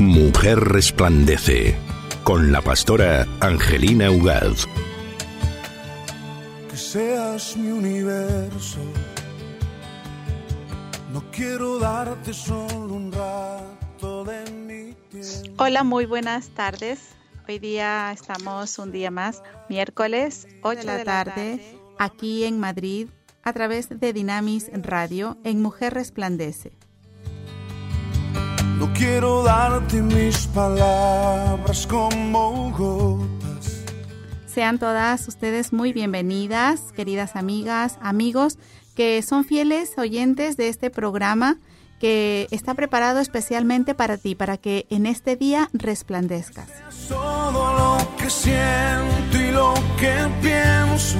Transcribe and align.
Mujer 0.00 0.58
resplandece 0.58 1.76
con 2.24 2.52
la 2.52 2.62
pastora 2.62 3.26
Angelina 3.38 4.10
Ugaz. 4.10 4.66
Que 6.70 6.76
seas 6.78 7.54
mi 7.54 7.70
universo. 7.70 8.78
No 11.12 11.22
quiero 11.30 11.78
darte 11.78 12.32
solo 12.32 12.94
un 12.94 13.12
rato 13.12 14.24
de 14.24 14.50
mi 14.52 14.94
tiempo. 15.10 15.62
Hola, 15.62 15.84
muy 15.84 16.06
buenas 16.06 16.48
tardes. 16.48 17.10
Hoy 17.46 17.58
día 17.58 18.10
estamos 18.10 18.78
un 18.78 18.92
día 18.92 19.10
más, 19.10 19.42
miércoles 19.68 20.48
8 20.62 20.80
de 20.80 20.84
la, 20.86 21.04
tarde, 21.04 21.76
aquí 21.98 22.44
en 22.44 22.58
Madrid, 22.58 23.08
a 23.42 23.52
través 23.52 23.90
de 23.90 24.14
Dinamis 24.14 24.70
Radio 24.72 25.36
en 25.44 25.60
Mujer 25.60 25.92
Resplandece. 25.92 26.72
Quiero 29.00 29.42
darte 29.42 30.02
mis 30.02 30.46
palabras 30.48 31.86
como 31.86 32.70
gotas. 32.70 33.82
Sean 34.44 34.78
todas 34.78 35.26
ustedes 35.26 35.72
muy 35.72 35.94
bienvenidas, 35.94 36.92
queridas 36.92 37.34
amigas, 37.34 37.96
amigos, 38.02 38.58
que 38.94 39.22
son 39.22 39.46
fieles 39.46 39.96
oyentes 39.96 40.58
de 40.58 40.68
este 40.68 40.90
programa 40.90 41.56
que 41.98 42.46
está 42.50 42.74
preparado 42.74 43.20
especialmente 43.20 43.94
para 43.94 44.18
ti, 44.18 44.34
para 44.34 44.58
que 44.58 44.84
en 44.90 45.06
este 45.06 45.34
día 45.34 45.70
resplandezcas. 45.72 46.68
Todo 47.08 47.72
lo 47.72 48.16
que 48.18 48.28
siento 48.28 49.38
y 49.38 49.50
lo 49.50 49.72
que 49.98 50.14
pienso, 50.42 51.16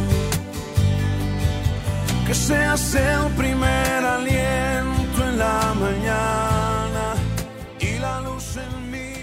que 2.27 2.35
seas 2.35 2.95
el 2.95 3.35
primer 3.37 4.05
aliento 4.05 5.25
en 5.27 5.39
la 5.39 5.75
mañana 5.81 6.60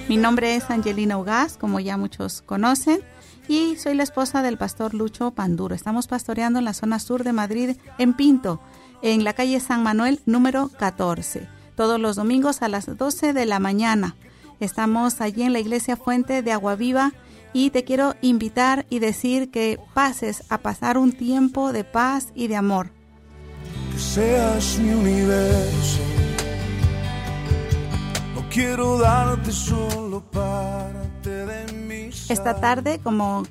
Mi 0.08 0.16
nombre 0.16 0.56
es 0.56 0.70
Angelina 0.70 1.18
Ugaz, 1.18 1.58
como 1.58 1.82
ya 1.82 1.98
muchos 1.98 2.42
conocen, 2.42 3.02
y 3.50 3.76
soy 3.76 3.94
la 3.94 4.04
esposa 4.04 4.42
del 4.42 4.58
pastor 4.58 4.94
Lucho 4.94 5.32
Panduro. 5.32 5.76
Estamos 5.76 6.08
pastoreando 6.08 6.60
en 6.60 6.66
la 6.66 6.74
zona 6.74 7.00
sur 7.00 7.26
de 7.26 7.34
Madrid, 7.34 7.76
en 7.98 8.14
Pinto 8.14 8.62
en 9.02 9.24
la 9.24 9.34
calle 9.34 9.60
San 9.60 9.84
Manuel 9.84 10.22
número 10.26 10.70
14, 10.80 11.48
todos 11.76 12.00
los 12.00 12.16
domingos 12.16 12.62
a 12.62 12.70
las 12.70 12.98
12 12.98 13.34
de 13.34 13.46
la 13.46 13.60
mañana. 13.60 14.16
Estamos 14.60 15.22
allí 15.22 15.44
en 15.44 15.54
la 15.54 15.60
iglesia 15.60 15.98
Fuente 15.98 16.42
de 16.42 16.52
Agua 16.52 16.76
Viva 16.76 17.12
y 17.54 17.70
te 17.70 17.84
quiero 17.84 18.16
invitar 18.22 18.86
y 18.90 19.00
decir 19.00 19.52
que 19.52 19.80
pases 19.94 20.44
a 20.50 20.60
pasar 20.60 20.98
un 20.98 21.12
tiempo 21.12 21.74
de 21.74 21.84
paz 21.84 22.30
y 22.34 22.48
de 22.48 22.56
amor. 22.56 22.92
Que 23.92 24.00
seas 24.00 24.80
mi 24.80 24.94
universo. 24.94 26.17
Quiero 28.52 28.98
darte 28.98 29.52
solo 29.52 30.22
parte 30.32 31.30
de 31.30 31.74
mi 31.74 32.10
Esta 32.30 32.60
tarde, 32.60 33.00
como 33.04 33.44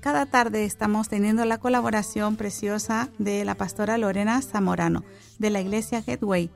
cada 0.00 0.26
tarde 0.26 0.64
estamos 0.64 1.08
teniendo 1.08 1.44
la 1.44 1.58
colaboración 1.58 2.36
preciosa 2.36 3.08
de 3.18 3.44
la 3.44 3.56
pastora 3.56 3.98
Lorena 3.98 4.40
Zamorano 4.42 5.02
de 5.38 5.50
la 5.50 5.60
iglesia 5.60 6.02
Gateway. 6.06 6.50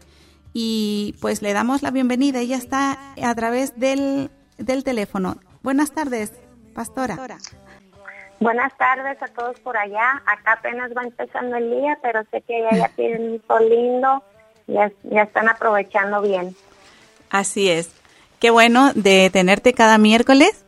Y 0.53 1.17
pues 1.21 1.43
le 1.43 1.53
damos 1.53 1.83
la 1.83 1.91
bienvenida. 1.91 2.41
Ella 2.41 2.57
está 2.57 2.99
a 3.23 3.35
través 3.35 3.79
del, 3.79 4.31
del 4.57 4.85
teléfono. 4.85 5.37
Buenas 5.63 5.93
tardes, 5.93 6.33
pastora. 6.75 7.19
Buenas 8.41 8.77
tardes 8.79 9.21
a 9.21 9.27
todos 9.27 9.59
por 9.61 9.77
allá. 9.77 10.23
Acá 10.25 10.53
apenas 10.53 10.93
va 10.97 11.03
empezando 11.03 11.57
el 11.57 11.71
día, 11.71 11.99
pero 12.01 12.23
sé 12.31 12.43
que 12.43 12.63
ya, 12.63 12.77
ya 12.77 12.89
tienen 12.91 13.33
un 13.33 13.43
sol 13.47 13.69
lindo. 13.69 14.23
Ya, 14.69 14.93
ya 15.05 15.23
están 15.23 15.49
aprovechando 15.49 16.23
bien. 16.23 16.55
Así 17.31 17.69
es. 17.69 17.91
Qué 18.41 18.51
bueno 18.51 18.93
de 18.95 19.31
tenerte 19.31 19.73
cada 19.73 19.99
miércoles 19.99 20.65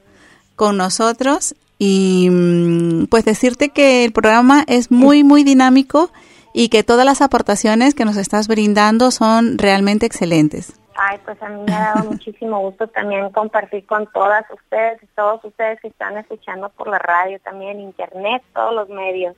con 0.57 0.77
nosotros 0.77 1.55
y 1.79 2.29
mm, 2.31 3.07
pues 3.07 3.25
decirte 3.25 3.71
que 3.71 4.05
el 4.05 4.13
programa 4.13 4.65
es 4.67 4.91
muy, 4.91 5.25
muy 5.25 5.45
dinámico 5.45 6.11
y 6.53 6.69
que 6.69 6.83
todas 6.83 7.07
las 7.07 7.23
aportaciones 7.23 7.95
que 7.95 8.05
nos 8.05 8.17
estás 8.17 8.49
brindando 8.49 9.11
son 9.11 9.57
realmente 9.57 10.07
excelentes. 10.07 10.79
Ay, 10.97 11.19
pues 11.25 11.41
a 11.43 11.49
mí 11.49 11.63
me 11.67 11.75
ha 11.75 11.95
dado 11.95 12.05
muchísimo 12.11 12.61
gusto 12.61 12.87
también 12.89 13.31
compartir 13.31 13.87
con 13.87 14.07
todas 14.13 14.45
ustedes 14.51 15.03
y 15.03 15.07
todos 15.17 15.43
ustedes 15.45 15.81
que 15.81 15.89
están 15.89 16.19
escuchando 16.19 16.69
por 16.71 16.89
la 16.89 16.99
radio, 16.99 17.39
también 17.41 17.81
internet, 17.81 18.43
todos 18.53 18.75
los 18.75 18.89
medios. 18.89 19.37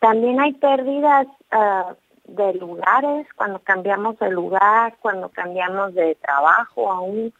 también 0.00 0.40
hay 0.40 0.52
pérdidas 0.52 1.26
uh, 1.52 1.94
de 2.28 2.54
lugares, 2.54 3.26
cuando 3.34 3.58
cambiamos 3.60 4.18
de 4.18 4.30
lugar, 4.30 4.94
cuando 5.00 5.28
cambiamos 5.30 5.94
de 5.94 6.14
trabajo 6.16 6.92
aún, 6.92 7.32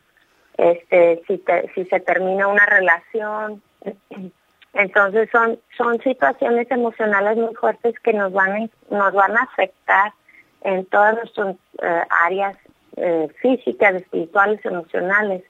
este, 0.56 1.22
si, 1.26 1.38
te, 1.38 1.70
si 1.74 1.84
se 1.84 2.00
termina 2.00 2.48
una 2.48 2.66
relación. 2.66 3.62
Entonces 4.74 5.28
son, 5.30 5.58
son 5.76 6.00
situaciones 6.02 6.70
emocionales 6.70 7.36
muy 7.36 7.54
fuertes 7.54 7.94
que 8.00 8.12
nos 8.12 8.32
van 8.32 8.52
a, 8.52 8.94
nos 8.94 9.12
van 9.12 9.36
a 9.36 9.42
afectar 9.42 10.12
en 10.62 10.84
todas 10.86 11.16
nuestras 11.16 11.56
eh, 11.82 12.02
áreas 12.26 12.56
eh, 12.96 13.28
físicas, 13.40 13.94
espirituales, 13.94 14.64
emocionales. 14.64 15.42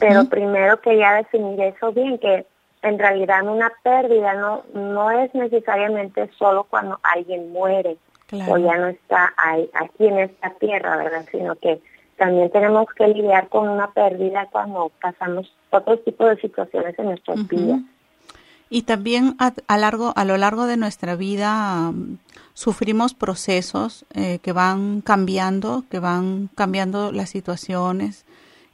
Pero 0.00 0.24
primero 0.24 0.80
quería 0.80 1.12
definir 1.12 1.60
eso 1.60 1.92
bien, 1.92 2.18
que 2.18 2.46
en 2.82 2.98
realidad 2.98 3.46
una 3.46 3.70
pérdida 3.82 4.34
no, 4.34 4.64
no 4.72 5.10
es 5.10 5.32
necesariamente 5.34 6.28
solo 6.38 6.64
cuando 6.64 6.98
alguien 7.02 7.52
muere 7.52 7.96
o 8.32 8.58
ya 8.58 8.76
no 8.76 8.88
está 8.88 9.32
ahí, 9.36 9.70
aquí 9.74 10.06
en 10.06 10.18
esta 10.18 10.50
tierra, 10.58 10.96
¿verdad? 10.96 11.26
Sino 11.30 11.54
que 11.56 11.80
también 12.16 12.50
tenemos 12.50 12.86
que 12.96 13.08
lidiar 13.08 13.48
con 13.48 13.68
una 13.68 13.92
pérdida 13.92 14.48
cuando 14.50 14.90
pasamos 15.00 15.52
otro 15.70 15.98
tipo 15.98 16.24
de 16.26 16.36
situaciones 16.40 16.98
en 16.98 17.06
nuestra 17.06 17.34
vida. 17.34 17.80
Y 18.68 18.82
también 18.82 19.36
a, 19.38 19.76
largo, 19.76 20.12
a 20.16 20.24
lo 20.24 20.36
largo 20.36 20.66
de 20.66 20.76
nuestra 20.76 21.14
vida 21.14 21.90
um, 21.90 22.18
sufrimos 22.52 23.14
procesos 23.14 24.04
eh, 24.12 24.40
que 24.42 24.52
van 24.52 25.02
cambiando, 25.02 25.84
que 25.88 26.00
van 26.00 26.48
cambiando 26.56 27.12
las 27.12 27.30
situaciones 27.30 28.26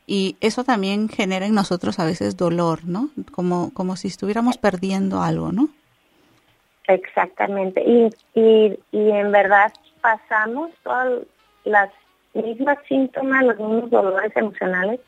y 0.07 0.37
eso 0.41 0.65
también 0.65 1.09
genera 1.09 1.47
en 1.47 1.55
nosotros 1.55 1.99
a 1.99 2.05
veces 2.05 2.37
dolor, 2.37 2.87
¿no? 2.87 3.11
Como, 3.33 3.71
como 3.75 3.97
si 3.97 4.09
estuviéramos 4.09 4.57
perdiendo 4.57 5.21
algo, 5.21 5.53
¿no? 5.53 5.69
Exactamente. 6.89 7.83
Y, 7.83 8.11
y, 8.35 8.79
y 8.91 9.11
en 9.11 9.33
verdad 9.33 9.73
pasamos 10.01 10.71
todas 10.83 11.23
las 11.65 11.91
mismas 12.35 12.79
síntomas, 12.89 13.45
los 13.45 13.59
mismos 13.59 13.91
dolores 13.91 14.33
emocionales 14.35 15.01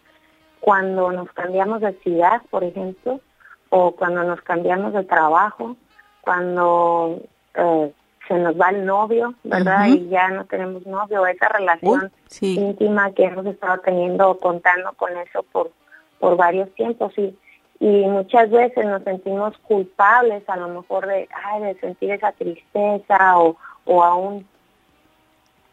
cuando 0.61 1.12
nos 1.12 1.31
cambiamos 1.32 1.82
de 1.82 1.93
ciudad, 2.00 2.41
por 2.49 2.65
ejemplo, 2.65 3.21
o 3.69 3.93
cuando 3.93 4.25
nos 4.25 4.41
cambiamos 4.41 4.94
de 4.94 5.05
trabajo, 5.05 5.76
cuando 6.23 7.21
eh, 7.55 7.93
se 8.26 8.35
nos 8.35 8.59
va 8.59 8.71
el 8.71 8.87
novio, 8.87 9.35
¿verdad? 9.44 9.88
Y 9.88 10.09
ya 10.09 10.29
no 10.31 10.47
tenemos 10.47 10.87
novio, 10.87 11.26
esa 11.26 11.49
relación 11.50 12.11
íntima 12.41 13.12
que 13.12 13.25
hemos 13.25 13.44
estado 13.44 13.79
teniendo, 13.81 14.38
contando 14.38 14.93
con 14.94 15.15
eso 15.19 15.43
por, 15.43 15.71
por 16.19 16.38
varios 16.38 16.73
tiempos. 16.75 17.12
Y 17.19 17.37
y 17.85 18.07
muchas 18.07 18.51
veces 18.51 18.87
nos 18.87 19.03
sentimos 19.03 19.59
culpables 19.59 20.43
a 20.49 20.57
lo 20.57 20.69
mejor 20.69 21.07
de, 21.07 21.29
ay, 21.45 21.63
de 21.65 21.75
sentir 21.81 22.13
esa 22.13 22.33
tristeza 22.33 23.39
o, 23.39 23.59
o 23.85 24.03
aún 24.03 24.47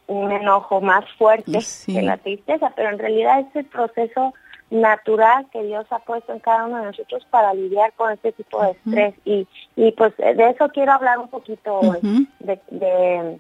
un 0.08 0.30
enojo 0.30 0.82
más 0.82 1.06
fuerte 1.18 1.58
que 1.86 2.02
la 2.02 2.18
tristeza, 2.18 2.74
pero 2.76 2.90
en 2.90 3.00
realidad 3.00 3.40
es 3.40 3.56
el 3.56 3.64
proceso 3.64 4.34
natural 4.70 5.48
que 5.54 5.64
Dios 5.64 5.86
ha 5.90 6.00
puesto 6.00 6.34
en 6.34 6.40
cada 6.40 6.66
uno 6.66 6.80
de 6.80 6.88
nosotros 6.88 7.26
para 7.30 7.54
lidiar 7.54 7.94
con 7.94 8.12
este 8.12 8.34
tipo 8.34 8.62
de 8.62 8.72
estrés. 8.72 9.16
y, 9.24 9.48
y 9.78 9.94
pues 9.94 10.18
de 10.18 10.50
eso 10.50 10.68
quiero 10.68 10.92
hablar 10.92 11.18
un 11.18 11.30
poquito 11.30 11.80
hoy, 11.80 12.28
de, 12.40 13.40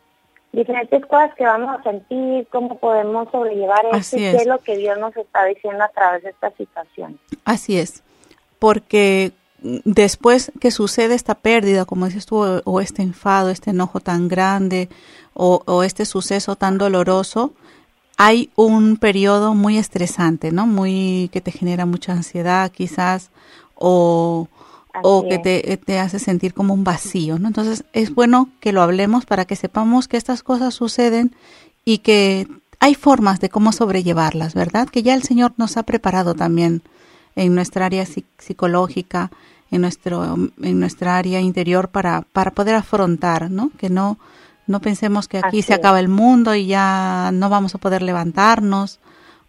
diferentes 0.53 1.05
cosas 1.07 1.35
que 1.35 1.43
vamos 1.43 1.77
a 1.77 1.83
sentir, 1.83 2.47
cómo 2.49 2.77
podemos 2.77 3.29
sobrellevar 3.31 3.83
esto 3.91 4.15
y 4.15 4.19
qué 4.19 4.37
es 4.37 4.47
lo 4.47 4.59
que 4.59 4.77
Dios 4.77 4.97
nos 4.97 5.15
está 5.17 5.43
diciendo 5.43 5.83
a 5.83 5.89
través 5.89 6.23
de 6.23 6.29
esta 6.29 6.51
situación. 6.51 7.19
Así 7.43 7.77
es, 7.77 8.01
porque 8.61 9.33
después 9.85 10.51
que 10.59 10.69
sucede 10.69 11.15
esta 11.15 11.33
pérdida, 11.33 11.85
como 11.85 12.05
dices 12.05 12.27
tú, 12.27 12.43
o 12.63 12.79
este 12.79 13.01
enfado, 13.01 13.49
este 13.49 13.71
enojo 13.71 14.01
tan 14.01 14.27
grande, 14.27 14.87
o, 15.33 15.63
o 15.65 15.81
este 15.81 16.05
suceso 16.05 16.55
tan 16.55 16.77
doloroso, 16.77 17.55
hay 18.17 18.51
un 18.55 18.97
periodo 18.97 19.55
muy 19.55 19.79
estresante, 19.79 20.51
¿no? 20.51 20.67
Muy 20.67 21.31
que 21.33 21.41
te 21.41 21.51
genera 21.51 21.87
mucha 21.87 22.11
ansiedad 22.11 22.71
quizás 22.71 23.31
o, 23.73 24.47
o 25.01 25.27
que 25.27 25.39
te, 25.39 25.77
te, 25.77 25.97
hace 25.97 26.19
sentir 26.19 26.53
como 26.53 26.75
un 26.75 26.83
vacío, 26.83 27.39
¿no? 27.39 27.47
Entonces 27.47 27.83
es 27.93 28.13
bueno 28.13 28.47
que 28.59 28.73
lo 28.73 28.83
hablemos 28.83 29.25
para 29.25 29.45
que 29.45 29.55
sepamos 29.55 30.07
que 30.07 30.17
estas 30.17 30.43
cosas 30.43 30.75
suceden 30.75 31.35
y 31.83 31.97
que 31.97 32.47
hay 32.79 32.93
formas 32.93 33.39
de 33.39 33.49
cómo 33.49 33.71
sobrellevarlas, 33.71 34.53
¿verdad? 34.53 34.87
Que 34.87 35.01
ya 35.01 35.15
el 35.15 35.23
Señor 35.23 35.53
nos 35.57 35.77
ha 35.77 35.83
preparado 35.83 36.35
también 36.35 36.83
en 37.35 37.55
nuestra 37.55 37.85
área 37.85 38.05
psicológica, 38.05 39.31
en 39.71 39.81
nuestro 39.81 40.35
en 40.61 40.79
nuestra 40.79 41.17
área 41.17 41.39
interior 41.39 41.89
para 41.89 42.21
para 42.21 42.51
poder 42.51 42.75
afrontar, 42.75 43.49
¿no? 43.49 43.71
Que 43.77 43.89
no 43.89 44.17
no 44.67 44.79
pensemos 44.79 45.27
que 45.27 45.39
aquí 45.43 45.61
se 45.61 45.73
acaba 45.73 45.99
el 45.99 46.07
mundo 46.07 46.55
y 46.55 46.65
ya 46.67 47.31
no 47.33 47.49
vamos 47.49 47.75
a 47.75 47.77
poder 47.77 48.01
levantarnos 48.01 48.99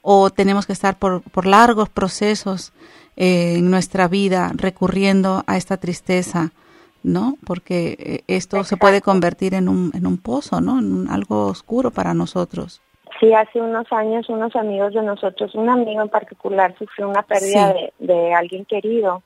o 0.03 0.31
tenemos 0.31 0.67
que 0.67 0.73
estar 0.73 0.99
por, 0.99 1.23
por 1.23 1.47
largos 1.47 1.89
procesos 1.89 2.73
eh, 3.17 3.55
en 3.59 3.71
nuestra 3.71 4.09
vida 4.09 4.53
recurriendo 4.55 5.45
a 5.47 5.57
esta 5.57 5.77
tristeza, 5.77 6.53
¿no? 7.03 7.37
Porque 7.45 7.97
eh, 7.99 8.25
esto 8.27 8.65
se 8.65 8.77
puede 8.77 9.01
convertir 9.01 9.55
en 9.55 9.69
un, 9.69 9.93
en 9.95 10.07
un 10.07 10.19
pozo, 10.19 10.61
¿no? 10.61 10.79
En 10.79 11.09
algo 11.09 11.47
oscuro 11.47 11.91
para 11.91 12.15
nosotros. 12.15 12.83
Sí, 13.23 13.33
hace 13.35 13.61
unos 13.61 13.87
años 13.93 14.29
unos 14.29 14.57
amigos 14.57 14.95
de 14.95 15.03
nosotros, 15.03 15.55
un 15.55 15.69
amigo 15.69 16.03
en 16.03 16.09
particular 16.09 16.75
sufrió 16.77 17.09
una 17.09 17.23
pérdida 17.23 17.73
de, 17.73 17.93
de 18.01 18.35
alguien 18.35 18.65
querido. 18.65 19.23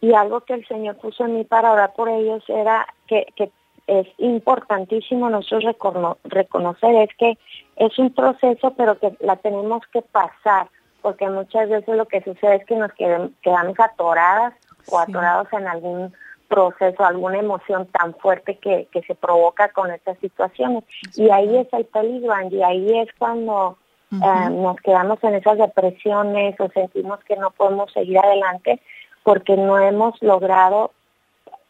Y 0.00 0.14
algo 0.14 0.40
que 0.40 0.54
el 0.54 0.66
Señor 0.66 0.96
puso 0.96 1.26
en 1.26 1.36
mí 1.36 1.44
para 1.44 1.70
orar 1.70 1.92
por 1.92 2.08
ellos 2.08 2.42
era 2.48 2.92
que, 3.06 3.26
que 3.36 3.52
es 3.86 4.08
importantísimo 4.18 5.30
nosotros 5.30 5.76
reconocer 6.24 6.94
es 6.96 7.10
que 7.16 7.38
es 7.76 7.96
un 8.00 8.12
proceso, 8.12 8.74
pero 8.76 8.98
que 8.98 9.12
la 9.20 9.36
tenemos 9.36 9.82
que 9.92 10.02
pasar, 10.02 10.66
porque 11.00 11.28
muchas 11.28 11.68
veces 11.68 11.96
lo 11.96 12.06
que 12.06 12.22
sucede 12.22 12.56
es 12.56 12.64
que 12.66 12.74
nos 12.74 12.90
quedamos 12.92 13.78
atoradas 13.78 14.54
o 14.90 14.98
atorados 14.98 15.46
en 15.52 15.68
algún 15.68 16.12
proceso, 16.50 17.04
alguna 17.04 17.38
emoción 17.38 17.86
tan 17.86 18.14
fuerte 18.16 18.58
que, 18.58 18.88
que 18.92 19.02
se 19.02 19.14
provoca 19.14 19.68
con 19.68 19.90
estas 19.90 20.18
situaciones. 20.18 20.84
Y 21.16 21.30
ahí 21.30 21.56
es 21.56 21.72
el 21.72 21.86
peligro, 21.86 22.34
y 22.50 22.62
ahí 22.62 22.98
es 22.98 23.08
cuando 23.16 23.78
eh, 24.12 24.50
nos 24.50 24.76
quedamos 24.78 25.22
en 25.22 25.36
esas 25.36 25.56
depresiones 25.56 26.58
o 26.58 26.68
sentimos 26.70 27.20
que 27.20 27.36
no 27.36 27.52
podemos 27.52 27.92
seguir 27.92 28.18
adelante 28.18 28.82
porque 29.22 29.56
no 29.56 29.78
hemos 29.78 30.20
logrado 30.20 30.90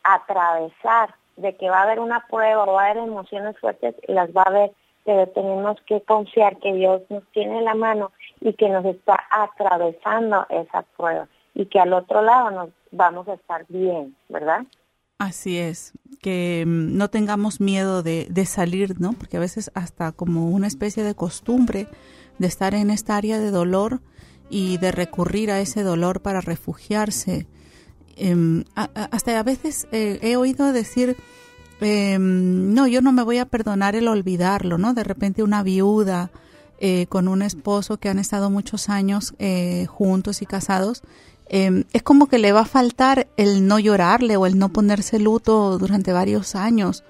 atravesar 0.03 1.15
de 1.37 1.55
que 1.56 1.69
va 1.69 1.81
a 1.81 1.83
haber 1.83 2.00
una 2.00 2.26
prueba 2.29 2.65
o 2.65 2.73
va 2.73 2.85
a 2.87 2.91
haber 2.91 3.05
emociones 3.05 3.59
fuertes, 3.59 3.94
las 4.09 4.31
va 4.31 4.43
a 4.43 4.49
haber, 4.49 4.73
pero 5.05 5.26
tenemos 5.29 5.79
que 5.83 6.00
confiar 6.00 6.56
que 6.56 6.73
Dios 6.73 7.03
nos 7.11 7.25
tiene 7.33 7.61
la 7.61 7.75
mano 7.75 8.11
y 8.41 8.55
que 8.55 8.71
nos 8.71 8.87
está 8.87 9.23
atravesando 9.31 10.47
esa 10.49 10.83
prueba 10.97 11.29
y 11.55 11.67
que 11.67 11.79
al 11.79 11.93
otro 11.93 12.23
lado 12.23 12.50
nos 12.50 12.71
vamos 12.90 13.28
a 13.28 13.34
estar 13.34 13.66
bien, 13.69 14.16
¿verdad? 14.28 14.66
Así 15.19 15.58
es, 15.58 15.92
que 16.20 16.64
mm, 16.66 16.96
no 16.96 17.10
tengamos 17.10 17.60
miedo 17.60 18.02
de, 18.02 18.26
de 18.31 18.46
salir, 18.46 19.00
¿no? 19.00 19.12
Porque 19.12 19.37
a 19.37 19.40
veces 19.40 19.70
hasta 19.75 20.12
como 20.12 20.50
una 20.50 20.66
especie 20.66 21.02
de 21.02 21.14
costumbre 21.14 21.88
de 22.38 22.46
estar 22.46 22.75
en 22.75 22.90
esta 22.90 23.16
área 23.16 23.38
de 23.38 23.50
dolor 23.50 24.00
y 24.48 24.78
de 24.78 24.92
recurrir 24.92 25.50
a 25.50 25.60
ese 25.60 25.82
dolor 25.82 26.22
para 26.22 26.40
refugiarse 26.40 27.46
Em, 28.20 28.64
hasta 28.75 29.38
a 29.38 29.42
veces 29.42 29.88
eh, 29.92 30.19
he 30.20 30.37
oído 30.37 30.75
decir, 30.75 31.16
em, 31.81 32.75
no, 32.75 32.87
yo 32.87 33.00
no 33.00 33.12
me 33.12 33.22
voy 33.22 33.38
a 33.38 33.46
perdonar 33.46 33.96
el 33.96 34.08
olvidarlo, 34.08 34.76
¿no? 34.76 34.92
De 34.92 35.04
repente 35.04 35.42
una 35.42 35.62
viuda 35.62 36.31
eh, 36.81 37.06
con 37.08 37.28
un 37.28 37.40
esposo 37.40 37.96
que 37.96 38.10
han 38.10 38.19
estado 38.19 38.50
muchos 38.50 38.90
años 38.90 39.32
eh, 39.38 39.87
juntos 39.87 40.42
y 40.42 40.46
casados, 40.46 41.02
em, 41.50 41.85
es 41.93 42.02
como 42.02 42.26
que 42.26 42.38
le 42.38 42.52
va 42.52 42.61
a 42.61 42.64
faltar 42.64 43.26
el 43.37 43.67
no 43.67 43.79
llorarle 43.79 44.37
o 44.37 44.47
el 44.47 44.58
no 44.58 44.70
ponerse 44.70 45.19
luto 45.19 45.79
durante 45.79 46.12
varios 46.12 46.55
años. 46.55 47.05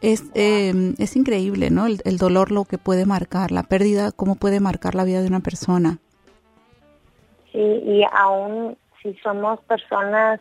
Es, 0.00 0.24
es 0.34 1.16
increíble, 1.16 1.70
¿no? 1.70 1.86
El, 1.86 2.00
el 2.04 2.18
dolor 2.18 2.52
lo 2.52 2.64
que 2.64 2.78
puede 2.78 3.04
marcar, 3.04 3.50
la 3.50 3.64
pérdida, 3.64 4.12
cómo 4.12 4.36
puede 4.36 4.60
marcar 4.60 4.94
la 4.94 5.02
vida 5.02 5.20
de 5.20 5.26
una 5.26 5.40
persona. 5.40 5.98
Sí, 7.52 7.58
y 7.58 8.04
aún 8.12 8.76
si 9.02 9.14
somos 9.22 9.60
personas 9.62 10.40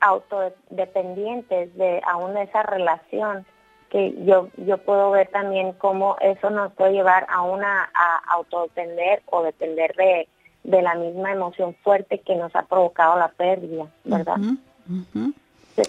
autodependientes 0.00 1.76
de 1.76 2.00
aún 2.06 2.36
esa 2.36 2.62
relación, 2.62 3.44
que 3.90 4.14
yo 4.24 4.48
yo 4.56 4.78
puedo 4.78 5.10
ver 5.10 5.28
también 5.28 5.72
cómo 5.72 6.16
eso 6.20 6.50
nos 6.50 6.72
puede 6.72 6.92
llevar 6.92 7.26
a 7.28 7.42
una 7.42 7.90
a 7.94 8.34
autodepender 8.34 9.22
o 9.26 9.42
depender 9.42 9.94
de, 9.96 10.28
de 10.66 10.82
la 10.82 10.94
misma 10.96 11.32
emoción 11.32 11.74
fuerte 11.82 12.18
que 12.18 12.34
nos 12.34 12.54
ha 12.56 12.62
provocado 12.62 13.18
la 13.18 13.28
pérdida, 13.28 13.86
¿verdad? 14.04 14.36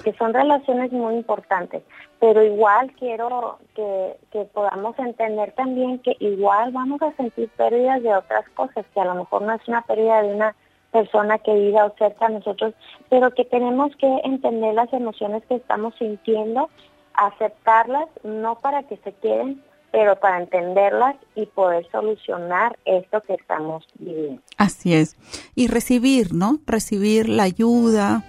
que 0.03 0.13
son 0.13 0.33
relaciones 0.33 0.91
muy 0.91 1.15
importantes, 1.15 1.81
pero 2.19 2.43
igual 2.43 2.91
quiero 2.99 3.57
que, 3.73 4.17
que 4.31 4.43
podamos 4.43 4.99
entender 4.99 5.53
también 5.53 5.99
que 5.99 6.15
igual 6.19 6.71
vamos 6.73 7.01
a 7.01 7.13
sentir 7.13 7.49
pérdidas 7.55 8.03
de 8.03 8.13
otras 8.13 8.47
cosas, 8.49 8.85
que 8.93 8.99
a 8.99 9.05
lo 9.05 9.15
mejor 9.15 9.43
no 9.43 9.53
es 9.53 9.67
una 9.67 9.81
pérdida 9.83 10.21
de 10.21 10.35
una 10.35 10.55
persona 10.91 11.39
querida 11.39 11.85
o 11.85 11.95
cerca 11.97 12.25
a 12.25 12.29
nosotros, 12.29 12.73
pero 13.09 13.31
que 13.31 13.45
tenemos 13.45 13.95
que 13.95 14.21
entender 14.23 14.73
las 14.73 14.91
emociones 14.93 15.43
que 15.47 15.55
estamos 15.55 15.95
sintiendo, 15.95 16.69
aceptarlas, 17.13 18.09
no 18.23 18.55
para 18.55 18.83
que 18.83 18.97
se 18.97 19.13
queden, 19.13 19.63
pero 19.97 20.15
para 20.15 20.37
entenderlas 20.43 21.15
y 21.33 21.47
poder 21.47 21.87
solucionar 21.91 22.77
esto 22.85 23.19
que 23.21 23.33
estamos 23.33 23.83
viviendo. 23.97 24.39
Así 24.55 24.93
es. 24.93 25.15
Y 25.55 25.69
recibir, 25.69 26.35
¿no? 26.35 26.59
Recibir 26.67 27.27
la 27.27 27.41
ayuda 27.41 28.23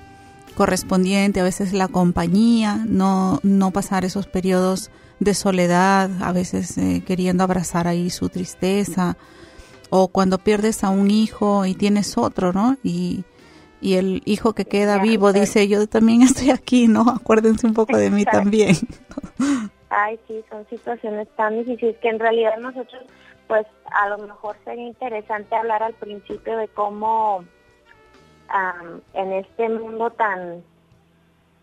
correspondiente, 0.57 1.40
a 1.40 1.45
veces 1.45 1.75
la 1.75 1.88
compañía, 1.88 2.83
no, 2.87 3.38
no 3.43 3.71
pasar 3.71 4.07
esos 4.07 4.26
periodos 4.26 4.90
de 5.21 5.35
soledad, 5.35 6.11
a 6.23 6.33
veces 6.33 6.78
eh, 6.78 7.02
queriendo 7.07 7.45
abrazar 7.45 7.87
ahí 7.87 8.09
su 8.09 8.31
tristeza, 8.31 9.19
o 9.90 10.09
cuando 10.09 10.38
pierdes 10.38 10.85
a 10.85 10.88
un 10.88 11.11
hijo 11.11 11.66
y 11.66 11.75
tienes 11.75 12.16
otro, 12.16 12.54
¿no? 12.54 12.78
Y, 12.83 13.25
y 13.83 13.97
el 13.97 14.23
hijo 14.25 14.54
que 14.54 14.64
queda 14.64 15.02
vivo 15.02 15.35
dice, 15.35 15.69
yo 15.69 15.87
también 15.87 16.23
estoy 16.23 16.49
aquí, 16.49 16.88
¿no? 16.88 17.02
Acuérdense 17.11 17.66
un 17.66 17.75
poco 17.75 17.95
de 17.99 18.09
mí 18.09 18.25
también. 18.25 18.75
Ay, 19.90 20.18
sí, 20.26 20.45
son 20.50 20.66
situaciones 20.68 21.28
tan 21.37 21.59
difíciles 21.59 21.97
que 21.99 22.09
en 22.09 22.18
realidad 22.18 22.59
nosotros, 22.59 23.02
pues 23.47 23.66
a 23.90 24.09
lo 24.09 24.18
mejor 24.18 24.57
sería 24.64 24.87
interesante 24.87 25.54
hablar 25.54 25.83
al 25.83 25.95
principio 25.95 26.57
de 26.57 26.68
cómo 26.68 27.45
en 29.12 29.33
este 29.33 29.68
mundo 29.68 30.11
tan, 30.11 30.62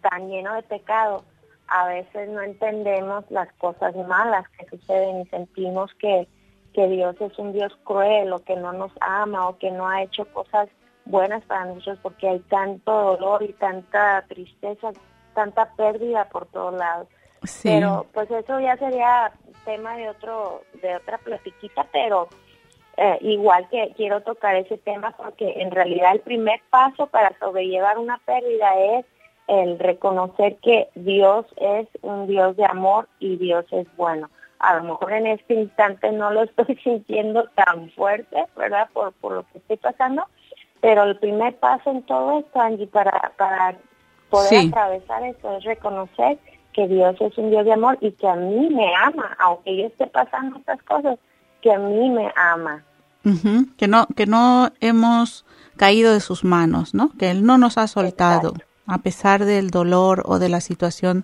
tan 0.01 0.29
lleno 0.29 0.53
de 0.53 0.63
pecado, 0.63 1.23
a 1.67 1.87
veces 1.87 2.29
no 2.29 2.41
entendemos 2.41 3.25
las 3.29 3.51
cosas 3.53 3.95
malas 3.95 4.47
que 4.49 4.67
suceden 4.69 5.21
y 5.21 5.25
sentimos 5.25 5.91
que 5.95 6.27
que 6.75 6.89
Dios 6.89 7.15
es 7.21 7.39
un 7.39 7.53
Dios 7.53 7.73
cruel 7.85 8.33
o 8.33 8.43
que 8.43 8.57
no 8.57 8.73
nos 8.73 8.91
ama 8.99 9.47
o 9.47 9.57
que 9.57 9.71
no 9.71 9.87
ha 9.87 10.03
hecho 10.03 10.25
cosas 10.25 10.67
buenas 11.05 11.41
para 11.45 11.65
nosotros 11.65 11.99
porque 12.03 12.27
hay 12.27 12.39
tanto 12.41 12.91
dolor 12.91 13.43
y 13.43 13.53
tanta 13.53 14.25
tristeza, 14.27 14.91
tanta 15.33 15.71
pérdida 15.75 16.27
por 16.27 16.47
todos 16.47 16.73
lados. 16.73 17.07
Pero 17.79 18.05
pues 18.13 18.29
eso 18.31 18.59
ya 18.59 18.77
sería 18.77 19.31
tema 19.65 19.97
de 19.97 20.09
otro 20.09 20.61
de 20.81 20.95
otra 20.95 21.17
platiquita, 21.17 21.87
pero 21.91 22.29
eh, 22.97 23.17
igual 23.21 23.67
que 23.69 23.93
quiero 23.97 24.21
tocar 24.21 24.55
ese 24.55 24.77
tema 24.77 25.11
porque 25.17 25.55
en 25.57 25.71
realidad 25.71 26.13
el 26.13 26.21
primer 26.21 26.61
paso 26.69 27.07
para 27.07 27.37
sobrellevar 27.39 27.97
una 27.97 28.19
pérdida 28.19 28.79
es 28.97 29.05
el 29.47 29.77
reconocer 29.79 30.57
que 30.57 30.87
Dios 30.95 31.45
es 31.57 31.87
un 32.01 32.27
Dios 32.27 32.55
de 32.55 32.65
amor 32.65 33.07
y 33.19 33.35
Dios 33.37 33.65
es 33.71 33.87
bueno. 33.97 34.29
A 34.59 34.77
lo 34.77 34.83
mejor 34.83 35.13
en 35.13 35.27
este 35.27 35.55
instante 35.55 36.11
no 36.11 36.31
lo 36.31 36.43
estoy 36.43 36.75
sintiendo 36.77 37.47
tan 37.55 37.89
fuerte, 37.91 38.45
¿verdad? 38.55 38.89
Por, 38.93 39.11
por 39.13 39.33
lo 39.33 39.43
que 39.51 39.57
estoy 39.57 39.77
pasando, 39.77 40.23
pero 40.79 41.03
el 41.03 41.17
primer 41.17 41.55
paso 41.57 41.91
en 41.91 42.03
todo 42.03 42.39
esto, 42.39 42.59
Angie, 42.59 42.87
para, 42.87 43.33
para 43.37 43.75
poder 44.29 44.67
atravesar 44.67 45.23
eso 45.23 45.57
es 45.57 45.63
reconocer 45.63 46.37
que 46.75 46.87
Dios 46.89 47.15
es 47.21 47.37
un 47.37 47.51
Dios 47.51 47.63
de 47.63 47.71
amor 47.71 47.97
y 48.01 48.11
que 48.11 48.27
a 48.27 48.35
mí 48.35 48.69
me 48.69 48.93
ama, 48.95 49.35
aunque 49.39 49.77
yo 49.77 49.85
esté 49.85 50.07
pasando 50.07 50.57
estas 50.57 50.81
cosas, 50.83 51.17
que 51.61 51.71
a 51.71 51.79
mí 51.79 52.09
me 52.09 52.31
ama. 52.35 52.83
que 53.77 53.87
no 53.87 54.05
que 54.15 54.27
no 54.27 54.69
hemos 54.81 55.45
caído 55.77 56.13
de 56.13 56.19
sus 56.19 56.43
manos, 56.43 56.93
¿no? 56.93 57.11
Que 57.17 57.31
él 57.31 57.45
no 57.45 57.57
nos 57.57 57.77
ha 57.77 57.87
soltado 57.87 58.53
a 58.85 58.99
pesar 58.99 59.45
del 59.45 59.71
dolor 59.71 60.21
o 60.25 60.37
de 60.37 60.49
la 60.49 60.61
situación 60.61 61.23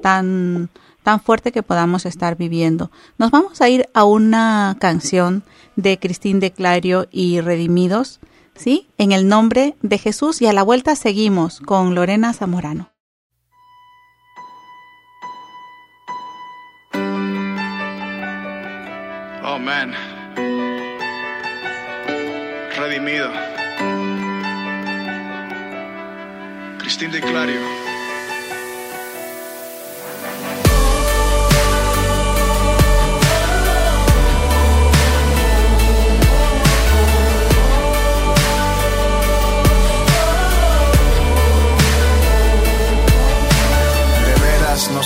tan 0.00 0.70
tan 1.02 1.20
fuerte 1.20 1.50
que 1.50 1.64
podamos 1.64 2.06
estar 2.06 2.36
viviendo. 2.36 2.92
Nos 3.18 3.32
vamos 3.32 3.60
a 3.60 3.68
ir 3.68 3.88
a 3.92 4.04
una 4.04 4.76
canción 4.78 5.42
de 5.74 5.98
Cristín 5.98 6.38
de 6.38 6.52
Clario 6.52 7.08
y 7.10 7.40
Redimidos, 7.40 8.20
¿sí? 8.54 8.86
En 8.98 9.10
el 9.10 9.26
nombre 9.26 9.74
de 9.82 9.98
Jesús 9.98 10.40
y 10.40 10.46
a 10.46 10.52
la 10.52 10.62
vuelta 10.62 10.94
seguimos 10.94 11.58
con 11.60 11.96
Lorena 11.96 12.32
Zamorano. 12.32 12.91
Man. 19.62 19.94
Redimido. 22.76 23.30
Cristín 26.78 27.12
de 27.12 27.20
Clario. 27.20 27.81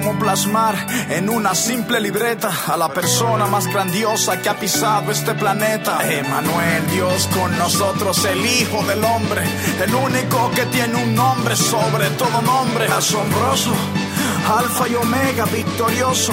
¿Cómo 0.00 0.16
plasmar 0.16 0.76
en 1.10 1.28
una 1.28 1.56
simple 1.56 1.98
libreta 1.98 2.52
a 2.68 2.76
la 2.76 2.88
persona 2.88 3.46
más 3.48 3.66
grandiosa 3.66 4.40
que 4.40 4.48
ha 4.48 4.54
pisado 4.54 5.10
este 5.10 5.34
planeta? 5.34 5.98
Emanuel, 6.08 6.88
Dios 6.92 7.28
con 7.36 7.58
nosotros, 7.58 8.24
el 8.26 8.46
Hijo 8.46 8.84
del 8.84 9.02
Hombre, 9.02 9.42
el 9.84 9.92
único 9.92 10.52
que 10.52 10.66
tiene 10.66 11.02
un 11.02 11.16
nombre 11.16 11.56
sobre 11.56 12.10
todo 12.10 12.40
nombre, 12.42 12.86
asombroso, 12.86 13.72
alfa 14.46 14.86
y 14.86 14.94
omega, 14.94 15.46
victorioso 15.46 16.32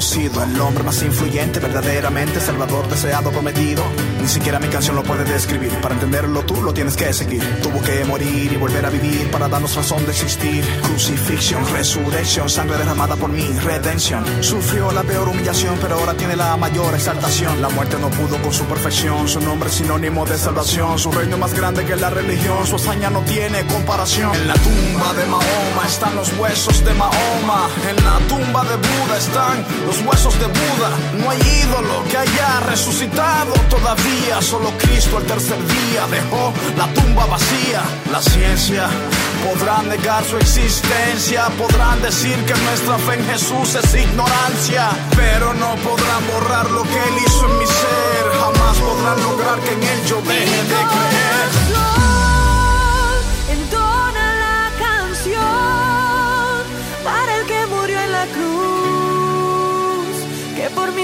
El 0.00 0.60
hombre 0.60 0.84
más 0.84 1.02
influyente, 1.02 1.58
verdaderamente 1.58 2.38
salvador, 2.38 2.86
deseado, 2.88 3.32
prometido. 3.32 3.82
Ni 4.28 4.34
siquiera 4.34 4.58
mi 4.58 4.68
canción 4.68 4.94
lo 4.94 5.02
puede 5.02 5.24
describir, 5.24 5.72
para 5.80 5.94
entenderlo 5.94 6.42
tú 6.42 6.62
lo 6.62 6.74
tienes 6.74 6.98
que 6.98 7.10
seguir. 7.14 7.42
Tuvo 7.62 7.80
que 7.80 8.04
morir 8.04 8.52
y 8.52 8.56
volver 8.58 8.84
a 8.84 8.90
vivir 8.90 9.30
para 9.30 9.48
darnos 9.48 9.74
razón 9.74 10.04
de 10.04 10.12
existir. 10.12 10.62
Crucifixión, 10.82 11.66
resurrección, 11.72 12.50
sangre 12.50 12.76
derramada 12.76 13.16
por 13.16 13.30
mí, 13.30 13.48
redención. 13.64 14.22
Sufrió 14.42 14.92
la 14.92 15.02
peor 15.02 15.28
humillación, 15.28 15.78
pero 15.80 15.94
ahora 15.94 16.12
tiene 16.12 16.36
la 16.36 16.54
mayor 16.58 16.94
exaltación. 16.94 17.62
La 17.62 17.70
muerte 17.70 17.96
no 17.98 18.10
pudo 18.10 18.36
con 18.42 18.52
su 18.52 18.64
perfección, 18.66 19.26
su 19.28 19.40
nombre 19.40 19.70
es 19.70 19.76
sinónimo 19.76 20.26
de 20.26 20.36
salvación, 20.36 20.98
su 20.98 21.10
reino 21.10 21.38
más 21.38 21.54
grande 21.54 21.86
que 21.86 21.96
la 21.96 22.10
religión, 22.10 22.66
su 22.66 22.76
hazaña 22.76 23.08
no 23.08 23.22
tiene 23.22 23.66
comparación. 23.66 24.34
En 24.34 24.46
la 24.46 24.54
tumba 24.56 25.14
de 25.14 25.24
Mahoma 25.24 25.86
están 25.86 26.14
los 26.14 26.30
huesos 26.38 26.84
de 26.84 26.92
Mahoma. 26.92 27.70
En 27.88 27.96
la 28.04 28.18
tumba 28.28 28.62
de 28.64 28.76
Buda 28.76 29.16
están 29.16 29.64
los 29.86 29.98
huesos 30.02 30.38
de 30.38 30.48
Buda. 30.48 30.90
No 31.14 31.30
hay 31.30 31.40
ídolo 31.64 32.04
que 32.10 32.18
haya 32.18 32.60
resucitado 32.68 33.54
todavía. 33.70 34.17
Solo 34.40 34.72
Cristo 34.78 35.18
el 35.18 35.24
tercer 35.24 35.58
día 35.66 36.06
dejó 36.10 36.52
la 36.76 36.86
tumba 36.94 37.26
vacía. 37.26 37.82
La 38.10 38.22
ciencia 38.22 38.88
podrá 39.44 39.82
negar 39.82 40.24
su 40.24 40.36
existencia. 40.36 41.48
Podrán 41.58 42.00
decir 42.00 42.36
que 42.46 42.54
nuestra 42.54 42.98
fe 42.98 43.14
en 43.14 43.26
Jesús 43.26 43.74
es 43.74 43.94
ignorancia. 43.94 44.90
Pero 45.16 45.52
no 45.54 45.74
podrán 45.76 46.26
borrar 46.32 46.70
lo 46.70 46.82
que 46.84 46.98
Él 47.08 47.14
hizo 47.26 47.46
en 47.46 47.58
mi 47.58 47.66
ser. 47.66 48.40
Jamás 48.40 48.76
podrán 48.78 49.22
lograr 49.22 49.60
que 49.60 49.72
en 49.72 49.82
Él 49.82 50.04
yo 50.06 50.22
deje 50.22 50.62
de 50.62 50.68
creer. 50.68 51.38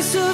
su 0.05 0.19
vida 0.19 0.34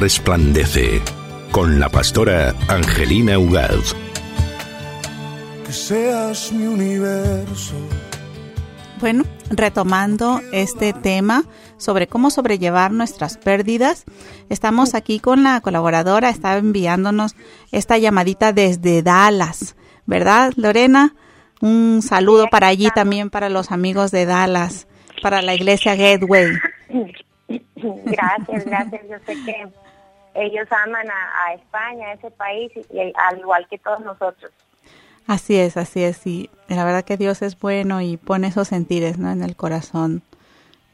resplandece, 0.00 1.02
con 1.52 1.78
la 1.78 1.90
pastora 1.90 2.54
Angelina 2.68 3.38
Ugaz. 3.38 3.94
Que 5.66 5.72
seas 5.72 6.50
mi 6.52 6.66
universo. 6.66 7.74
Bueno, 8.98 9.24
retomando 9.50 10.40
este 10.52 10.94
tema 10.94 11.44
sobre 11.76 12.06
cómo 12.06 12.30
sobrellevar 12.30 12.92
nuestras 12.92 13.36
pérdidas, 13.36 14.06
estamos 14.48 14.94
aquí 14.94 15.20
con 15.20 15.42
la 15.42 15.60
colaboradora, 15.60 16.30
está 16.30 16.56
enviándonos 16.56 17.36
esta 17.70 17.98
llamadita 17.98 18.54
desde 18.54 19.02
Dallas, 19.02 19.76
¿verdad, 20.06 20.54
Lorena? 20.56 21.14
Un 21.60 22.00
saludo 22.00 22.46
para 22.50 22.68
allí 22.68 22.88
también 22.94 23.28
para 23.28 23.50
los 23.50 23.70
amigos 23.70 24.10
de 24.12 24.24
Dallas, 24.24 24.86
para 25.20 25.42
la 25.42 25.54
iglesia 25.54 25.94
Gateway. 25.94 26.52
Gracias, 28.04 28.64
gracias. 28.64 29.02
Yo 29.08 29.16
sé 29.26 29.34
que 29.44 29.68
ellos 30.34 30.66
aman 30.84 31.08
a, 31.10 31.46
a 31.48 31.54
España, 31.54 32.08
a 32.08 32.12
ese 32.14 32.30
país, 32.30 32.70
y, 32.74 32.96
y 32.96 33.12
al 33.16 33.38
igual 33.38 33.66
que 33.68 33.78
todos 33.78 34.00
nosotros. 34.00 34.52
Así 35.26 35.56
es, 35.56 35.76
así 35.76 36.02
es. 36.02 36.26
Y 36.26 36.50
la 36.68 36.84
verdad 36.84 37.04
que 37.04 37.16
Dios 37.16 37.42
es 37.42 37.58
bueno 37.58 38.00
y 38.00 38.16
pone 38.16 38.48
esos 38.48 38.68
sentires 38.68 39.18
¿no? 39.18 39.30
en 39.30 39.42
el 39.42 39.54
corazón. 39.56 40.22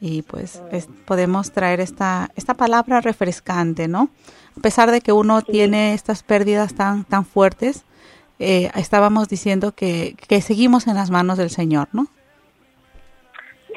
Y 0.00 0.22
pues 0.22 0.62
es- 0.72 0.88
podemos 1.06 1.52
traer 1.52 1.80
esta, 1.80 2.28
esta 2.36 2.52
palabra 2.54 3.00
refrescante, 3.00 3.88
¿no? 3.88 4.10
A 4.58 4.60
pesar 4.60 4.90
de 4.90 5.00
que 5.00 5.12
uno 5.12 5.40
tiene 5.42 5.94
estas 5.94 6.22
pérdidas 6.22 6.74
tan, 6.74 7.04
tan 7.04 7.24
fuertes, 7.24 7.84
eh, 8.38 8.70
estábamos 8.74 9.28
diciendo 9.28 9.72
que, 9.72 10.14
que 10.28 10.42
seguimos 10.42 10.86
en 10.86 10.96
las 10.96 11.10
manos 11.10 11.38
del 11.38 11.48
Señor, 11.50 11.88
¿no? 11.92 12.06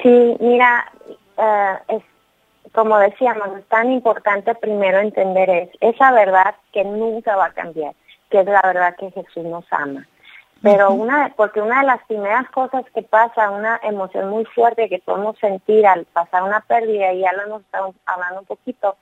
Sí, 0.02 0.36
mira, 0.40 0.90
eh, 1.38 1.74
es 1.88 2.02
como 2.72 2.98
decíamos, 2.98 3.56
es 3.58 3.64
tan 3.66 3.90
importante 3.90 4.54
primero 4.54 4.98
entender 4.98 5.50
es, 5.50 5.70
esa 5.80 6.12
verdad 6.12 6.54
que 6.72 6.84
nunca 6.84 7.36
va 7.36 7.46
a 7.46 7.52
cambiar, 7.52 7.94
que 8.30 8.40
es 8.40 8.46
la 8.46 8.62
verdad 8.62 8.96
que 8.96 9.10
Jesús 9.10 9.44
nos 9.44 9.64
ama. 9.72 10.06
Pero 10.62 10.92
una, 10.92 11.32
porque 11.36 11.62
una 11.62 11.80
de 11.80 11.86
las 11.86 12.04
primeras 12.04 12.48
cosas 12.50 12.84
que 12.94 13.02
pasa, 13.02 13.50
una 13.50 13.80
emoción 13.82 14.28
muy 14.28 14.44
fuerte 14.44 14.90
que 14.90 14.98
podemos 14.98 15.38
sentir 15.38 15.86
al 15.86 16.04
pasar 16.04 16.42
una 16.42 16.60
pérdida, 16.60 17.12
y 17.12 17.20
ya 17.20 17.32
lo 17.32 17.42
hemos 17.42 17.62
estado 17.62 17.94
hablando 18.04 18.40
un 18.40 18.46
poquito, 18.46 18.96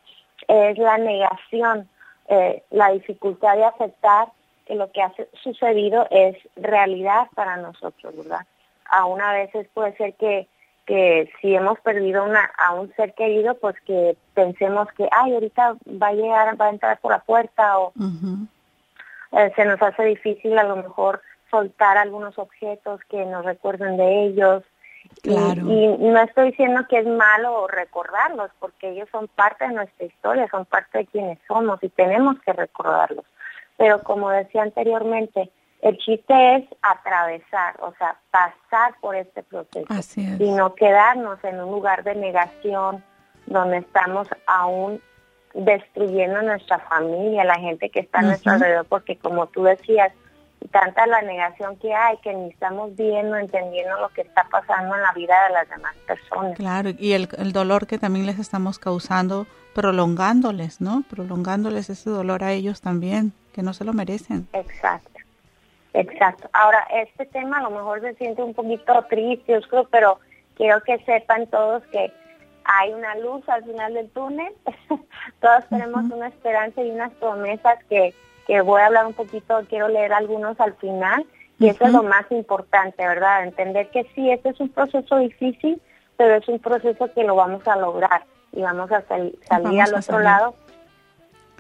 es 0.47 0.79
la 0.79 0.99
negación, 0.99 1.89
eh, 2.29 2.63
la 2.71 2.91
dificultad 2.93 3.57
de 3.57 3.65
aceptar 3.65 4.29
que 4.67 4.77
lo 4.77 4.93
que 4.93 5.03
ha 5.03 5.13
su- 5.17 5.27
sucedido 5.43 6.07
es 6.11 6.37
realidad 6.55 7.27
para 7.35 7.57
nosotros, 7.57 8.17
¿verdad? 8.17 8.47
Aún 8.91 9.21
a 9.21 9.33
veces 9.33 9.67
puede 9.75 9.97
ser 9.97 10.15
que, 10.15 10.47
que 10.89 11.31
si 11.39 11.55
hemos 11.55 11.79
perdido 11.81 12.25
una, 12.25 12.51
a 12.57 12.73
un 12.73 12.91
ser 12.95 13.13
querido, 13.13 13.55
pues 13.57 13.77
que 13.83 14.17
pensemos 14.33 14.89
que, 14.97 15.07
ay, 15.13 15.35
ahorita 15.35 15.77
va 16.03 16.09
a 16.09 16.13
llegar, 16.15 16.59
va 16.59 16.67
a 16.67 16.71
entrar 16.71 16.99
por 17.01 17.13
la 17.13 17.19
puerta 17.19 17.79
o 17.79 17.93
eh, 19.33 19.53
se 19.55 19.67
nos 19.67 19.83
hace 19.83 20.05
difícil 20.05 20.59
a 20.59 20.65
lo 20.65 20.77
mejor 20.77 21.21
soltar 21.51 21.99
algunos 21.99 22.39
objetos 22.39 23.03
que 23.11 23.23
nos 23.27 23.45
recuerden 23.45 23.99
de 23.99 24.25
ellos. 24.25 24.65
Y, 25.25 25.35
no 25.35 26.21
estoy 26.23 26.53
diciendo 26.53 26.87
que 26.89 27.01
es 27.01 27.07
malo 27.07 27.67
recordarlos, 27.67 28.51
porque 28.59 28.89
ellos 28.89 29.11
son 29.13 29.29
parte 29.29 29.69
de 29.69 29.75
nuestra 29.75 30.07
historia, 30.07 30.49
son 30.51 30.65
parte 30.65 30.99
de 30.99 31.07
quienes 31.07 31.39
somos 31.47 31.83
y 31.83 31.91
tenemos 31.91 32.41
que 32.41 32.55
recordarlos. 32.55 33.27
Pero 33.77 34.03
como 34.03 34.31
decía 34.31 34.63
anteriormente, 34.63 35.51
el 35.83 35.97
chiste 35.99 36.57
es 36.57 36.65
atravesar, 36.83 37.77
o 37.81 37.93
sea, 37.99 38.17
pasar 38.31 38.95
por 39.01 39.15
este 39.15 39.43
proceso 39.43 39.87
Así 39.89 40.25
es. 40.25 40.41
y 40.41 40.51
no 40.51 40.75
quedarnos 40.75 41.43
en 41.45 41.61
un 41.61 41.71
lugar 41.71 42.03
de 42.05 42.15
negación 42.15 43.05
donde 43.47 43.79
estamos 43.79 44.29
aún 44.47 45.01
destruyendo 45.55 46.43
nuestra 46.43 46.79
familia, 46.81 47.45
la 47.45 47.59
gente 47.59 47.91
que 47.91 48.01
está 48.01 48.19
a 48.19 48.23
nuestro 48.23 48.53
alrededor, 48.53 48.87
porque 48.87 49.17
como 49.17 49.47
tú 49.47 49.65
decías, 49.65 50.13
tanta 50.71 51.07
la 51.07 51.23
negación 51.23 51.77
que 51.77 51.95
hay 51.95 52.17
que 52.19 52.35
ni 52.35 52.51
estamos 52.51 52.95
viendo, 52.97 53.37
entendiendo 53.37 53.99
lo 54.01 54.09
que 54.11 54.23
está 54.23 54.45
pasando 54.51 54.95
en 54.95 55.03
la 55.03 55.13
vida 55.13 55.35
de 55.47 55.55
las 55.55 55.69
demás 55.69 55.95
personas. 56.07 56.57
Claro, 56.57 56.91
y 56.99 57.13
el, 57.13 57.29
el 57.39 57.53
dolor 57.53 57.87
que 57.87 57.99
también 57.99 58.27
les 58.27 58.39
estamos 58.39 58.79
causando, 58.79 59.47
prolongándoles, 59.75 60.81
¿no? 60.81 61.05
Prolongándoles 61.09 61.89
ese 61.89 62.11
dolor 62.11 62.45
a 62.45 62.53
ellos 62.53 62.81
también, 62.81 63.33
que 63.53 63.63
no 63.63 63.73
se 63.73 63.85
lo 63.85 63.93
merecen. 63.93 64.49
Exacto, 64.53 65.18
exacto. 66.01 66.49
Ahora, 66.53 66.87
este 66.93 67.27
tema 67.27 67.59
a 67.59 67.63
lo 67.63 67.71
mejor 67.71 68.01
se 68.01 68.15
siente 68.15 68.43
un 68.43 68.55
poquito 68.55 69.03
triste, 69.09 69.57
oscuro, 69.57 69.87
pero 69.91 70.19
quiero 70.57 70.81
que 70.83 70.99
sepan 71.05 71.47
todos 71.47 71.83
que 71.93 72.13
hay 72.65 72.93
una 72.93 73.15
luz 73.17 73.49
al 73.49 73.65
final 73.65 73.95
del 73.95 74.11
túnel. 74.11 74.53
todos 75.41 75.65
tenemos 75.69 76.05
una 76.11 76.29
esperanza 76.29 76.83
y 76.83 76.91
unas 76.91 77.13
promesas 77.15 77.83
que, 77.89 78.15
que 78.47 78.61
voy 78.61 78.81
a 78.81 78.87
hablar 78.87 79.07
un 79.07 79.15
poquito, 79.15 79.61
quiero 79.69 79.89
leer 79.89 80.13
algunos 80.13 80.59
al 80.61 80.75
final. 80.77 81.25
Y 81.61 81.69
eso 81.69 81.87
es 81.87 81.93
lo 81.93 82.05
más 82.05 82.25
importante, 82.31 83.05
¿verdad? 83.05 83.43
Entender 83.43 83.89
que 83.91 84.05
sí, 84.15 84.31
este 84.31 84.51
es 84.51 84.61
un 84.61 84.69
proceso 84.69 85.17
difícil, 85.19 85.83
pero 86.17 86.35
es 86.37 86.47
un 86.47 86.61
proceso 86.61 87.13
que 87.13 87.25
lo 87.25 87.35
vamos 87.35 87.67
a 87.67 87.75
lograr 87.77 88.23
y 88.53 88.63
vamos 88.63 88.93
a 88.93 89.03
sal- 89.03 89.35
salir 89.49 89.65
Vamos 89.65 89.81
al 89.81 89.95
a 89.95 89.99
otro 89.99 90.03
salir. 90.03 90.25
lado 90.25 90.55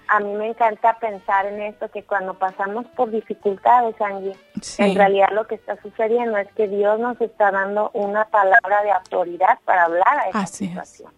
a 0.08 0.20
mí 0.20 0.32
me 0.34 0.48
encanta 0.48 0.98
pensar 0.98 1.46
en 1.46 1.60
esto, 1.62 1.90
que 1.90 2.02
cuando 2.02 2.34
pasamos 2.34 2.86
por 2.96 3.10
dificultades, 3.10 3.94
Angie, 4.00 4.34
Sí. 4.60 4.82
en 4.82 4.94
realidad 4.96 5.28
lo 5.32 5.46
que 5.46 5.54
está 5.56 5.80
sucediendo 5.82 6.36
es 6.38 6.48
que 6.54 6.66
Dios 6.68 6.98
nos 6.98 7.20
está 7.20 7.50
dando 7.50 7.90
una 7.94 8.24
palabra 8.26 8.82
de 8.82 8.90
autoridad 8.90 9.58
para 9.64 9.84
hablar 9.84 10.18
a 10.18 10.28
esa 10.30 10.38
Así 10.40 10.64
es. 10.64 10.70
situación. 10.70 11.12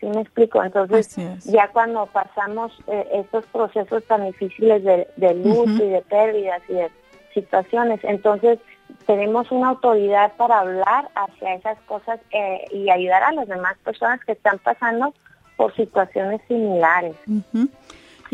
¿Sí 0.00 0.06
me 0.06 0.20
explico? 0.20 0.62
Entonces, 0.62 1.16
es. 1.18 1.44
ya 1.44 1.68
cuando 1.68 2.06
pasamos 2.06 2.72
eh, 2.88 3.08
estos 3.14 3.44
procesos 3.46 4.04
tan 4.04 4.24
difíciles 4.26 4.84
de, 4.84 5.08
de 5.16 5.34
luto 5.34 5.82
y 5.84 5.88
de 5.88 6.02
pérdidas 6.02 6.62
y 6.68 6.74
de 6.74 6.90
situaciones, 7.32 8.00
entonces 8.04 8.58
tenemos 9.06 9.50
una 9.50 9.70
autoridad 9.70 10.32
para 10.36 10.60
hablar 10.60 11.08
hacia 11.14 11.54
esas 11.54 11.78
cosas 11.86 12.20
eh, 12.30 12.64
y 12.70 12.90
ayudar 12.90 13.22
a 13.22 13.32
las 13.32 13.48
demás 13.48 13.76
personas 13.82 14.20
que 14.24 14.32
están 14.32 14.58
pasando 14.58 15.14
por 15.56 15.74
situaciones 15.74 16.40
similares. 16.48 17.16
Ujú. 17.26 17.68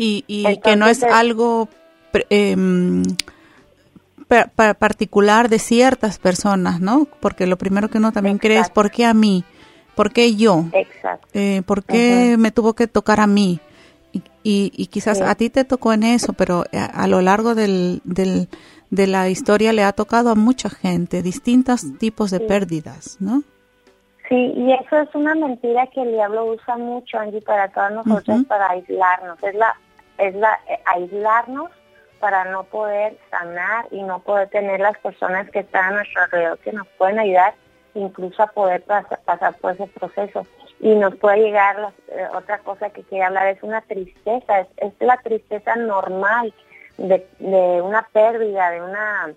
Y, 0.03 0.23
y 0.27 0.57
que 0.61 0.75
no 0.75 0.87
es 0.87 1.03
eh, 1.03 1.07
algo 1.11 1.69
pa- 4.55 4.73
particular 4.73 5.49
de 5.49 5.59
ciertas 5.59 6.17
personas, 6.19 6.79
¿no? 6.79 7.07
Porque 7.19 7.45
lo 7.47 7.57
primero 7.57 7.89
que 7.89 7.97
uno 7.97 8.11
también 8.11 8.37
cree 8.37 8.55
es, 8.55 8.61
Exacto. 8.61 8.73
¿por 8.75 8.91
qué 8.91 9.05
a 9.05 9.13
mí? 9.13 9.43
¿Por 9.95 10.11
qué 10.11 10.35
yo? 10.35 10.65
Exacto. 10.73 11.27
Eh, 11.33 11.61
¿Por 11.65 11.83
qué 11.83 12.35
me 12.39 12.51
tuvo 12.51 12.73
que 12.73 12.87
tocar 12.87 13.19
a 13.19 13.27
mí? 13.27 13.59
Y, 14.13 14.19
y, 14.43 14.71
y 14.75 14.87
quizás 14.87 15.17
Sí. 15.19 15.23
a 15.25 15.35
ti 15.35 15.49
te 15.49 15.63
tocó 15.65 15.93
en 15.93 16.03
eso, 16.03 16.33
pero 16.33 16.63
a, 16.73 16.85
a 16.85 17.07
lo 17.07 17.21
largo 17.21 17.55
del, 17.55 18.01
del, 18.03 18.47
de 18.89 19.07
la 19.07 19.29
historia 19.29 19.73
le 19.73 19.83
ha 19.83 19.91
tocado 19.93 20.29
a 20.31 20.35
mucha 20.35 20.69
gente, 20.69 21.21
distintos 21.21 21.97
tipos 21.99 22.31
de 22.31 22.39
Sí. 22.39 22.45
pérdidas, 22.47 23.17
¿no? 23.19 23.43
Sí, 24.29 24.35
y 24.55 24.71
eso 24.71 24.97
es 24.97 25.13
una 25.13 25.35
mentira 25.35 25.87
que 25.87 26.01
el 26.01 26.13
diablo 26.13 26.45
usa 26.53 26.77
mucho, 26.77 27.19
Angie, 27.19 27.41
para 27.41 27.67
todos 27.69 27.91
nosotros, 28.05 28.45
para 28.47 28.69
aislarnos. 28.69 29.37
Es 29.43 29.55
la, 29.55 29.75
es 30.27 30.35
la 30.35 30.59
eh, 30.67 30.79
aislarnos 30.85 31.69
para 32.19 32.45
no 32.45 32.63
poder 32.65 33.17
sanar 33.31 33.87
y 33.91 34.03
no 34.03 34.19
poder 34.19 34.47
tener 34.49 34.79
las 34.79 34.97
personas 34.99 35.49
que 35.49 35.59
están 35.59 35.85
a 35.85 35.95
nuestro 35.97 36.21
alrededor 36.23 36.59
que 36.59 36.71
nos 36.71 36.87
pueden 36.99 37.17
ayudar, 37.19 37.53
incluso 37.95 38.43
a 38.43 38.47
poder 38.47 38.85
pas- 38.85 39.17
pasar 39.25 39.55
por 39.55 39.71
ese 39.73 39.87
proceso. 39.87 40.45
Y 40.79 40.95
nos 40.95 41.15
puede 41.15 41.37
llegar 41.39 41.93
eh, 42.09 42.27
otra 42.33 42.59
cosa 42.59 42.89
que 42.91 43.03
quería 43.03 43.27
hablar 43.27 43.47
es 43.47 43.61
una 43.63 43.81
tristeza, 43.81 44.59
es, 44.61 44.67
es 44.77 44.93
la 44.99 45.17
tristeza 45.17 45.75
normal 45.75 46.53
de, 46.97 47.27
de 47.39 47.81
una 47.81 48.03
pérdida, 48.13 48.69
de 48.69 48.81
una 48.81 49.33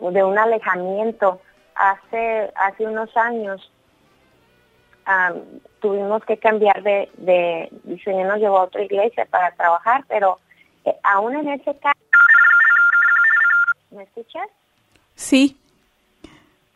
de 0.00 0.24
un 0.24 0.38
alejamiento. 0.38 1.40
Hace 1.74 2.52
hace 2.56 2.86
unos 2.86 3.14
años 3.16 3.70
am, 5.06 5.34
tuvimos 5.80 6.24
que 6.24 6.36
cambiar 6.38 6.82
de, 6.82 7.08
de 7.18 7.70
el 7.88 8.02
Señor 8.02 8.26
nos 8.26 8.38
llevó 8.38 8.58
a 8.58 8.64
otra 8.64 8.82
iglesia 8.82 9.26
para 9.30 9.50
trabajar, 9.52 10.04
pero 10.08 10.38
eh, 10.84 10.94
aún 11.02 11.36
en 11.36 11.48
ese 11.48 11.74
caso, 11.78 11.98
¿me 13.90 14.02
escuchas? 14.04 14.48
Sí, 15.14 15.56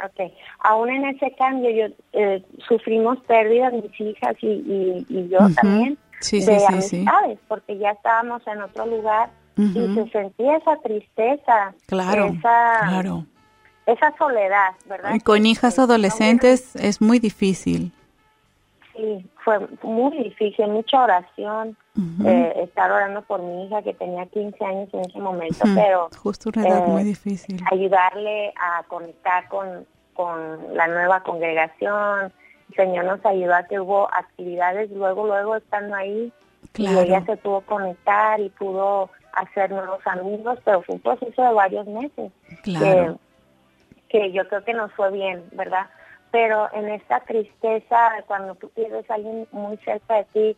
Ok, 0.05 0.33
aún 0.61 0.91
en 0.91 1.07
ese 1.07 1.35
cambio 1.35 1.71
yo 1.71 1.93
eh, 2.13 2.45
sufrimos 2.69 3.19
pérdidas 3.27 3.73
mis 3.73 4.01
hijas 4.01 4.37
y, 4.41 4.47
y, 4.47 5.07
y 5.09 5.29
yo 5.29 5.39
también 5.61 5.99
Sí, 6.21 6.41
de 6.45 6.59
sí, 6.59 6.67
sí, 6.69 6.83
sí. 6.83 6.97
amistades, 6.99 7.39
porque 7.49 7.79
ya 7.79 7.91
estábamos 7.91 8.47
en 8.47 8.61
otro 8.63 8.87
lugar 8.87 9.31
y 9.57 9.73
se 9.73 10.09
sentía 10.11 10.57
esa 10.57 10.77
tristeza, 10.77 11.75
claro, 11.87 12.27
esa, 12.27 12.79
claro. 12.89 13.25
esa 13.87 14.17
soledad, 14.17 14.71
¿verdad? 14.87 15.15
Y 15.17 15.21
con 15.21 15.47
hijas 15.47 15.79
no 15.79 15.85
adolescentes 15.85 16.77
es 16.77 17.01
muy 17.01 17.19
difícil. 17.19 17.91
Sí, 18.99 19.25
fue 19.45 19.61
muy 19.85 20.17
difícil, 20.25 20.67
mucha 20.69 21.05
oración, 21.05 21.77
eh, 22.27 22.53
estar 22.65 22.91
orando 22.91 23.23
por 23.23 23.41
mi 23.41 23.65
hija 23.65 23.81
que 23.83 23.95
tenía 23.95 24.27
15 24.27 24.65
años 24.65 24.89
en 24.93 25.01
ese 25.03 25.21
momento, 25.21 25.65
pero 25.77 26.09
Justo 26.21 26.51
una 26.53 26.67
edad 26.69 26.85
eh, 26.85 26.89
muy 26.89 27.05
difícil. 27.05 27.63
ayudarle 27.71 28.53
a 28.57 28.83
conectar 28.89 29.47
con, 29.49 29.87
con 30.15 30.75
la 30.75 30.89
nueva 30.89 31.23
congregación. 31.23 32.33
El 32.71 32.75
Señor 32.75 33.05
nos 33.05 33.25
ayudó 33.25 33.55
a 33.55 33.63
que 33.63 33.79
hubo 33.79 34.13
actividades 34.13 34.91
luego, 34.91 35.29
luego 35.29 35.55
estando 35.55 35.95
ahí, 35.95 36.33
Claro. 36.73 37.03
Y 37.03 37.05
ella 37.07 37.25
se 37.25 37.37
pudo 37.37 37.61
conectar 37.63 38.41
y 38.41 38.49
pudo 38.51 39.11
hacer 39.33 39.71
nuevos 39.71 40.05
amigos, 40.07 40.59
pero 40.65 40.83
fue 40.83 40.97
un 40.97 41.01
proceso 41.01 41.41
de 41.43 41.53
varios 41.53 41.87
meses. 41.87 42.33
Claro. 42.65 43.19
Que, 44.09 44.19
que 44.21 44.33
yo 44.33 44.47
creo 44.49 44.65
que 44.65 44.75
nos 44.75 44.93
fue 44.93 45.11
bien, 45.13 45.45
¿verdad? 45.53 45.87
Pero 46.31 46.69
en 46.73 46.89
esta 46.89 47.21
tristeza, 47.21 48.11
cuando 48.27 48.55
tú 48.57 48.69
pierdes 48.71 49.11
a 49.11 49.15
alguien 49.15 49.47
muy 49.51 49.77
cerca 49.79 50.17
de 50.17 50.25
ti, 50.25 50.57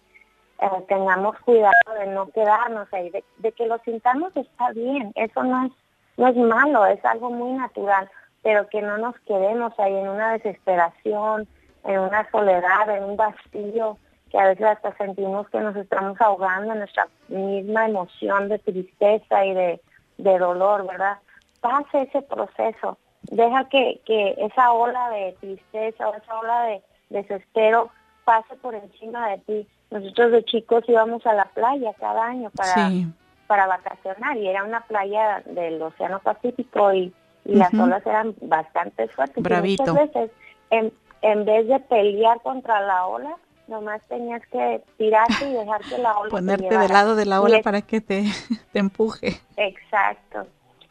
eh, 0.63 0.85
tengamos 0.89 1.39
cuidado 1.41 1.73
de 1.99 2.07
no 2.09 2.29
quedarnos 2.31 2.93
ahí, 2.93 3.11
de, 3.11 3.53
que 3.53 3.67
lo 3.67 3.79
sintamos 3.79 4.37
está 4.37 4.73
bien, 4.73 5.11
eso 5.15 5.43
no 5.43 5.67
es, 5.67 5.73
no 6.19 6.29
es 6.29 6.37
malo, 6.37 6.85
es 6.87 7.03
algo 7.05 7.31
muy 7.31 7.53
natural, 7.53 8.11
pero 8.43 8.69
que 8.69 8.83
no 8.83 8.99
nos 8.99 9.19
quedemos 9.21 9.73
ahí 9.79 9.95
en 9.95 10.09
una 10.09 10.33
desesperación, 10.33 11.49
en 11.85 11.99
una 11.99 12.31
soledad, 12.31 12.95
en 12.95 13.05
un 13.05 13.17
vacío, 13.17 13.97
que 14.31 14.39
a 14.39 14.49
veces 14.49 14.67
hasta 14.67 14.95
sentimos 14.99 15.49
que 15.49 15.61
nos 15.61 15.75
estamos 15.77 16.21
ahogando 16.21 16.73
en 16.73 16.81
nuestra 16.81 17.09
misma 17.29 17.87
emoción 17.87 18.49
de 18.51 18.59
tristeza 18.59 19.47
y 19.47 19.55
de, 19.55 19.81
de 20.19 20.39
dolor, 20.39 20.87
¿verdad? 20.87 21.19
Pase 21.63 22.03
ese 22.03 22.21
proceso, 22.23 22.99
deja 23.23 23.69
que, 23.69 24.01
que 24.05 24.35
esa 24.39 24.73
ola 24.73 25.11
de 25.11 25.37
tristeza 25.41 26.09
o 26.09 26.15
esa 26.15 26.39
ola 26.39 26.63
de 26.65 26.83
desespero 27.11 27.91
pase 28.25 28.55
por 28.57 28.75
encima 28.75 29.29
de 29.31 29.39
ti. 29.39 29.69
Nosotros 29.91 30.33
de 30.33 30.45
chicos 30.45 30.85
íbamos 30.89 31.27
a 31.27 31.35
la 31.35 31.47
playa 31.47 31.93
cada 31.99 32.27
año 32.27 32.51
para, 32.51 32.89
Sí. 32.89 33.07
para 33.47 33.67
vacacionar 33.67 34.37
y 34.37 34.47
era 34.49 34.63
una 34.65 34.81
playa 34.83 35.43
del 35.47 35.83
Océano 35.83 36.21
Pacífico 36.21 36.93
y, 36.93 37.13
y 37.45 37.55
las 37.57 37.75
olas 37.75 38.07
eran 38.07 38.35
bastante 38.43 39.09
fuertes. 39.09 39.45
Y 39.45 39.49
muchas 39.83 39.95
veces, 39.95 40.31
en, 40.71 40.93
en 41.23 41.45
vez 41.45 41.67
de 41.67 41.81
pelear 41.81 42.41
contra 42.43 42.81
la 42.81 43.07
ola, 43.07 43.35
nomás 43.67 44.01
tenías 44.09 44.43
que 44.53 44.83
tirarte 44.97 45.45
y 45.45 45.53
dejar 45.53 45.81
que 45.83 45.99
la 45.99 46.13
ola 46.19 46.29
te 46.29 46.31
Ponerte 46.31 46.79
del 46.79 46.93
lado 46.93 47.17
de 47.17 47.27
la 47.27 47.41
ola 47.41 47.57
es- 47.59 47.63
para 47.65 47.83
que 47.83 48.01
te, 48.01 48.23
te 48.73 48.79
empuje. 48.79 49.41
Exacto. 49.57 50.47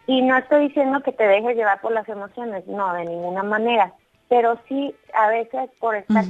Y 0.09 0.23
no 0.23 0.35
estoy 0.37 0.69
diciendo 0.69 1.01
que 1.03 1.11
te 1.11 1.23
dejes 1.27 1.55
llevar 1.55 1.79
por 1.81 1.91
las 1.91 2.09
emociones, 2.09 2.65
no, 2.65 2.91
de 2.95 3.05
ninguna 3.05 3.43
manera. 3.43 3.93
Pero 4.27 4.57
sí, 4.67 4.95
a 5.13 5.27
veces 5.27 5.69
por 5.79 5.95
estar 5.95 6.23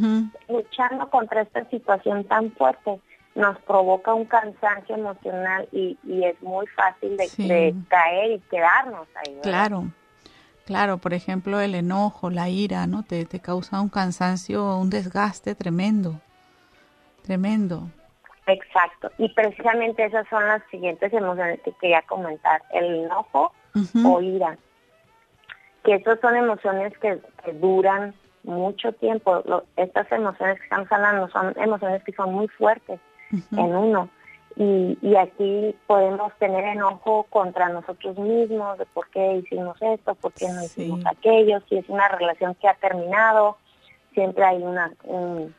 luchando 0.50 1.10
contra 1.10 1.44
esta 1.44 1.64
situación 1.70 2.26
tan 2.26 2.52
fuerte, 2.52 3.00
nos 3.36 3.58
provoca 3.60 4.14
un 4.14 4.26
cansancio 4.26 4.96
emocional 4.96 5.66
y, 5.72 5.98
y 6.04 6.26
es 6.26 6.42
muy 6.42 6.68
fácil 6.68 7.16
de, 7.16 7.28
Sí. 7.28 7.48
de 7.48 7.74
caer 7.88 8.32
y 8.32 8.40
quedarnos 8.52 9.08
ahí. 9.16 9.36
¿verdad? 9.36 9.44
Claro, 9.44 9.84
claro, 10.66 10.98
por 10.98 11.14
ejemplo, 11.14 11.62
el 11.62 11.74
enojo, 11.74 12.30
la 12.30 12.50
ira, 12.50 12.86
¿no? 12.86 13.04
Te, 13.04 13.24
te 13.26 13.40
causa 13.40 13.80
un 13.80 13.88
cansancio, 13.88 14.76
un 14.76 14.90
desgaste 14.90 15.56
tremendo, 15.56 16.20
tremendo. 17.24 17.88
Exacto. 18.46 19.10
Y 19.18 19.30
precisamente 19.34 20.04
esas 20.04 20.28
son 20.28 20.46
las 20.46 20.62
siguientes 20.70 21.14
emociones 21.14 21.62
que 21.62 21.72
quería 21.80 22.02
comentar. 22.02 22.62
El 22.74 23.06
enojo 23.06 23.54
Ujú. 23.76 24.16
o 24.16 24.22
ira. 24.22 24.58
Que 25.84 25.96
esas 25.96 26.20
son 26.20 26.36
emociones 26.36 26.98
que, 27.00 27.20
que 27.44 27.54
duran 27.54 28.14
mucho 28.44 28.92
tiempo. 28.94 29.42
Lo- 29.46 29.64
estas 29.78 30.12
emociones 30.12 30.58
que 30.58 30.64
estamos 30.64 30.92
hablando 30.92 31.28
son 31.30 31.54
emociones 31.58 32.04
que 32.04 32.12
son 32.14 32.34
muy 32.34 32.48
fuertes 32.48 33.00
en 33.52 33.76
uno. 33.76 34.10
Y, 34.56 34.98
y 35.02 35.16
aquí 35.16 35.74
podemos 35.88 36.34
tener 36.40 36.66
enojo 36.66 37.24
contra 37.30 37.70
nosotros 37.70 38.18
mismos 38.18 38.78
de 38.78 38.86
por 38.88 39.08
qué 39.10 39.36
hicimos 39.36 39.82
esto, 39.82 40.16
por 40.16 40.34
qué 40.34 40.48
no 40.50 40.62
Sí. 40.62 40.82
hicimos 40.84 41.06
aquello, 41.06 41.62
si 41.70 41.78
es 41.78 41.88
una 41.88 42.08
relación 42.10 42.56
que 42.56 42.68
ha 42.68 42.74
terminado, 42.74 43.58
siempre 44.14 44.44
hay 44.44 44.62
una, 44.62 44.92
un- 45.04 45.56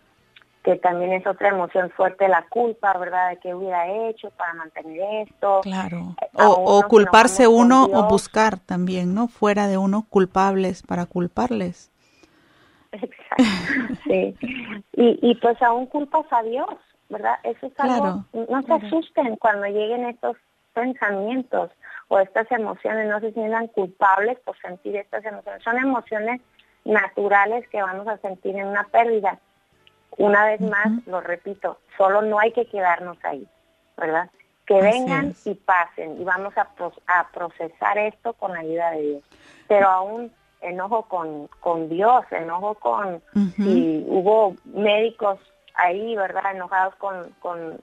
que 0.63 0.77
también 0.77 1.13
es 1.13 1.27
otra 1.27 1.49
emoción 1.49 1.91
fuerte, 1.91 2.29
la 2.29 2.43
culpa, 2.49 2.97
¿verdad? 2.99 3.31
De 3.31 3.39
qué 3.39 3.55
hubiera 3.55 3.89
hecho 3.89 4.31
para 4.31 4.55
mantener 4.55 5.27
esto. 5.27 5.61
Claro. 5.63 6.15
O, 6.35 6.45
o 6.45 6.89
culparse 6.89 7.49
uno 7.49 7.85
o 7.85 8.09
buscar 8.09 8.59
también, 8.59 9.15
¿no? 9.15 9.29
Fuera 9.29 9.69
de 9.69 9.79
uno 9.79 10.07
culpables 10.09 10.83
para 10.83 11.07
culparles. 11.07 11.91
Exacto, 12.93 13.95
sí. 14.05 14.37
Y, 14.93 15.19
y 15.23 15.35
pues 15.37 15.61
aún 15.63 15.87
culpas 15.87 16.27
a 16.31 16.43
Dios, 16.43 16.75
¿verdad? 17.09 17.37
Eso 17.45 17.67
es 17.67 17.73
algo, 17.79 17.95
Claro, 17.95 18.25
no 18.33 18.61
se 18.61 18.67
claro. 18.67 18.87
asusten 18.87 19.37
cuando 19.37 19.67
lleguen 19.67 20.05
estos 20.05 20.37
pensamientos 20.75 21.71
o 22.09 22.19
estas 22.19 22.51
emociones, 22.51 23.09
no 23.09 23.21
se 23.21 23.33
sientan 23.33 23.69
culpables 23.69 24.39
por 24.41 24.59
sentir 24.59 24.97
estas 24.97 25.25
emociones. 25.25 25.63
Son 25.63 25.79
emociones 25.79 26.41
naturales 26.85 27.67
que 27.69 27.81
vamos 27.81 28.09
a 28.09 28.19
sentir 28.19 28.57
en 28.57 28.67
una 28.67 28.85
pérdida. 28.85 29.39
Una 30.19 30.45
vez 30.47 30.61
más, 30.61 30.89
lo 31.07 31.21
repito, 31.21 31.79
solo 31.97 32.23
no 32.23 32.39
hay 32.39 32.53
que 32.53 32.67
quedarnos 32.67 33.17
ahí, 33.25 33.47
¿verdad? 33.97 34.31
Que 34.67 34.79
Así 34.79 34.85
vengan 34.87 35.27
es. 35.29 35.47
y 35.47 35.55
pasen 35.55 36.21
y 36.21 36.25
vamos 36.25 36.53
a, 36.57 36.69
a 37.07 37.29
procesar 37.31 37.99
esto 37.99 38.33
con 38.35 38.53
la 38.53 38.61
ayuda 38.61 38.91
de 38.93 39.03
Dios. 39.03 39.25
Pero 39.69 39.89
aún 39.89 40.33
enojo 40.61 41.03
con, 41.05 41.47
con 41.61 41.89
Dios, 41.89 42.25
enojo 42.31 42.75
con 42.75 43.23
si 43.57 44.05
hubo 44.07 44.55
médicos 44.65 45.39
ahí, 45.75 46.17
¿verdad? 46.17 46.55
Enojados 46.55 46.95
con, 46.97 47.31
con, 47.41 47.81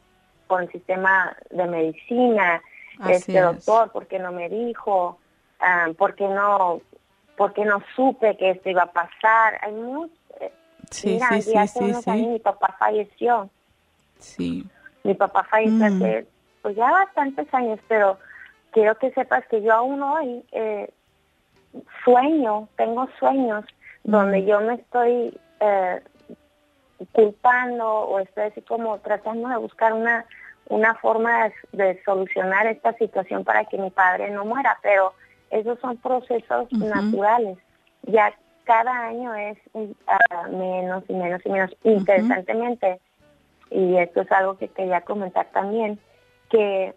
con 0.47 0.63
el 0.63 0.71
sistema 0.71 1.35
de 1.49 1.65
medicina, 1.65 2.61
Así 2.99 3.13
este 3.13 3.37
es. 3.37 3.43
doctor, 3.43 3.91
porque 3.91 4.19
no 4.19 4.31
me 4.31 4.49
dijo, 4.49 5.17
ah, 5.59 5.87
porque 5.97 6.27
no 6.27 6.81
porque 7.37 7.63
no 7.65 7.83
supe 7.95 8.35
que 8.35 8.49
esto 8.51 8.69
iba 8.69 8.83
a 8.83 8.91
pasar. 8.91 9.59
Hay 9.61 9.71
mucho, 9.71 10.11
Sí, 10.91 11.13
mira, 11.13 11.27
sí, 11.33 11.41
sí, 11.41 11.57
hace 11.57 11.79
sí, 11.79 11.85
unos 11.85 12.03
sí. 12.03 12.09
años 12.09 12.27
mi 12.27 12.39
papá 12.39 12.75
falleció. 12.79 13.49
Sí. 14.19 14.65
Mi 15.03 15.13
papá 15.13 15.43
falleció 15.43 15.77
Mm. 15.77 15.83
hace 15.83 16.27
pues 16.61 16.75
ya 16.75 16.91
bastantes 16.91 17.53
años, 17.53 17.79
pero 17.87 18.17
quiero 18.71 18.97
que 18.97 19.11
sepas 19.11 19.45
que 19.47 19.61
yo 19.61 19.73
aún 19.73 20.01
hoy 20.01 20.43
eh, 20.51 20.89
sueño, 22.03 22.67
tengo 22.75 23.07
sueños 23.19 23.65
donde 24.03 24.41
Mm. 24.41 24.45
yo 24.45 24.61
me 24.61 24.73
estoy 24.75 25.39
eh, 25.59 26.01
culpando 27.11 27.87
o 27.87 28.19
estoy 28.19 28.45
así 28.45 28.61
como 28.61 28.97
tratando 28.99 29.49
de 29.49 29.57
buscar 29.57 29.93
una 29.93 30.25
una 30.69 30.95
forma 30.95 31.45
de, 31.71 31.85
de 31.85 32.03
solucionar 32.03 32.67
esta 32.67 32.91
situación 32.97 33.45
para 33.45 33.63
que 33.63 33.77
mi 33.77 33.89
padre 33.89 34.29
no 34.31 34.43
muera, 34.43 34.77
pero 34.81 35.13
esos 35.49 35.79
son 35.79 35.95
procesos 35.95 36.69
naturales. 36.73 37.57
Ya 38.01 38.33
cada 38.67 38.91
año 39.07 39.33
es 39.33 39.57
ah, 40.07 40.47
menos 40.49 41.03
y 41.07 41.13
menos 41.13 41.41
y 41.45 41.49
menos. 41.49 41.71
Interesantemente, 41.83 42.99
y 43.71 43.95
esto 43.97 44.21
es 44.21 44.31
algo 44.31 44.57
que 44.57 44.67
quería 44.67 45.01
comentar 45.01 45.47
también, 45.53 45.97
que 46.49 46.93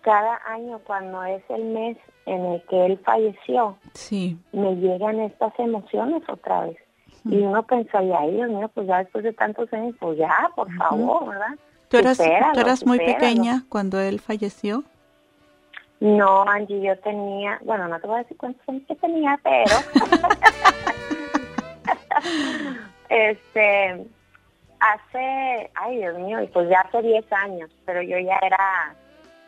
cada 0.00 0.40
año 0.46 0.80
cuando 0.86 1.22
es 1.24 1.42
el 1.50 1.64
mes 1.64 1.96
en 2.26 2.44
el 2.46 2.62
que 2.68 2.86
él 2.86 2.98
falleció, 3.04 3.76
Sí. 3.92 4.36
me 4.52 4.74
llegan 4.76 5.20
estas 5.20 5.52
emociones 5.58 6.22
otra 6.28 6.62
vez. 6.64 6.76
Y 7.26 7.36
uno 7.38 7.62
pensaría, 7.62 8.18
ay 8.18 8.32
Dios 8.32 8.50
mío, 8.50 8.70
pues 8.74 8.86
ya 8.86 8.98
después 8.98 9.24
de 9.24 9.32
tantos 9.32 9.72
años, 9.72 9.94
pues 10.00 10.18
ya, 10.18 10.50
por 10.56 10.70
favor, 10.74 11.28
¿verdad? 11.28 11.54
¿Tú 11.88 11.98
eras, 11.98 12.16
Supéralo, 12.18 12.52
tú 12.54 12.60
eras 12.60 12.86
muy 12.86 12.98
supéralo. 12.98 13.18
pequeña 13.20 13.64
cuando 13.68 14.00
él 14.00 14.20
falleció? 14.20 14.84
No, 16.00 16.42
Angie, 16.42 16.80
yo 16.82 16.98
tenía, 16.98 17.58
bueno, 17.62 17.88
no 17.88 17.98
te 18.00 18.06
voy 18.06 18.16
a 18.16 18.22
decir 18.22 18.36
cuántos 18.36 18.68
años 18.68 18.82
que 18.86 18.96
tenía, 18.96 19.38
pero 19.42 19.74
este, 23.08 24.06
hace, 24.80 25.70
ay 25.74 25.96
Dios 25.98 26.18
mío, 26.18 26.42
y 26.42 26.46
pues 26.48 26.68
ya 26.68 26.80
hace 26.80 27.02
10 27.02 27.32
años, 27.32 27.70
pero 27.86 28.02
yo 28.02 28.18
ya 28.18 28.38
era, 28.42 28.94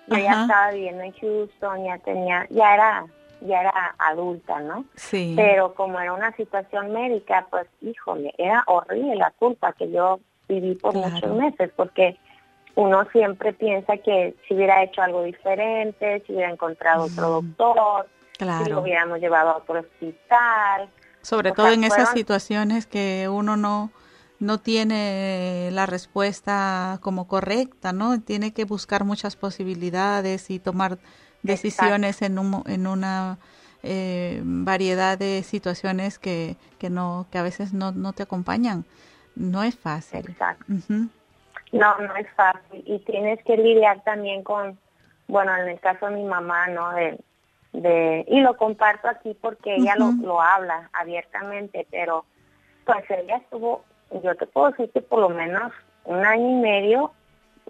yo 0.07 0.17
ya 0.19 0.43
estaba 0.43 0.71
viviendo 0.73 1.03
en 1.03 1.13
Houston, 1.13 1.85
ya 1.85 1.99
tenía, 1.99 2.47
ya 2.51 2.75
era, 2.75 3.07
ya 3.43 3.61
era 3.61 3.95
adulta, 3.99 4.61
¿no? 4.61 4.85
Sí. 4.95 5.35
Pero 5.37 5.75
como 5.75 6.01
era 6.01 6.13
una 6.13 6.33
situación 6.37 6.93
médica, 6.93 7.47
pues 7.51 7.67
híjole, 7.83 8.33
era 8.39 8.63
horrible 8.67 9.17
la 9.17 9.31
culpa 9.33 9.73
que 9.73 9.91
yo 9.91 10.21
viví 10.49 10.75
por 10.77 10.93
Claro. 10.93 11.11
muchos 11.11 11.33
meses, 11.37 11.71
porque 11.77 12.17
uno 12.77 13.07
siempre 13.11 13.53
piensa 13.55 13.97
que 13.97 14.37
si 14.47 14.55
hubiera 14.55 14.83
hecho 14.83 15.03
algo 15.03 15.23
diferente, 15.25 16.23
si 16.27 16.35
hubiera 16.35 16.53
encontrado 16.53 17.05
otro 17.05 17.43
doctor, 17.43 18.07
si 18.39 18.71
lo 18.71 18.83
hubiéramos 18.83 19.19
llevado 19.19 19.51
a 19.51 19.57
otro 19.57 19.81
hospital. 19.81 20.89
Sobre 21.23 21.51
o 21.51 21.55
todo 21.55 21.67
sea, 21.67 21.75
en 21.75 21.85
esas 21.85 22.11
situaciones 22.11 22.87
que 22.87 23.29
uno 23.29 23.57
no 23.57 23.91
no 24.39 24.59
tiene 24.59 25.71
la 25.73 25.87
respuesta 25.87 26.99
como 27.01 27.27
correcta, 27.27 27.95
¿no? 27.95 28.21
Tiene 28.21 28.53
que 28.53 28.65
buscar 28.65 29.05
muchas 29.05 29.35
posibilidades 29.35 30.51
y 30.51 30.59
tomar 30.59 30.99
decisiones 31.43 32.21
en 32.21 32.39
un, 32.39 32.63
en 32.67 32.87
una 32.87 33.39
eh, 33.83 34.43
variedad 34.45 35.17
de 35.17 35.43
situaciones 35.43 36.19
que, 36.19 36.59
que 36.79 36.91
no 36.91 37.27
que 37.31 37.39
a 37.39 37.43
veces 37.43 37.73
no, 37.73 37.93
no 37.93 38.13
te 38.13 38.23
acompañan. 38.23 38.85
No 39.35 39.63
es 39.63 39.75
fácil. 39.75 40.21
Exacto. 40.21 40.67
No, 41.73 41.99
no 41.99 42.15
es 42.17 42.29
fácil. 42.37 42.83
Y 42.87 42.99
tienes 43.01 43.43
que 43.45 43.57
lidiar 43.57 44.03
también 44.05 44.43
con, 44.43 44.79
bueno, 45.29 45.55
en 45.57 45.69
el 45.69 45.81
caso 45.81 46.07
de 46.07 46.17
mi 46.17 46.25
mamá, 46.25 46.69
¿no? 46.69 46.93
De, 46.93 47.19
de, 47.73 48.25
y 48.29 48.41
lo 48.41 48.57
comparto 48.57 49.09
aquí 49.09 49.37
porque 49.41 49.77
ella 49.77 49.97
lo, 49.97 50.13
lo 50.13 50.41
habla 50.41 50.89
abiertamente, 50.93 51.87
pero 51.91 52.25
pues 52.85 53.05
ella 53.11 53.37
estuvo, 53.37 53.85
yo 54.23 54.35
te 54.37 54.47
puedo 54.47 54.71
decir 54.71 54.91
que 54.93 55.03
por 55.03 55.21
lo 55.21 55.29
menos 55.29 55.73
un 56.05 56.25
año 56.25 56.49
y 56.49 56.55
medio 56.55 57.13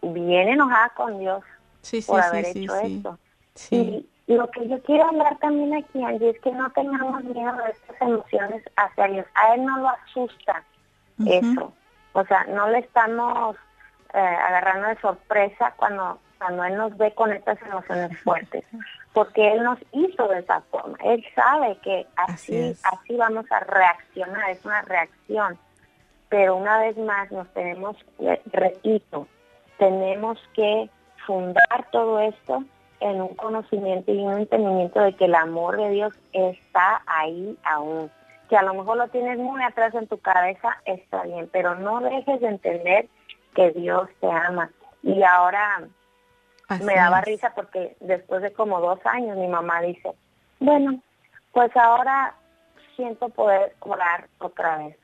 bien 0.02 0.48
enojada 0.48 0.90
con 0.90 1.18
Dios 1.18 1.42
Sí, 1.80 2.02
sí, 2.02 2.06
por 2.10 2.20
haber 2.20 2.44
sí, 2.46 2.64
hecho 2.64 2.74
sí. 2.74 2.96
esto. 2.96 3.18
Y 3.70 4.34
lo 4.34 4.50
que 4.50 4.68
yo 4.68 4.82
quiero 4.82 5.04
hablar 5.04 5.38
también 5.38 5.72
aquí, 5.74 6.02
Angie, 6.02 6.30
es 6.30 6.40
que 6.40 6.50
no 6.50 6.68
tengamos 6.70 7.22
miedo 7.22 7.52
de 7.52 7.70
estas 7.70 8.00
emociones 8.00 8.62
hacia 8.76 9.06
Dios. 9.06 9.26
A 9.34 9.54
Él 9.54 9.64
no 9.64 9.78
lo 9.78 9.88
asusta 9.88 10.64
eso. 11.24 11.72
O 12.12 12.24
sea, 12.24 12.44
no 12.44 12.68
le 12.68 12.80
estamos 12.80 13.56
eh, 14.16 14.18
agarrando 14.18 14.88
de 14.88 14.96
sorpresa 14.96 15.74
cuando, 15.76 16.18
cuando 16.38 16.64
Él 16.64 16.76
nos 16.76 16.96
ve 16.96 17.12
con 17.12 17.32
estas 17.32 17.60
emociones 17.60 18.18
fuertes. 18.22 18.64
Porque 19.12 19.52
Él 19.52 19.62
nos 19.62 19.78
hizo 19.92 20.26
de 20.28 20.38
esa 20.38 20.62
forma. 20.62 20.96
Él 21.04 21.22
sabe 21.34 21.76
que 21.82 22.06
Así 22.16 22.70
así, 22.70 22.80
así 22.82 23.16
vamos 23.16 23.44
a 23.52 23.60
reaccionar. 23.60 24.50
Es 24.50 24.64
una 24.64 24.80
reacción. 24.82 25.58
Pero 26.30 26.56
una 26.56 26.78
vez 26.78 26.96
más 26.96 27.30
nos 27.30 27.46
tenemos, 27.52 27.96
repito, 28.46 29.28
tenemos 29.78 30.38
que 30.54 30.88
fundar 31.26 31.86
todo 31.92 32.18
esto 32.20 32.64
en 33.00 33.20
un 33.20 33.34
conocimiento 33.34 34.12
y 34.12 34.18
un 34.18 34.38
entendimiento 34.38 35.00
de 35.00 35.12
que 35.14 35.26
el 35.26 35.34
amor 35.34 35.76
de 35.76 35.90
Dios 35.90 36.14
está 36.32 37.02
ahí 37.06 37.58
aún. 37.64 38.10
Que 38.48 38.56
a 38.56 38.62
lo 38.62 38.72
mejor 38.72 38.96
lo 38.96 39.08
tienes 39.08 39.38
muy 39.38 39.62
atrás 39.62 39.94
en 39.94 40.06
tu 40.06 40.18
cabeza, 40.18 40.78
está 40.86 41.22
bien, 41.24 41.50
pero 41.52 41.74
no 41.74 42.00
dejes 42.00 42.40
de 42.40 42.48
entender 42.48 43.08
que 43.56 43.72
Dios 43.72 44.08
te 44.20 44.30
ama. 44.30 44.70
Y 45.02 45.22
ahora 45.24 45.88
Así 46.68 46.84
me 46.84 46.94
daba 46.94 47.20
es. 47.20 47.24
risa 47.26 47.52
porque 47.54 47.96
después 48.00 48.42
de 48.42 48.52
como 48.52 48.80
dos 48.80 49.00
años 49.06 49.36
mi 49.36 49.48
mamá 49.48 49.80
dice, 49.80 50.12
bueno, 50.60 51.00
pues 51.52 51.74
ahora 51.76 52.34
siento 52.94 53.28
poder 53.30 53.74
orar 53.80 54.28
otra 54.38 54.78
vez. 54.78 54.96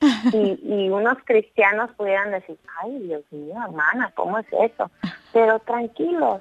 y, 0.32 0.58
y 0.62 0.88
unos 0.90 1.18
cristianos 1.24 1.90
pudieran 1.96 2.30
decir, 2.30 2.58
ay 2.80 2.98
Dios 3.00 3.22
mío, 3.30 3.54
hermana, 3.62 4.10
¿cómo 4.14 4.38
es 4.38 4.46
eso? 4.52 4.90
Pero 5.32 5.58
tranquilos, 5.60 6.40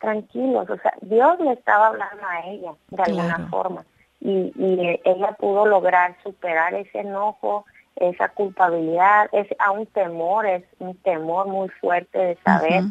tranquilos, 0.00 0.68
o 0.70 0.76
sea, 0.78 0.92
Dios 1.02 1.38
le 1.40 1.52
estaba 1.52 1.88
hablando 1.88 2.24
a 2.26 2.40
ella 2.46 2.72
de 2.88 3.02
alguna 3.02 3.36
Claro. 3.36 3.48
forma 3.48 3.84
y, 4.20 4.52
y 4.56 5.00
ella 5.04 5.32
pudo 5.38 5.66
lograr 5.66 6.16
superar 6.22 6.74
ese 6.74 7.00
enojo, 7.00 7.64
esa 7.96 8.28
culpabilidad, 8.28 9.28
es 9.32 9.48
a 9.58 9.70
un 9.70 9.86
temor, 9.86 10.46
es 10.46 10.64
un 10.78 10.96
temor 10.98 11.46
muy 11.46 11.68
fuerte 11.80 12.18
de 12.18 12.38
saber 12.44 12.84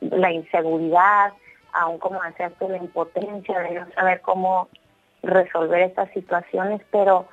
la 0.00 0.32
inseguridad, 0.32 1.32
aún 1.72 1.98
como 1.98 2.20
tú, 2.58 2.68
la 2.68 2.76
impotencia 2.76 3.58
de 3.60 3.80
no 3.80 3.86
saber 3.92 4.20
cómo 4.20 4.68
resolver 5.22 5.80
estas 5.80 6.10
situaciones, 6.10 6.80
pero 6.90 7.26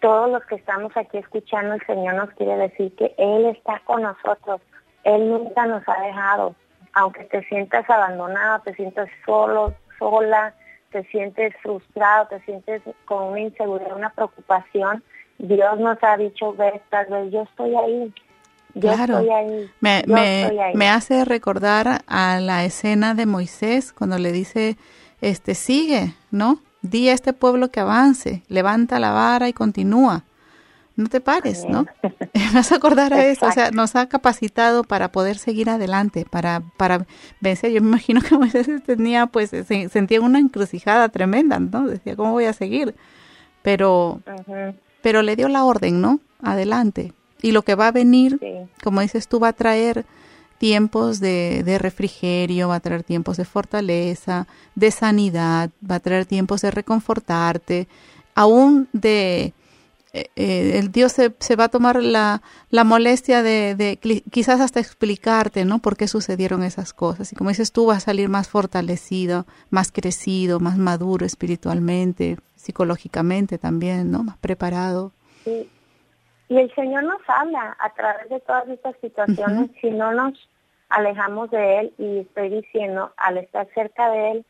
todos 0.00 0.30
los 0.30 0.44
que 0.44 0.56
estamos 0.56 0.96
aquí 0.96 1.18
escuchando, 1.18 1.74
el 1.74 1.86
Señor 1.86 2.14
nos 2.14 2.30
quiere 2.30 2.56
decir 2.56 2.94
que 2.96 3.14
Él 3.16 3.46
está 3.46 3.80
con 3.84 4.02
nosotros, 4.02 4.60
Él 5.04 5.28
nunca 5.28 5.66
nos 5.66 5.82
ha 5.88 6.00
dejado, 6.02 6.54
aunque 6.92 7.24
te 7.24 7.42
sientas 7.44 7.88
abandonado, 7.88 8.62
te 8.62 8.74
sientas 8.74 9.08
solo, 9.24 9.74
sola, 9.98 10.54
te 10.90 11.04
sientes 11.04 11.54
frustrado, 11.62 12.28
te 12.28 12.40
sientes 12.40 12.82
con 13.04 13.24
una 13.24 13.40
inseguridad, 13.40 13.96
una 13.96 14.10
preocupación, 14.10 15.02
Dios 15.38 15.78
nos 15.78 15.98
ha 16.02 16.16
dicho 16.16 16.52
vez 16.54 16.82
tras 16.90 17.08
vez, 17.08 17.32
yo 17.32 17.42
estoy 17.42 17.74
ahí, 17.76 18.12
yo 18.74 18.80
Claro. 18.92 19.18
estoy 19.20 19.30
ahí, 19.30 19.70
Me, 19.80 20.02
yo 20.06 20.14
me, 20.14 20.42
estoy 20.42 20.58
ahí. 20.58 20.74
me 20.74 20.88
hace 20.88 21.24
recordar 21.24 22.02
a 22.06 22.40
la 22.40 22.64
escena 22.64 23.14
de 23.14 23.26
Moisés 23.26 23.92
cuando 23.92 24.18
le 24.18 24.32
dice, 24.32 24.76
este, 25.20 25.54
sigue, 25.54 26.14
¿no? 26.30 26.60
Di 26.82 27.08
a 27.08 27.12
este 27.12 27.32
pueblo 27.32 27.70
que 27.70 27.80
avance, 27.80 28.42
levanta 28.48 28.98
la 29.00 29.12
vara 29.12 29.48
y 29.48 29.52
continúa. 29.52 30.24
No 30.96 31.08
te 31.08 31.20
pares, 31.20 31.64
¿no? 31.68 31.86
Me 32.34 32.50
vas 32.52 32.72
a 32.72 32.76
acordar 32.76 33.14
a 33.14 33.24
eso, 33.24 33.46
o 33.46 33.52
sea, 33.52 33.70
nos 33.70 33.94
ha 33.94 34.08
capacitado 34.08 34.82
para 34.82 35.12
poder 35.12 35.38
seguir 35.38 35.70
adelante, 35.70 36.26
para, 36.28 36.60
para 36.76 37.06
vencer. 37.40 37.70
Yo 37.70 37.80
me 37.80 37.88
imagino 37.88 38.20
que 38.20 38.36
Moisés 38.36 38.68
tenía, 38.84 39.26
pues, 39.26 39.50
se, 39.50 39.88
sentía 39.88 40.20
una 40.20 40.40
encrucijada 40.40 41.08
tremenda, 41.08 41.60
¿no? 41.60 41.86
Decía, 41.86 42.16
¿cómo 42.16 42.32
voy 42.32 42.46
a 42.46 42.52
seguir? 42.52 42.96
Pero, 43.62 44.20
pero 45.08 45.22
le 45.22 45.36
dio 45.36 45.48
la 45.48 45.64
orden, 45.64 46.02
¿no? 46.02 46.20
Adelante. 46.42 47.14
Y 47.40 47.52
lo 47.52 47.62
que 47.62 47.74
va 47.74 47.86
a 47.86 47.92
venir 47.92 48.36
sí. 48.40 48.68
como 48.84 49.00
dices 49.00 49.26
tú, 49.26 49.40
va 49.40 49.48
a 49.48 49.52
traer 49.54 50.04
tiempos 50.58 51.18
de, 51.18 51.62
de 51.64 51.78
refrigerio, 51.78 52.68
va 52.68 52.74
a 52.76 52.80
traer 52.80 53.04
tiempos 53.04 53.38
de 53.38 53.46
fortaleza, 53.46 54.46
de 54.74 54.90
sanidad, 54.90 55.70
va 55.88 55.94
a 55.94 56.00
traer 56.00 56.26
tiempos 56.26 56.60
de 56.60 56.70
reconfortarte, 56.70 57.88
aún 58.34 58.88
de... 58.92 59.54
eh, 60.12 60.26
eh, 60.36 60.78
el 60.78 60.90
Dios 60.90 61.12
se, 61.12 61.32
se 61.38 61.56
va 61.56 61.64
a 61.64 61.68
tomar 61.68 62.02
la, 62.02 62.42
la 62.70 62.84
molestia 62.84 63.42
de, 63.42 63.74
de 63.76 63.98
quizás 64.30 64.60
hasta 64.60 64.80
explicarte, 64.80 65.64
¿no? 65.64 65.78
Por 65.78 65.96
qué 65.96 66.06
sucedieron 66.08 66.62
esas 66.64 66.92
cosas. 66.92 67.32
Y 67.32 67.36
como 67.36 67.50
dices 67.50 67.72
tú, 67.72 67.86
vas 67.86 67.98
a 67.98 68.06
salir 68.06 68.28
más 68.28 68.48
fortalecido, 68.48 69.46
más 69.70 69.90
crecido, 69.92 70.60
más 70.60 70.76
maduro 70.76 71.24
espiritualmente, 71.24 72.36
psicológicamente 72.68 73.56
también, 73.56 74.10
¿no? 74.10 74.22
Más 74.22 74.36
preparado. 74.36 75.12
Sí. 75.44 75.70
Y 76.50 76.58
el 76.58 76.74
Señor 76.74 77.04
nos 77.04 77.22
habla 77.26 77.74
a 77.80 77.94
través 77.94 78.28
de 78.28 78.40
todas 78.40 78.68
estas 78.68 78.94
situaciones 79.00 79.70
si 79.80 79.90
no 79.90 80.12
nos 80.12 80.34
alejamos 80.90 81.50
de 81.50 81.78
Él 81.80 81.94
y 81.96 82.18
estoy 82.18 82.50
diciendo, 82.50 83.10
al 83.16 83.38
estar 83.38 83.66
cerca 83.74 84.10
de 84.10 84.32
Él, 84.32 84.44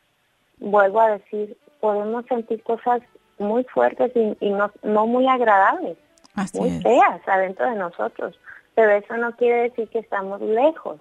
vuelvo 0.57 0.99
a 0.99 1.11
decir, 1.11 1.57
podemos 1.79 2.25
sentir 2.25 2.61
cosas 2.63 3.01
muy 3.37 3.63
fuertes 3.63 4.11
y, 4.15 4.37
y 4.41 4.49
no, 4.49 4.69
no 4.83 5.07
muy 5.07 5.25
agradables, 5.29 5.97
Así 6.35 6.59
muy 6.59 6.69
es. 6.71 6.83
feas 6.83 7.21
adentro 7.25 7.69
de 7.69 7.77
nosotros, 7.77 8.37
pero 8.75 8.91
eso 8.91 9.15
no 9.15 9.31
quiere 9.37 9.69
decir 9.69 9.87
que 9.87 9.99
estamos 9.99 10.41
lejos. 10.41 10.99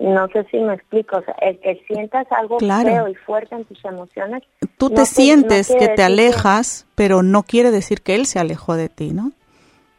No 0.00 0.28
sé 0.28 0.44
si 0.50 0.58
me 0.58 0.74
explico, 0.74 1.18
o 1.18 1.22
sea, 1.22 1.34
el 1.42 1.58
que 1.60 1.82
sientas 1.86 2.26
algo 2.30 2.56
Claro. 2.58 2.88
feo 2.88 3.08
y 3.08 3.14
fuerte 3.14 3.54
en 3.54 3.64
tus 3.64 3.84
emociones, 3.84 4.42
Tú 4.78 4.88
no 4.88 4.94
te 4.94 5.00
que- 5.02 5.06
sientes 5.06 5.70
no 5.70 5.78
que 5.78 5.88
te 5.88 5.94
que- 5.96 6.02
alejas, 6.02 6.86
pero 6.94 7.22
no 7.22 7.42
quiere 7.42 7.70
decir 7.70 8.02
que 8.02 8.14
él 8.14 8.26
se 8.26 8.38
alejó 8.38 8.76
de 8.76 8.88
ti, 8.88 9.12
¿no? 9.12 9.32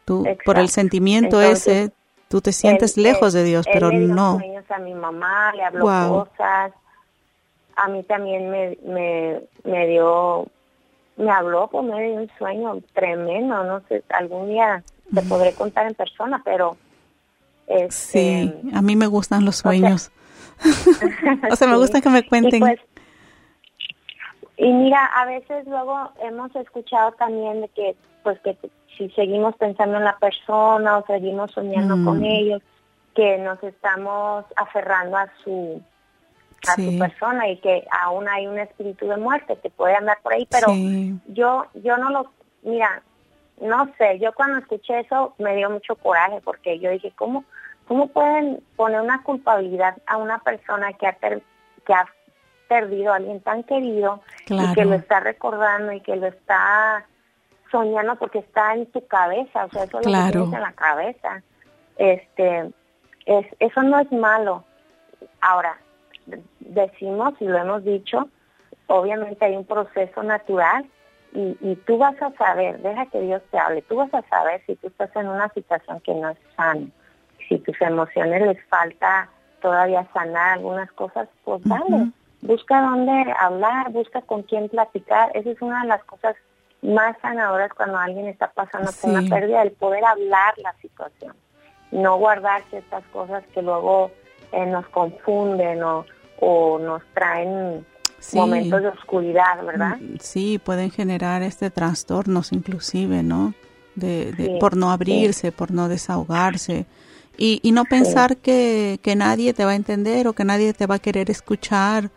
Tú, 0.04 0.24
por 0.44 0.58
el 0.58 0.68
sentimiento 0.70 1.40
Entonces, 1.42 1.68
ese, 1.68 1.92
tú 2.28 2.40
te 2.40 2.52
sientes 2.52 2.96
Él- 2.96 3.02
lejos 3.04 3.34
él- 3.34 3.42
de 3.42 3.48
Dios, 3.48 3.66
él 3.66 3.72
pero 3.74 3.90
le 3.90 3.98
dio 4.00 4.08
no. 4.14 4.38
sueños 4.38 4.64
a 4.70 4.78
mi 4.78 4.94
mamá, 4.94 5.52
le 5.54 5.62
habló 5.64 5.82
Guau. 5.82 6.24
cosas. 6.26 6.72
A 7.76 7.88
mí 7.88 8.02
también 8.04 8.50
me, 8.50 8.76
me, 8.84 9.40
me 9.64 9.86
dio, 9.86 10.46
me 11.16 11.30
habló 11.30 11.68
por 11.68 11.84
medio 11.84 12.16
de 12.16 12.22
un 12.24 12.30
sueño 12.38 12.78
tremendo. 12.94 13.62
No 13.64 13.80
sé, 13.88 14.02
algún 14.08 14.48
día 14.48 14.82
te 15.14 15.22
podré 15.22 15.52
contar 15.54 15.86
en 15.86 15.94
persona, 15.94 16.42
pero. 16.44 16.76
Este, 17.68 17.90
Sí, 17.90 18.54
a 18.74 18.82
mí 18.82 18.96
me 18.96 19.06
gustan 19.06 19.44
los 19.44 19.56
sueños. 19.56 20.10
o 21.50 21.56
sea, 21.56 21.68
me 21.68 21.76
gusta 21.82 22.00
que 22.00 22.08
me 22.10 22.26
cuenten. 22.26 22.56
Y, 22.56 22.60
pues, 22.60 22.80
y 24.56 24.72
mira, 24.72 25.04
a 25.06 25.24
veces 25.26 25.66
luego 25.66 26.10
hemos 26.22 26.54
escuchado 26.56 27.12
también 27.12 27.60
de 27.60 27.68
que, 27.68 27.94
pues 28.24 28.38
que 28.40 28.56
si 28.96 29.08
seguimos 29.10 29.54
pensando 29.56 29.98
en 29.98 30.04
la 30.04 30.18
persona 30.18 30.98
o 30.98 31.06
seguimos 31.06 31.52
soñando 31.52 31.96
Mm. 31.96 32.04
con 32.04 32.24
ellos, 32.24 32.62
que 33.14 33.38
nos 33.38 33.62
estamos 33.62 34.44
aferrando 34.56 35.16
a 35.16 35.28
su 35.44 35.80
a 36.68 36.74
Sí. 36.74 36.92
su 36.92 36.98
persona 36.98 37.48
y 37.48 37.56
que 37.58 37.86
aún 38.02 38.28
hay 38.28 38.48
un 38.48 38.58
espíritu 38.58 39.06
de 39.06 39.16
muerte 39.16 39.56
que 39.62 39.70
puede 39.70 39.94
andar 39.94 40.18
por 40.22 40.32
ahí, 40.32 40.46
pero 40.50 40.66
Sí. 40.72 41.14
yo 41.28 41.66
yo 41.74 41.96
no 41.98 42.10
lo 42.10 42.32
mira 42.62 43.00
no 43.60 43.88
sé 43.96 44.18
yo 44.18 44.32
cuando 44.32 44.58
escuché 44.58 45.00
eso 45.00 45.34
me 45.38 45.54
dio 45.54 45.70
mucho 45.70 45.94
coraje 45.94 46.40
porque 46.42 46.80
yo 46.80 46.90
dije 46.90 47.12
cómo 47.16 47.44
cómo 47.88 48.08
pueden 48.08 48.62
poner 48.76 49.00
una 49.00 49.22
culpabilidad 49.24 49.96
a 50.06 50.18
una 50.18 50.38
persona 50.38 50.92
que 50.92 51.06
ha 51.06 51.12
per- 51.16 51.42
que 51.86 51.94
ha 51.94 52.06
perdido 52.68 53.12
a 53.12 53.16
alguien 53.16 53.40
tan 53.40 53.62
querido 53.64 54.20
y 54.46 54.74
que 54.74 54.84
lo 54.84 54.94
está 54.94 55.20
recordando 55.20 55.90
y 55.92 56.00
que 56.02 56.16
lo 56.16 56.26
está 56.26 57.06
soñando 57.72 58.16
porque 58.16 58.38
está 58.40 58.74
en 58.74 58.86
tu 58.86 59.06
cabeza 59.06 59.64
o 59.64 59.70
sea 59.70 59.84
eso 59.84 59.98
es 60.00 60.04
lo 60.06 60.10
Claro. 60.12 60.26
que 60.26 60.32
tienes 60.32 60.52
en 60.54 60.60
la 60.60 60.72
cabeza. 60.72 61.42
Este 61.96 62.70
es 63.26 63.46
eso 63.58 63.82
no 63.82 63.98
es 63.98 64.12
malo. 64.12 64.64
Ahora 65.40 65.78
decimos 66.60 67.34
y 67.40 67.46
lo 67.46 67.58
hemos 67.58 67.84
dicho, 67.84 68.28
obviamente 68.86 69.44
hay 69.44 69.56
un 69.56 69.64
proceso 69.64 70.22
natural 70.22 70.84
y, 71.32 71.56
y 71.60 71.76
tú 71.86 71.98
vas 71.98 72.20
a 72.22 72.30
saber, 72.32 72.78
deja 72.80 73.06
que 73.06 73.20
Dios 73.20 73.42
te 73.50 73.58
hable, 73.58 73.82
tú 73.82 73.96
vas 73.96 74.12
a 74.14 74.22
saber 74.28 74.62
si 74.66 74.76
tú 74.76 74.86
estás 74.88 75.14
en 75.16 75.28
una 75.28 75.48
situación 75.50 76.00
que 76.00 76.14
no 76.14 76.30
es 76.30 76.38
sana, 76.56 76.86
si 77.48 77.58
tus 77.58 77.80
emociones 77.80 78.42
les 78.42 78.64
falta 78.66 79.28
todavía 79.60 80.06
sanar 80.12 80.54
algunas 80.58 80.90
cosas, 80.92 81.28
pues 81.44 81.60
dale, 81.64 82.10
busca 82.42 82.80
dónde 82.80 83.24
hablar, 83.40 83.90
busca 83.90 84.20
con 84.22 84.42
quién 84.42 84.68
platicar, 84.68 85.30
esa 85.34 85.50
es 85.50 85.60
una 85.60 85.82
de 85.82 85.88
las 85.88 86.04
cosas 86.04 86.36
más 86.82 87.16
sanadoras 87.20 87.72
cuando 87.74 87.98
alguien 87.98 88.26
está 88.28 88.50
pasando 88.52 88.92
por 89.00 89.10
una 89.10 89.22
pérdida, 89.28 89.62
el 89.62 89.72
poder 89.72 90.04
hablar 90.04 90.54
la 90.58 90.72
situación, 90.80 91.34
no 91.90 92.16
guardar 92.18 92.62
ciertas 92.70 93.02
cosas 93.12 93.42
que 93.52 93.62
luego 93.62 94.12
eh, 94.52 94.64
nos 94.66 94.86
confunden 94.90 95.82
o, 95.82 96.04
o 96.40 96.78
nos 96.78 97.02
traen 97.14 97.84
Sí. 98.20 98.36
momentos 98.36 98.82
de 98.82 98.88
oscuridad, 98.88 99.62
¿verdad? 99.64 99.96
Mm, 100.00 100.16
Sí, 100.18 100.58
pueden 100.58 100.90
generar 100.90 101.42
este 101.42 101.70
trastornos 101.70 102.52
inclusive, 102.52 103.22
¿no? 103.22 103.54
De, 103.94 104.32
de- 104.32 104.46
Sí, 104.46 104.56
por 104.58 104.76
no 104.76 104.90
abrirse, 104.90 105.52
por 105.52 105.70
no 105.70 105.88
desahogarse. 105.88 106.86
Y, 107.38 107.60
y 107.62 107.72
no 107.72 107.84
pensar 107.84 108.36
que, 108.36 108.98
que 109.00 109.14
nadie 109.14 109.54
te 109.54 109.64
va 109.64 109.70
a 109.70 109.76
entender 109.76 110.26
o 110.26 110.32
que 110.32 110.44
nadie 110.44 110.74
te 110.74 110.86
va 110.86 110.96
a 110.96 110.98
querer 110.98 111.30
escuchar 111.30 112.10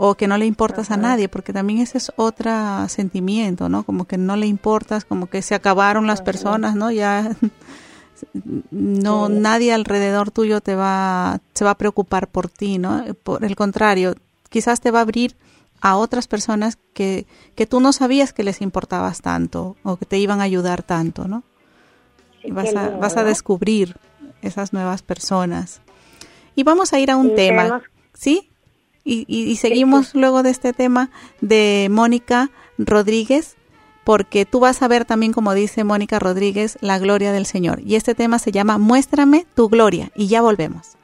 o 0.00 0.14
que 0.14 0.28
no 0.28 0.38
le 0.38 0.46
importas 0.46 0.92
a 0.92 0.96
nadie, 0.96 1.28
porque 1.28 1.52
también 1.52 1.80
ese 1.80 1.98
es 1.98 2.12
otro 2.14 2.88
sentimiento, 2.88 3.68
¿no? 3.68 3.82
Como 3.82 4.04
que 4.04 4.16
no 4.16 4.36
le 4.36 4.46
importas, 4.46 5.04
como 5.04 5.26
que 5.26 5.42
se 5.42 5.56
acabaron 5.56 6.06
las 6.06 6.22
personas, 6.22 6.76
¿no? 6.76 6.92
Ya 6.92 7.36
no 8.70 9.28
nadie 9.28 9.72
alrededor 9.72 10.30
tuyo 10.30 10.60
te 10.60 10.76
va 10.76 11.40
se 11.52 11.64
va 11.64 11.72
a 11.72 11.78
preocupar 11.78 12.28
por 12.28 12.48
ti, 12.48 12.78
¿no? 12.78 13.04
Por 13.24 13.44
el 13.44 13.56
contrario, 13.56 14.14
quizás 14.48 14.80
te 14.80 14.92
va 14.92 15.00
a 15.00 15.02
abrir 15.02 15.36
a 15.80 15.96
otras 15.96 16.28
personas 16.28 16.78
que, 16.94 17.26
que 17.56 17.66
tú 17.66 17.80
no 17.80 17.92
sabías 17.92 18.32
que 18.32 18.44
les 18.44 18.62
importabas 18.62 19.20
tanto 19.20 19.76
o 19.82 19.96
que 19.96 20.06
te 20.06 20.18
iban 20.18 20.40
a 20.40 20.44
ayudar 20.44 20.84
tanto, 20.84 21.26
¿no? 21.26 21.42
Vas 22.50 22.74
a, 22.76 22.90
vas 22.90 23.16
a 23.16 23.24
descubrir 23.24 23.96
esas 24.42 24.72
nuevas 24.72 25.02
personas. 25.02 25.80
Y 26.54 26.64
vamos 26.64 26.92
a 26.92 26.98
ir 26.98 27.10
a 27.10 27.16
un 27.16 27.34
tema, 27.34 27.82
¿sí? 28.14 28.50
Y, 29.04 29.56
seguimos 29.56 30.14
luego 30.14 30.42
de 30.42 30.50
este 30.50 30.74
tema 30.74 31.10
de 31.40 31.88
Mónica 31.90 32.50
Rodríguez, 32.76 33.56
porque 34.04 34.44
tú 34.44 34.60
vas 34.60 34.82
a 34.82 34.88
ver 34.88 35.06
también, 35.06 35.32
como 35.32 35.54
dice 35.54 35.82
Mónica 35.82 36.18
Rodríguez, 36.18 36.76
la 36.82 36.98
gloria 36.98 37.32
del 37.32 37.46
Señor. 37.46 37.80
Y 37.86 37.94
este 37.94 38.14
tema 38.14 38.38
se 38.38 38.52
llama 38.52 38.76
Muéstrame 38.76 39.46
tu 39.54 39.70
gloria. 39.70 40.10
Y 40.14 40.26
ya 40.26 40.42
volvemos. 40.42 40.97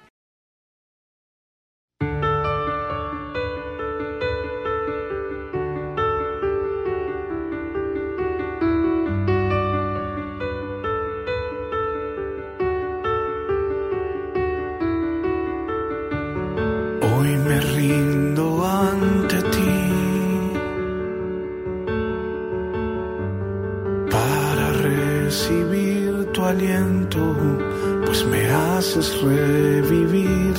Haces 28.95 29.21
revivir. 29.23 30.55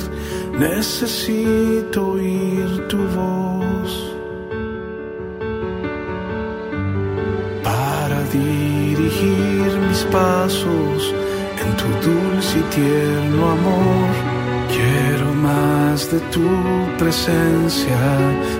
Necesito 0.58 2.12
oír 2.12 2.86
tu 2.88 2.98
voz 2.98 4.12
para 7.62 8.22
dirigir 8.32 9.70
mis 9.88 10.02
pasos 10.04 11.14
en 11.62 11.70
tu 11.80 11.88
dulce 12.08 12.58
y 12.58 12.62
tierno 12.74 13.50
amor. 13.50 14.10
Quiero 14.68 15.32
más 15.34 16.10
de 16.10 16.20
tu 16.34 16.48
presencia, 16.98 17.98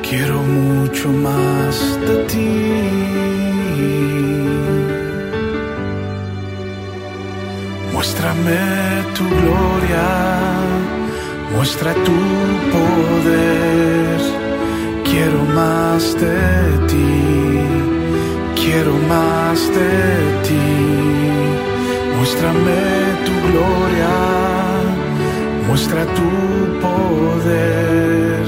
quiero 0.03 0.43
mucho 0.43 1.09
más 1.11 1.99
de 2.07 2.17
ti. 2.25 3.66
Muéstrame 7.97 8.61
tu 9.15 9.25
gloria, 9.25 10.09
muestra 11.55 11.95
tu 11.95 12.19
poder. 12.75 14.19
Quiero 15.03 15.41
más 15.55 16.03
de 16.21 16.39
ti, 16.91 17.17
quiero 18.55 18.93
más 19.09 19.59
de 19.79 19.95
ti. 20.47 20.69
Muéstrame 22.19 22.83
tu 23.27 23.35
gloria, 23.49 24.15
muestra 25.67 26.03
tu 26.19 26.31
poder. 26.85 28.47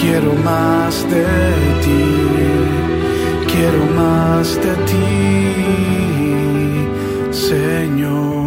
Quiero 0.00 0.32
más 0.50 0.94
de 1.10 1.26
ti, 1.84 2.04
quiero 3.52 3.82
más 4.00 4.46
de 4.64 4.74
ti, 4.90 5.06
Señor. 7.30 8.41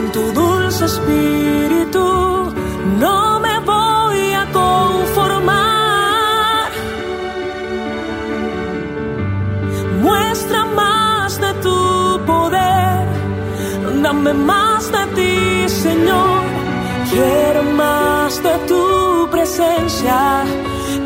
Con 0.00 0.12
tu 0.12 0.32
dulce 0.32 0.84
espíritu 0.86 2.06
no 3.02 3.40
me 3.40 3.56
voy 3.72 4.22
a 4.42 4.44
conformar. 4.60 6.68
Muestra 10.02 10.64
más 10.64 11.40
de 11.44 11.52
tu 11.64 11.78
poder, 12.30 13.06
dame 14.02 14.32
más 14.32 14.90
de 14.96 15.04
ti, 15.16 15.68
Señor. 15.68 16.40
Quiero 17.10 17.62
más 17.82 18.42
de 18.42 18.54
tu 18.68 19.28
presencia, 19.30 20.44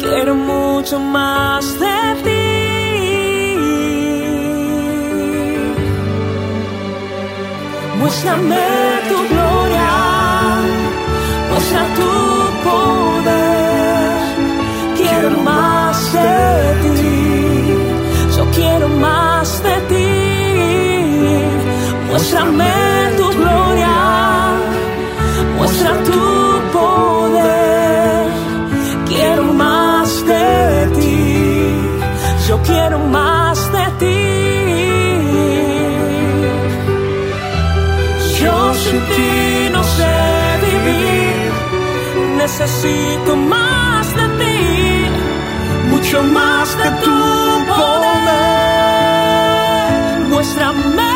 quiero 0.01 0.35
mucho 0.35 1.01
más 1.01 1.65
de 1.81 1.99
ti. 2.25 2.34
Muéstrame 8.05 8.67
tu 9.09 9.17
gloria, 9.33 9.93
muestra 11.49 11.83
tu 11.97 12.13
poder. 12.69 14.21
Quiero 14.99 15.31
más 15.41 16.13
de 16.13 16.35
ti, 16.83 18.37
yo 18.37 18.45
quiero 18.57 18.89
más 18.89 19.63
de 19.63 19.77
ti. 19.91 20.11
Muéstrame 22.11 23.04
Necesito 42.45 43.33
más 43.37 44.07
de 44.15 44.27
ti, 44.41 44.59
mucho 45.91 46.23
más 46.25 46.77
de 46.77 46.91
tu 47.03 47.19
poder. 47.73 48.29
Muéstrame 50.29 51.13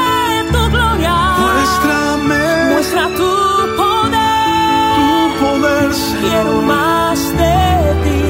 tu 0.53 0.61
gloria. 0.75 1.17
Muéstrame. 1.45 2.45
Muestra 2.73 3.05
tu 3.19 3.31
poder. 3.77 4.97
Tu 4.97 5.09
poder, 5.45 5.89
Señor. 5.93 6.23
Quiero 6.31 6.53
más 6.63 7.19
de 7.43 7.57
ti. 8.05 8.21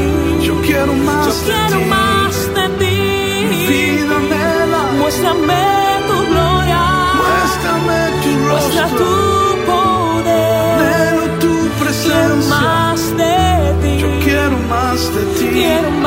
Yo 0.47 0.55
quiero 0.63 0.93
más 0.95 1.25
Yo 1.27 1.33
de 1.35 1.41
quiero 1.53 1.79
ti. 1.79 1.85
más 1.95 2.35
de 2.57 2.65
ti. 2.81 2.99
Vida. 3.71 4.17
Muéstrame 4.99 5.63
tu 6.09 6.17
gloria. 6.33 6.83
Muéstrame 7.21 7.99
tu 8.25 8.31
Muestra 8.51 8.83
rostro. 8.89 8.99
tu 8.99 9.18
Quiero 15.69 15.98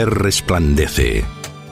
Mujer 0.00 0.18
resplandece 0.18 1.24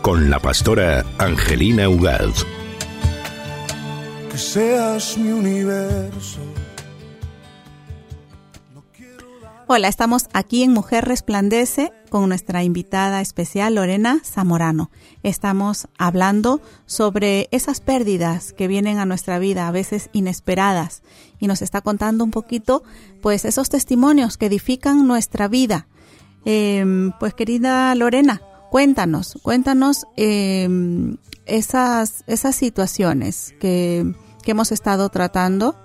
con 0.03 0.29
la 0.29 0.39
pastora 0.39 1.03
Angelina 1.16 1.89
Ugaz. 1.89 2.45
Que 2.45 4.29
que 4.33 4.37
seas 4.37 5.16
mi 5.16 5.33
universo. 5.33 6.41
Hola, 9.66 9.89
estamos 9.89 10.26
aquí 10.35 10.62
en 10.62 10.72
Mujer 10.72 11.07
Resplandece 11.07 11.91
con 12.11 12.29
nuestra 12.29 12.62
invitada 12.64 13.22
especial 13.22 13.76
Lorena 13.76 14.20
Zamorano. 14.22 14.91
Estamos 15.22 15.89
hablando 15.97 16.61
sobre 16.85 17.49
esas 17.51 17.81
pérdidas 17.81 18.53
que 18.53 18.68
vienen 18.68 18.99
a 18.99 19.07
nuestra 19.07 19.39
vida, 19.39 19.68
a 19.68 19.70
veces 19.70 20.11
inesperadas, 20.12 21.03
y 21.39 21.47
nos 21.47 21.62
está 21.62 21.81
contando 21.81 22.24
un 22.24 22.31
poquito, 22.31 22.83
pues, 23.22 23.47
esos 23.47 23.70
testimonios 23.70 24.37
que 24.37 24.47
edifican 24.47 25.07
nuestra 25.07 25.49
vida. 25.49 25.87
Em, 26.51 27.12
pues, 27.20 27.34
querida 27.34 27.94
Lorena, 27.94 28.40
cuéntanos, 28.70 29.38
cuéntanos 29.42 30.07
em, 30.16 31.18
esas, 31.44 32.24
esas 32.26 32.57
situaciones 32.57 33.55
que, 33.61 34.14
que 34.42 34.53
hemos 34.53 34.72
estado 34.72 35.11
tratando 35.11 35.76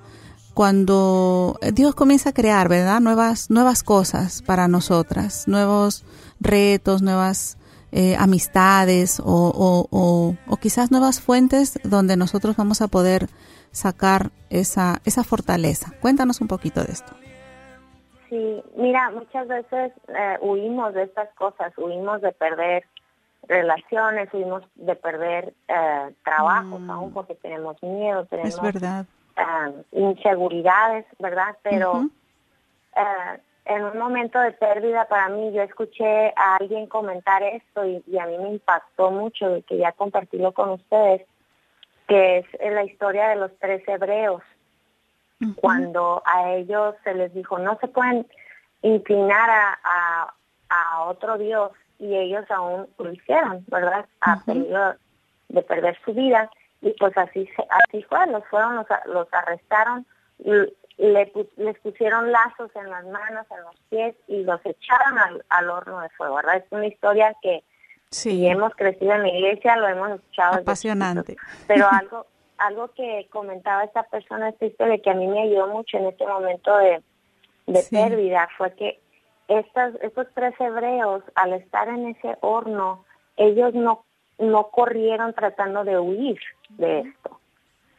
cuando 0.54 1.60
Dios 1.74 1.96
comienza 1.96 2.30
a 2.30 2.34
crear, 2.34 2.70
¿verdad? 2.70 3.02
Nuevas, 3.02 3.50
nuevas 3.50 3.84
cosas 3.84 4.42
para 4.42 4.70
nosotras, 4.70 5.50
nuevos 5.50 6.06
retos, 6.40 7.02
nuevas 7.02 7.58
eh, 7.92 8.16
amistades 8.18 9.20
o, 9.20 9.26
o, 9.26 10.38
o, 10.48 10.58
quizás 10.58 10.92
nuevas 10.92 11.20
fuentes 11.20 11.78
donde 11.84 12.16
nosotros 12.16 12.56
vamos 12.56 12.82
a 12.82 12.88
poder 12.88 13.30
sacar 13.74 14.32
esa, 14.50 15.02
esa 15.04 15.26
fortaleza. 15.26 15.92
Cuéntanos 16.00 16.40
un 16.40 16.48
poquito 16.48 16.82
de 16.86 16.94
esto. 16.94 17.14
Sí, 18.34 18.64
mira, 18.76 19.12
muchas 19.12 19.48
veces 19.48 19.92
eh, 20.08 20.38
huimos 20.42 20.94
de 20.96 21.04
estas 21.04 21.30
cosas, 21.36 21.72
huimos 21.78 22.20
de 22.22 22.32
perder 22.32 22.84
relaciones, 23.48 24.34
huimos 24.34 24.64
de 24.74 24.96
perder 24.96 25.54
eh, 25.68 26.16
trabajos, 26.24 26.80
mm. 26.80 26.90
aún 26.90 27.14
porque 27.14 27.36
tenemos 27.36 27.82
miedo, 27.84 28.26
tenemos... 28.26 28.56
Es 28.56 28.62
verdad 28.62 29.06
uh, 29.38 29.84
inseguridades, 29.92 31.06
¿verdad? 31.20 31.56
Pero 31.64 31.92
uh 31.94 32.04
-huh. 32.04 32.12
uh, 32.98 33.40
en 33.66 33.84
un 33.84 33.98
momento 33.98 34.40
de 34.40 34.52
pérdida 34.52 35.06
para 35.06 35.30
mí, 35.30 35.52
yo 35.54 35.62
escuché 35.62 36.34
a 36.36 36.58
alguien 36.58 36.88
comentar 36.88 37.44
esto 37.44 37.86
y, 37.86 38.04
y, 38.08 38.18
a 38.18 38.26
mí 38.26 38.38
me 38.38 38.50
impactó 38.50 39.12
mucho 39.12 39.58
y 39.58 39.62
quería 39.64 39.94
compartirlo 39.94 40.52
con 40.52 40.72
ustedes, 40.72 41.22
que 42.08 42.40
es 42.40 42.74
la 42.74 42.84
historia 42.84 43.30
de 43.30 43.38
los 43.38 43.52
tres 43.60 43.88
hebreos. 43.88 44.42
Uh 45.44 45.50
-huh. 45.50 45.56
Cuando 45.56 46.24
a 46.26 46.52
ellos 46.54 46.96
se 47.04 47.14
les 47.14 47.34
dijo, 47.34 47.58
no 47.60 47.78
se 47.80 47.88
pueden 47.88 48.28
inclinar 48.82 49.50
a, 49.50 49.80
a, 49.84 50.34
a 50.70 51.04
otro 51.04 51.38
Dios 51.38 51.72
y 52.00 52.16
ellos 52.16 52.46
aún 52.50 52.88
lo 52.98 53.12
hicieron, 53.12 53.64
¿verdad? 53.68 54.06
A 54.22 54.40
peligro 54.46 54.96
de 55.50 55.62
perder 55.62 55.98
su 56.04 56.14
vida 56.14 56.50
y 56.82 56.92
pues 57.00 57.18
así 57.18 57.50
así 57.70 58.04
fue, 58.04 58.28
los 58.28 58.46
fueron, 58.48 58.76
los, 58.76 58.88
los 59.06 59.28
arrestaron, 59.34 60.06
le, 60.40 61.32
les 61.58 61.80
pusieron 61.80 62.32
lazos 62.32 62.72
en 62.76 62.90
las 62.90 63.06
manos, 63.06 63.46
en 63.52 63.64
los 63.64 63.76
pies 63.90 64.16
y 64.28 64.44
los 64.44 64.60
echaron 64.66 65.18
al, 65.18 65.46
al 65.50 65.70
horno 65.70 66.02
de 66.02 66.10
fuego, 66.10 66.36
¿verdad? 66.36 66.58
Es 66.58 66.66
una 66.72 66.88
historia 66.88 67.36
que 67.42 67.64
sí. 68.10 68.46
hemos 68.48 68.76
crecido 68.76 69.14
en 69.14 69.22
la 69.22 69.30
iglesia, 69.30 69.78
lo 69.78 69.88
hemos 69.88 70.12
escuchado. 70.12 70.60
Apasionante. 70.60 71.38
Pero 71.68 71.88
algo 71.90 72.26
algo 72.66 72.90
que 72.90 73.28
comentaba 73.32 73.84
esta 73.84 74.04
persona, 74.04 74.50
esta 74.50 74.66
historia 74.66 75.02
que 75.02 75.10
a 75.10 75.16
mí 75.16 75.28
me 75.28 75.44
ayudó 75.44 75.68
mucho 75.68 75.98
en 75.98 76.08
este 76.08 76.26
momento 76.26 76.76
de, 76.78 77.02
de 77.68 77.82
sí. 77.82 77.96
pérdida, 77.96 78.48
fue 78.58 78.74
que 78.74 79.00
estas, 79.48 79.96
estos 80.02 80.28
tres 80.34 80.54
hebreos, 80.60 81.24
al 81.36 81.54
estar 81.54 81.88
en 81.90 82.08
ese 82.08 82.38
horno, 82.42 83.06
ellos 83.38 83.74
no 83.74 84.06
no 84.40 84.70
corrieron 84.70 85.34
tratando 85.34 85.84
de 85.84 86.00
huir 86.00 86.40
de 86.70 87.02
esto, 87.02 87.40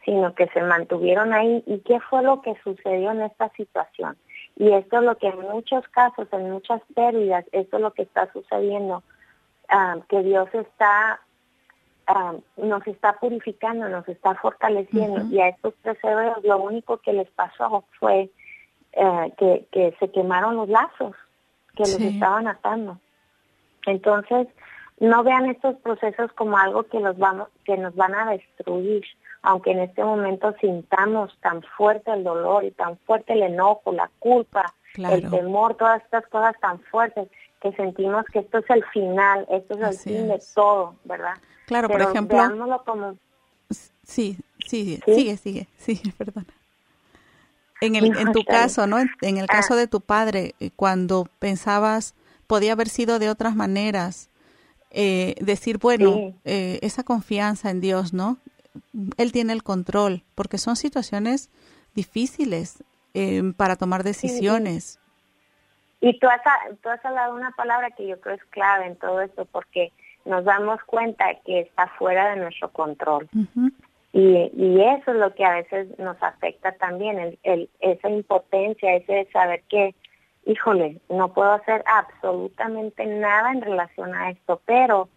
sino 0.04 0.34
que 0.34 0.48
se 0.48 0.62
mantuvieron 0.62 1.32
ahí. 1.32 1.62
¿Y 1.66 1.78
qué 1.80 2.00
fue 2.00 2.22
lo 2.22 2.42
que 2.42 2.54
sucedió 2.62 3.12
en 3.12 3.22
esta 3.22 3.48
situación? 3.50 4.16
Y 4.56 4.70
esto 4.72 4.98
es 4.98 5.02
lo 5.02 5.16
que 5.16 5.28
en 5.28 5.40
muchos 5.40 5.86
casos, 5.88 6.28
en 6.32 6.50
muchas 6.50 6.80
pérdidas, 6.94 7.44
esto 7.52 7.76
es 7.76 7.82
lo 7.82 7.92
que 7.92 8.02
está 8.02 8.30
sucediendo, 8.32 9.02
um, 9.72 10.02
que 10.02 10.22
Dios 10.22 10.48
está, 10.52 11.20
nos 12.56 12.86
está 12.86 13.14
purificando, 13.14 13.88
nos 13.88 14.08
está 14.08 14.34
fortaleciendo. 14.34 15.22
Uh 15.22 15.24
-huh. 15.24 15.32
Y 15.32 15.40
a 15.40 15.48
estos 15.48 15.74
tres 15.82 15.98
hebreos 16.02 16.38
lo 16.44 16.58
único 16.58 16.98
que 16.98 17.12
les 17.12 17.30
pasó 17.30 17.84
fue 17.98 18.30
uh, 18.96 19.30
que, 19.36 19.66
que 19.72 19.94
se 19.98 20.10
quemaron 20.10 20.56
los 20.56 20.68
lazos 20.68 21.14
que 21.76 21.84
sí. 21.84 21.92
los 21.92 22.14
estaban 22.14 22.46
atando. 22.46 22.98
Entonces, 23.86 24.48
no 25.00 25.22
vean 25.22 25.46
estos 25.46 25.76
procesos 25.76 26.32
como 26.32 26.56
algo 26.56 26.84
que 26.84 27.00
los 27.00 27.16
vamos 27.18 27.48
que 27.64 27.76
nos 27.76 27.94
van 27.94 28.14
a 28.14 28.30
destruir 28.30 29.04
aunque 29.42 29.72
en 29.72 29.80
este 29.80 30.02
momento 30.02 30.54
sintamos 30.60 31.36
tan 31.40 31.62
fuerte 31.76 32.12
el 32.12 32.24
dolor 32.24 32.64
y 32.64 32.70
tan 32.70 32.96
fuerte 32.98 33.32
el 33.32 33.42
enojo 33.42 33.92
la 33.92 34.10
culpa 34.18 34.72
claro. 34.94 35.16
el 35.16 35.30
temor 35.30 35.74
todas 35.74 36.02
estas 36.02 36.26
cosas 36.28 36.54
tan 36.60 36.78
fuertes 36.80 37.28
que 37.64 37.72
sentimos 37.72 38.24
que 38.32 38.38
esto 38.38 38.58
es 38.58 38.70
el 38.70 38.84
final 38.92 39.44
esto 39.50 39.74
es 39.74 39.82
Así 39.82 40.10
el 40.10 40.16
fin 40.16 40.30
es. 40.30 40.46
de 40.46 40.54
todo 40.54 40.94
verdad 41.04 41.34
claro 41.66 41.88
Pero 41.88 42.04
por 42.04 42.10
ejemplo 42.10 42.38
veámoslo 42.38 42.84
como 42.84 43.16
sí, 44.04 44.38
sí, 44.64 45.00
sí 45.04 45.14
sigue 45.14 45.36
sigue 45.36 45.68
sigue 45.78 46.12
perdona 46.16 46.46
en 47.80 47.96
el 47.96 48.16
en 48.16 48.32
tu 48.32 48.44
caso 48.48 48.86
no 48.86 49.00
en, 49.00 49.10
en 49.22 49.38
el 49.38 49.48
caso 49.48 49.74
ah. 49.74 49.78
de 49.78 49.88
tu 49.88 50.00
padre 50.00 50.54
eh, 50.60 50.70
cuando 50.76 51.26
pensabas 51.40 52.14
podía 52.46 52.72
haber 52.72 52.88
sido 52.88 53.18
de 53.18 53.30
otras 53.30 53.56
maneras 53.56 54.28
eh, 54.96 55.34
decir, 55.40 55.78
bueno, 55.78 56.14
sí. 56.14 56.34
eh, 56.44 56.78
esa 56.82 57.02
confianza 57.02 57.70
en 57.70 57.80
Dios, 57.80 58.12
¿no? 58.12 58.38
Él 59.16 59.32
tiene 59.32 59.52
el 59.52 59.64
control, 59.64 60.22
porque 60.36 60.56
son 60.56 60.76
situaciones 60.76 61.50
difíciles 61.96 62.84
eh, 63.12 63.42
para 63.56 63.74
tomar 63.74 64.04
decisiones. 64.04 64.84
Sí. 64.84 64.98
Y 66.04 66.18
tú 66.18 66.28
has, 66.28 66.42
tú 66.82 66.90
has 66.90 67.02
hablado 67.02 67.34
una 67.34 67.50
palabra 67.52 67.90
que 67.90 68.06
yo 68.06 68.20
creo 68.20 68.34
es 68.34 68.44
clave 68.50 68.86
en 68.86 68.96
todo 68.96 69.22
esto, 69.22 69.46
porque 69.46 69.90
nos 70.26 70.44
damos 70.44 70.82
cuenta 70.84 71.34
que 71.46 71.60
está 71.60 71.86
fuera 71.98 72.34
de 72.34 72.42
nuestro 72.42 72.70
control. 72.70 73.26
Uh 73.34 73.46
-huh. 73.54 73.72
y, 74.12 74.50
y, 74.54 74.82
eso 74.82 75.12
es 75.12 75.16
lo 75.16 75.34
que 75.34 75.46
a 75.46 75.54
veces 75.54 75.98
nos 75.98 76.22
afecta 76.22 76.72
también, 76.72 77.18
el, 77.18 77.38
el, 77.42 77.70
esa 77.80 78.10
impotencia, 78.10 78.96
ese 78.96 79.26
saber 79.32 79.62
que 79.70 79.94
híjole, 80.46 81.00
no 81.08 81.32
puedo 81.32 81.52
hacer 81.52 81.82
absolutamente 81.86 83.06
nada 83.06 83.50
en 83.52 83.62
relación 83.62 84.14
a 84.14 84.30
esto, 84.30 84.60
pero 84.66 85.08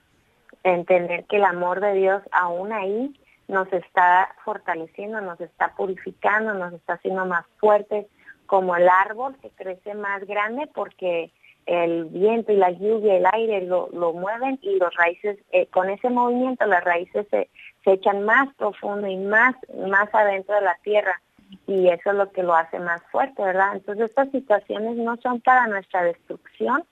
entender 0.64 1.26
que 1.26 1.36
el 1.36 1.44
amor 1.44 1.82
de 1.82 1.96
Dios 1.96 2.24
aún 2.32 2.72
ahí 2.72 3.14
nos 3.50 3.72
está 3.74 4.34
fortaleciendo, 4.44 5.22
nos 5.22 5.40
está 5.42 5.74
purificando, 5.76 6.54
nos 6.54 6.74
está 6.74 6.94
haciendo 6.94 7.26
más 7.26 7.46
fuertes, 7.58 8.06
como 8.48 8.76
el 8.76 8.89
árbol 8.89 9.36
que 9.41 9.50
crece 9.52 9.93
más 9.93 10.26
grande 10.26 10.68
porque 10.74 11.32
el 11.68 12.06
viento 12.06 12.54
y 12.54 12.56
la 12.56 12.72
lluvia, 12.72 13.18
el 13.18 13.28
aire 13.34 13.62
lo, 13.62 13.89
lo 13.91 14.14
mueven 14.14 14.58
y 14.62 14.78
los 14.78 14.93
raíces, 14.95 15.38
eh, 15.52 15.68
con 15.68 15.89
ese 15.89 16.10
movimiento 16.10 16.66
las 16.66 16.84
raíces 16.84 17.28
se, 17.30 17.50
se 17.84 17.91
echan 17.91 18.24
más 18.24 18.54
profundo 18.56 19.06
y 19.08 19.18
más, 19.18 19.56
más 19.88 20.14
adentro 20.14 20.56
de 20.56 20.62
la 20.62 20.78
tierra 20.82 21.22
y 21.66 21.89
eso 21.89 22.12
es 22.12 22.16
lo 22.16 22.32
que 22.32 22.43
lo 22.43 22.56
hace 22.56 22.80
más 22.80 23.02
fuerte, 23.12 23.41
¿verdad? 23.43 23.76
Entonces 23.76 24.10
estas 24.10 24.30
situaciones 24.32 24.95
no 24.95 25.18
son 25.18 25.41
para 25.41 25.68
nuestra 25.68 26.04
destrucción, 26.04 26.84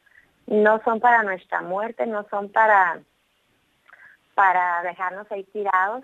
no 0.48 0.82
son 0.84 1.00
para 1.00 1.24
nuestra 1.24 1.62
muerte, 1.62 2.06
no 2.06 2.26
son 2.30 2.50
para 2.50 3.00
para 4.34 4.84
dejarnos 4.84 5.32
ahí 5.32 5.46
tirados, 5.46 6.04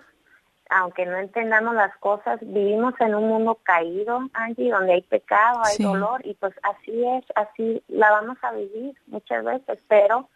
aunque 0.70 1.06
no 1.06 1.18
entendamos 1.18 1.74
las 1.74 1.96
cosas, 1.98 2.40
vivimos 2.40 2.94
en 3.00 3.14
un 3.14 3.28
mundo 3.28 3.58
caído, 3.62 4.20
Angie, 4.32 4.70
donde 4.70 4.94
hay 4.94 5.02
pecado, 5.02 5.60
hay 5.64 5.76
sí. 5.76 5.82
dolor 5.82 6.24
y 6.26 6.34
pues 6.34 6.54
así 6.62 7.04
es, 7.04 7.24
así 7.34 7.82
la 7.88 8.10
vamos 8.10 8.38
a 8.42 8.52
vivir 8.52 8.94
muchas 9.06 9.44
veces, 9.44 9.78
pero 9.88 10.28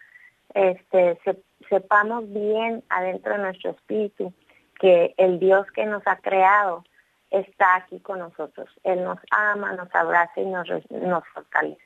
este 0.54 1.18
se, 1.24 1.36
sepamos 1.68 2.30
bien 2.32 2.82
adentro 2.88 3.32
de 3.32 3.38
nuestro 3.38 3.70
espíritu 3.70 4.32
que 4.78 5.14
el 5.16 5.38
Dios 5.38 5.66
que 5.72 5.86
nos 5.86 6.02
ha 6.06 6.16
creado 6.16 6.84
está 7.30 7.76
aquí 7.76 7.98
con 8.00 8.18
nosotros. 8.18 8.68
Él 8.84 9.02
nos 9.02 9.18
ama, 9.30 9.72
nos 9.72 9.92
abraza 9.94 10.40
y 10.40 10.46
nos, 10.46 10.68
nos 10.90 11.24
fortalece. 11.28 11.80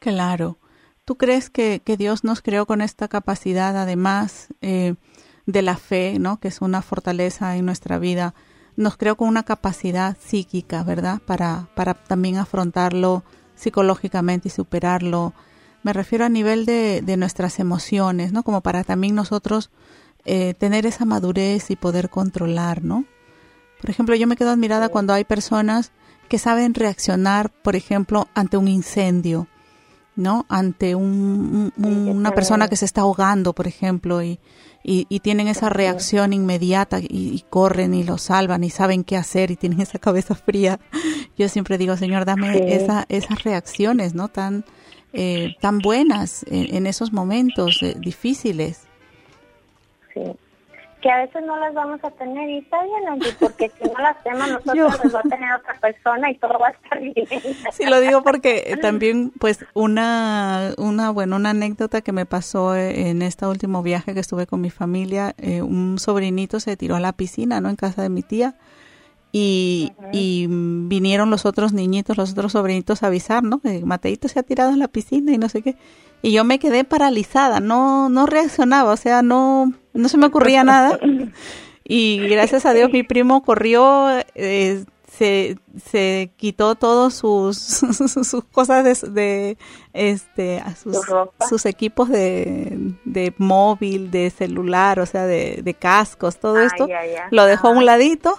Claro. 0.00 0.56
¿Tú 1.04 1.16
crees 1.16 1.48
que, 1.48 1.80
que, 1.80 1.96
Dios 1.96 2.22
nos 2.22 2.42
creó 2.42 2.66
con 2.66 2.82
esta 2.82 3.08
capacidad, 3.08 3.76
además 3.76 4.48
eh, 4.60 4.94
de 5.48 5.62
la 5.62 5.78
fe, 5.78 6.18
¿no? 6.18 6.38
que 6.38 6.48
es 6.48 6.60
una 6.60 6.82
fortaleza 6.82 7.56
en 7.56 7.64
nuestra 7.64 7.98
vida? 7.98 8.34
Nos 8.76 8.98
creó 8.98 9.16
con 9.16 9.28
una 9.28 9.42
capacidad 9.42 10.16
psíquica, 10.20 10.84
¿verdad? 10.84 11.20
Para, 11.26 11.68
para 11.74 11.94
también 11.94 12.36
afrontarlo 12.36 13.24
psicológicamente 13.56 14.48
y 14.48 14.50
superarlo. 14.50 15.32
Me 15.82 15.94
refiero 15.94 16.26
a 16.26 16.28
nivel 16.28 16.66
de, 16.66 17.00
de 17.02 17.16
nuestras 17.16 17.58
emociones, 17.58 18.30
¿no? 18.30 18.42
Como 18.42 18.60
para 18.60 18.84
también 18.84 19.14
nosotros 19.14 19.70
eh, 20.26 20.52
tener 20.52 20.84
esa 20.84 21.06
madurez 21.06 21.70
y 21.70 21.76
poder 21.76 22.10
controlar, 22.10 22.84
¿no? 22.84 23.06
Por 23.80 23.88
ejemplo, 23.88 24.14
yo 24.14 24.26
me 24.26 24.36
quedo 24.36 24.50
admirada 24.50 24.90
cuando 24.90 25.14
hay 25.14 25.24
personas 25.24 25.92
que 26.28 26.38
saben 26.38 26.74
reaccionar, 26.74 27.50
por 27.50 27.74
ejemplo, 27.74 28.28
ante 28.34 28.58
un 28.58 28.68
incendio. 28.68 29.48
¿No? 30.18 30.44
Ante 30.48 30.96
un, 30.96 31.72
una 31.76 32.32
persona 32.32 32.68
que 32.68 32.76
se 32.76 32.84
está 32.84 33.02
ahogando, 33.02 33.54
por 33.54 33.68
ejemplo, 33.68 34.20
y, 34.22 34.40
y, 34.82 35.20
tienen 35.20 35.46
esa 35.48 35.68
reacción 35.68 36.32
inmediata 36.32 36.98
y, 37.00 37.44
corren 37.48 37.94
y 37.94 38.02
lo 38.02 38.18
salvan 38.18 38.64
y 38.64 38.70
saben 38.70 39.04
qué 39.04 39.16
hacer 39.16 39.52
y 39.52 39.56
tienen 39.56 39.80
esa 39.80 39.98
cabeza 39.98 40.34
fría. 40.34 40.80
Yo 41.38 41.48
siempre 41.48 41.78
digo, 41.78 41.96
Señor, 41.96 42.24
dame 42.24 42.74
esa, 42.74 43.06
esas 43.08 43.44
reacciones, 43.44 44.14
¿no? 44.14 44.28
Tan, 44.28 44.64
eh, 45.12 45.54
tan 45.60 45.78
buenas 45.78 46.44
en, 46.48 46.86
esos 46.88 47.12
momentos 47.12 47.80
eh, 47.82 47.94
difíciles. 47.98 48.82
Sí 50.14 50.22
que 51.00 51.10
a 51.10 51.18
veces 51.18 51.42
no 51.46 51.56
las 51.58 51.74
vamos 51.74 52.00
a 52.02 52.10
tener 52.10 52.48
y 52.50 52.58
está 52.58 52.82
bien 52.82 53.08
Angie 53.08 53.32
porque 53.38 53.70
si 53.70 53.88
no 53.88 53.98
las 54.00 54.22
tenemos 54.22 54.48
nosotros 54.66 55.04
las 55.04 55.14
va 55.14 55.20
a 55.20 55.22
tener 55.22 55.52
otra 55.52 55.74
persona 55.80 56.30
y 56.30 56.38
todo 56.38 56.58
va 56.58 56.68
a 56.68 56.70
estar 56.70 57.00
bien. 57.00 57.14
Sí 57.72 57.84
lo 57.84 58.00
digo 58.00 58.22
porque 58.22 58.76
también 58.82 59.30
pues 59.38 59.64
una 59.74 60.72
una 60.76 61.10
bueno 61.10 61.36
una 61.36 61.50
anécdota 61.50 62.00
que 62.00 62.12
me 62.12 62.26
pasó 62.26 62.74
en 62.74 63.22
este 63.22 63.46
último 63.46 63.82
viaje 63.82 64.14
que 64.14 64.20
estuve 64.20 64.46
con 64.46 64.60
mi 64.60 64.70
familia 64.70 65.34
eh, 65.38 65.62
un 65.62 65.98
sobrinito 65.98 66.60
se 66.60 66.76
tiró 66.76 66.96
a 66.96 67.00
la 67.00 67.12
piscina 67.12 67.60
no 67.60 67.68
en 67.68 67.76
casa 67.76 68.02
de 68.02 68.08
mi 68.08 68.22
tía 68.22 68.54
y, 69.30 69.92
y 70.12 70.46
vinieron 70.48 71.30
los 71.30 71.44
otros 71.44 71.72
niñitos 71.72 72.16
los 72.16 72.32
otros 72.32 72.52
sobrinitos 72.52 73.02
a 73.02 73.08
avisar 73.08 73.42
no 73.42 73.60
Mateito 73.84 74.26
se 74.28 74.38
ha 74.38 74.42
tirado 74.42 74.72
a 74.72 74.76
la 74.76 74.88
piscina 74.88 75.32
y 75.32 75.38
no 75.38 75.48
sé 75.48 75.62
qué. 75.62 75.76
Y 76.20 76.32
yo 76.32 76.44
me 76.44 76.58
quedé 76.58 76.82
paralizada, 76.84 77.60
no, 77.60 78.08
no 78.08 78.26
reaccionaba, 78.26 78.92
o 78.92 78.96
sea, 78.96 79.22
no, 79.22 79.72
no 79.92 80.08
se 80.08 80.18
me 80.18 80.26
ocurría 80.26 80.64
nada. 80.64 80.98
Y 81.90 82.28
gracias 82.28 82.66
a 82.66 82.74
Dios 82.74 82.90
mi 82.92 83.02
primo 83.02 83.42
corrió, 83.42 84.10
eh, 84.34 84.84
se, 85.10 85.56
se 85.90 86.32
quitó 86.36 86.74
todos 86.74 87.14
sus, 87.14 87.56
sus 88.24 88.44
cosas 88.44 88.84
de, 89.14 89.56
este, 89.94 90.62
sus, 90.82 90.98
sus 91.48 91.64
equipos 91.64 92.10
de, 92.10 92.94
de 93.06 93.32
móvil, 93.38 94.10
de 94.10 94.28
celular, 94.28 95.00
o 95.00 95.06
sea, 95.06 95.24
de, 95.24 95.62
de 95.64 95.72
cascos, 95.72 96.38
todo 96.38 96.60
esto, 96.60 96.86
lo 97.30 97.46
dejó 97.46 97.68
a 97.68 97.70
un 97.70 97.86
ladito 97.86 98.36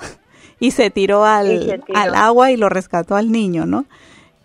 y 0.59 0.71
se 0.71 0.89
tiró 0.89 1.25
al, 1.25 1.83
al 1.93 2.15
agua 2.15 2.51
y 2.51 2.57
lo 2.57 2.69
rescató 2.69 3.15
al 3.15 3.31
niño, 3.31 3.65
¿no? 3.65 3.85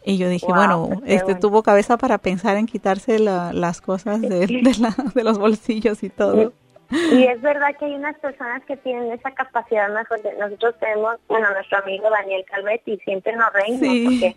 Y 0.06 0.18
yo 0.18 0.28
dije, 0.28 0.46
bueno, 0.46 1.00
este 1.06 1.34
tuvo 1.34 1.62
cabeza 1.62 1.96
para 1.96 2.18
pensar 2.18 2.58
en 2.58 2.66
quitarse 2.66 3.18
las 3.18 3.80
cosas 3.80 4.20
de, 4.20 4.46
de, 4.46 5.24
los 5.24 5.38
bolsillos 5.38 6.02
y 6.02 6.10
todo. 6.10 6.52
Y 6.90 7.24
es 7.24 7.40
verdad 7.40 7.74
que 7.78 7.86
hay 7.86 7.94
unas 7.94 8.18
personas 8.18 8.62
que 8.66 8.76
tienen 8.76 9.10
esa 9.12 9.30
capacidad 9.30 9.88
mejor. 9.88 10.20
Nosotros 10.38 10.74
tenemos, 10.78 11.16
bueno, 11.26 11.50
nuestro 11.54 11.78
amigo 11.78 12.10
Daniel 12.10 12.44
Calvetti 12.44 12.98
siempre 12.98 13.34
nos 13.34 13.50
reímos 13.54 13.80
porque 13.80 14.36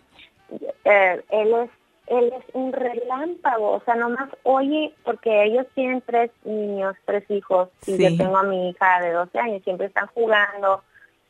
eh, 0.84 1.22
él 1.30 1.54
es 1.54 1.70
él 2.06 2.32
es 2.38 2.54
un 2.54 2.72
relámpago, 2.72 3.72
o 3.72 3.82
sea, 3.84 3.94
nomás 3.94 4.30
oye, 4.42 4.94
porque 5.04 5.44
ellos 5.44 5.66
tienen 5.74 6.02
tres 6.06 6.30
niños, 6.44 6.96
tres 7.04 7.22
hijos, 7.30 7.68
y 7.86 7.98
yo 7.98 8.16
tengo 8.16 8.38
a 8.38 8.44
mi 8.44 8.70
hija 8.70 9.00
de 9.02 9.12
12 9.12 9.38
años, 9.38 9.62
siempre 9.62 9.88
están 9.88 10.06
jugando, 10.14 10.82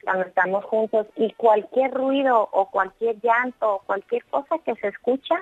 cuando 0.08 0.24
estamos 0.24 0.64
juntos 0.64 1.06
y 1.16 1.30
cualquier 1.34 1.92
ruido 1.92 2.48
o 2.50 2.70
cualquier 2.70 3.20
llanto 3.20 3.74
o 3.74 3.78
cualquier 3.80 4.24
cosa 4.24 4.56
que 4.64 4.74
se 4.76 4.88
escucha, 4.88 5.34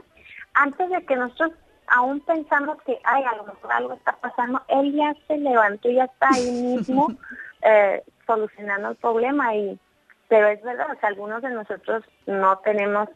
antes 0.54 0.90
de 0.90 1.06
que 1.06 1.14
nosotros 1.14 1.52
aún 1.86 2.18
pensamos 2.18 2.76
que, 2.82 2.98
ay, 3.04 3.22
a 3.22 3.36
lo 3.36 3.44
mejor 3.44 3.72
algo 3.72 3.92
está 3.92 4.16
pasando, 4.16 4.60
él 4.66 4.92
ya 4.92 5.14
se 5.28 5.38
levantó 5.38 5.88
y 5.88 5.94
ya 5.94 6.06
está 6.06 6.30
ahí 6.34 6.50
mismo 6.50 7.12
eh, 7.62 8.02
solucionando 8.26 8.88
el 8.88 8.96
problema. 8.96 9.54
y 9.54 9.78
Pero 10.26 10.48
es 10.48 10.60
verdad, 10.64 10.88
o 10.90 10.98
sea, 10.98 11.10
algunos 11.10 11.42
de 11.42 11.50
nosotros 11.50 12.02
no 12.26 12.58
tenemos 12.64 13.08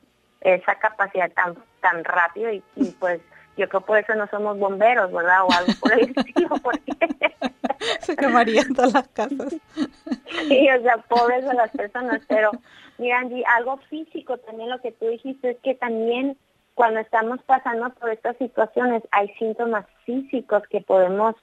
esa 0.42 0.76
capacidad 0.76 1.32
tan 1.32 1.56
tan 1.80 2.04
rápido 2.04 2.52
y, 2.52 2.62
y 2.76 2.92
pues 2.92 3.20
yo 3.56 3.68
creo 3.68 3.80
por 3.80 3.98
eso 3.98 4.14
no 4.14 4.26
somos 4.28 4.58
bomberos, 4.58 5.12
¿verdad? 5.12 5.44
O 5.44 5.52
algo 5.52 5.72
por 5.80 5.92
el 5.92 6.00
estilo, 6.16 6.48
porque... 6.62 6.92
Se 8.00 8.14
quemarían 8.16 8.74
todas 8.74 8.92
las 8.92 9.08
casas. 9.08 9.56
Sí, 10.48 10.68
o 10.70 10.82
sea, 10.82 10.98
pobres 11.08 11.44
de 11.44 11.54
las 11.54 11.70
personas, 11.70 12.20
pero 12.28 12.50
mira 12.98 13.18
Angie, 13.18 13.44
algo 13.56 13.78
físico 13.88 14.36
también 14.38 14.70
lo 14.70 14.80
que 14.80 14.92
tú 14.92 15.06
dijiste 15.06 15.50
es 15.50 15.56
que 15.62 15.74
también 15.74 16.36
cuando 16.74 17.00
estamos 17.00 17.42
pasando 17.42 17.90
por 17.90 18.10
estas 18.10 18.36
situaciones 18.36 19.02
hay 19.10 19.28
síntomas 19.38 19.86
físicos 20.04 20.62
que 20.68 20.80
podemos 20.80 21.34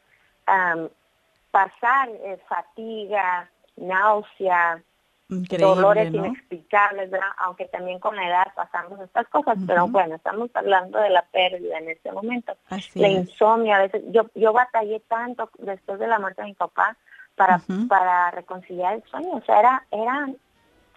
pasar, 1.52 2.10
eh, 2.10 2.40
fatiga, 2.48 3.50
náusea, 3.76 4.82
dolores 5.30 6.14
inexplicables, 6.14 7.12
¿verdad? 7.12 7.28
aunque 7.40 7.66
también 7.66 8.00
con 8.00 8.16
la 8.16 8.28
edad 8.28 8.48
pasamos 8.56 9.00
estas 9.02 9.28
cosas, 9.28 9.58
pero 9.68 9.88
bueno, 9.88 10.16
estamos 10.16 10.50
hablando 10.54 11.00
de 11.00 11.10
la 11.10 11.24
pérdida 11.24 11.78
en 11.80 11.90
este 11.90 12.12
momento. 12.12 12.54
la 12.96 13.08
insomnia, 13.10 13.78
a 13.78 13.82
veces 13.82 14.04
yo 14.12 14.30
yo 14.36 14.54
batallé 14.54 15.02
tanto 15.02 15.50
después 15.60 16.00
de 16.00 16.08
la 16.08 16.20
muerte 16.20 16.42
de 16.44 16.50
mi 16.50 16.54
papá 16.54 16.98
para 17.36 17.62
para 17.90 18.32
reconciliar 18.32 18.96
el 18.96 19.04
sueño, 19.10 19.34
o 19.34 19.42
sea, 19.42 19.60
era 19.60 19.86
eran 19.92 20.38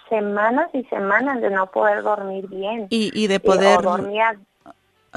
semanas 0.09 0.71
y 0.75 0.85
semanas 0.85 1.41
de 1.41 1.51
no 1.51 1.71
poder 1.71 2.03
dormir 2.03 2.49
bien. 2.49 2.87
Y, 2.91 3.11
y 3.15 3.27
de 3.27 3.41
poder 3.41 3.81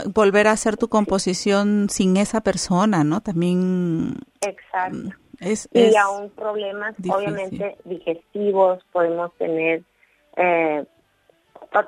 volver 0.05 0.47
a 0.47 0.51
hacer 0.51 0.77
tu 0.77 0.87
composición 0.87 1.87
sin 1.89 2.17
esa 2.17 2.41
persona, 2.41 3.03
¿no? 3.03 3.21
También 3.21 4.15
Exacto 4.41 5.22
y 5.39 5.95
aún 5.95 6.29
problemas 6.29 6.95
obviamente 7.11 7.77
digestivos 7.85 8.83
podemos 8.91 9.33
tener 9.35 9.83
eh, 10.37 10.85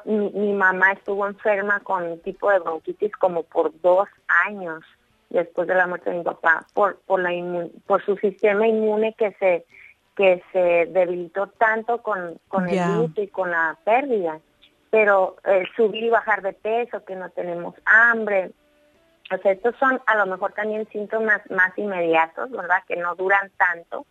mi, 0.05 0.53
mamá 0.53 0.93
estuvo 0.93 1.27
enferma 1.27 1.79
con 1.81 2.03
un 2.03 2.19
tipo 2.19 2.49
de 2.49 2.59
bronquitis 2.59 3.11
como 3.13 3.43
por 3.43 3.79
dos 3.81 4.07
años 4.47 4.83
después 5.29 5.67
de 5.67 5.75
la 5.75 5.87
muerte 5.87 6.09
de 6.09 6.17
mi 6.17 6.23
papá 6.23 6.65
por 6.73 6.97
por 7.05 7.21
la 7.21 7.31
por 7.85 8.03
su 8.03 8.15
sistema 8.17 8.67
inmune 8.67 9.13
que 9.13 9.31
se 9.33 9.65
que 10.15 10.41
se 10.51 10.87
debilitó 10.91 11.47
tanto 11.47 12.01
con 12.01 12.39
con 12.47 12.69
el 12.69 12.97
luto 12.97 13.21
y 13.21 13.27
con 13.27 13.51
la 13.51 13.77
pérdida. 13.83 14.39
Pero 14.89 15.35
el 15.43 15.67
subir 15.75 16.05
y 16.05 16.09
bajar 16.09 16.41
de 16.41 16.53
peso 16.53 17.03
que 17.03 17.15
no 17.15 17.29
tenemos 17.29 17.75
hambre 17.85 18.51
o 19.31 19.37
sea, 19.37 19.51
estos 19.51 19.75
son 19.77 19.99
a 20.05 20.15
lo 20.15 20.25
mejor 20.27 20.53
también 20.53 20.87
síntomas 20.89 21.41
más 21.49 21.75
inmediatos, 21.77 22.51
¿verdad? 22.51 22.83
Que 22.87 22.95
no 22.95 23.15
duran 23.15 23.49
tanto, 23.57 24.05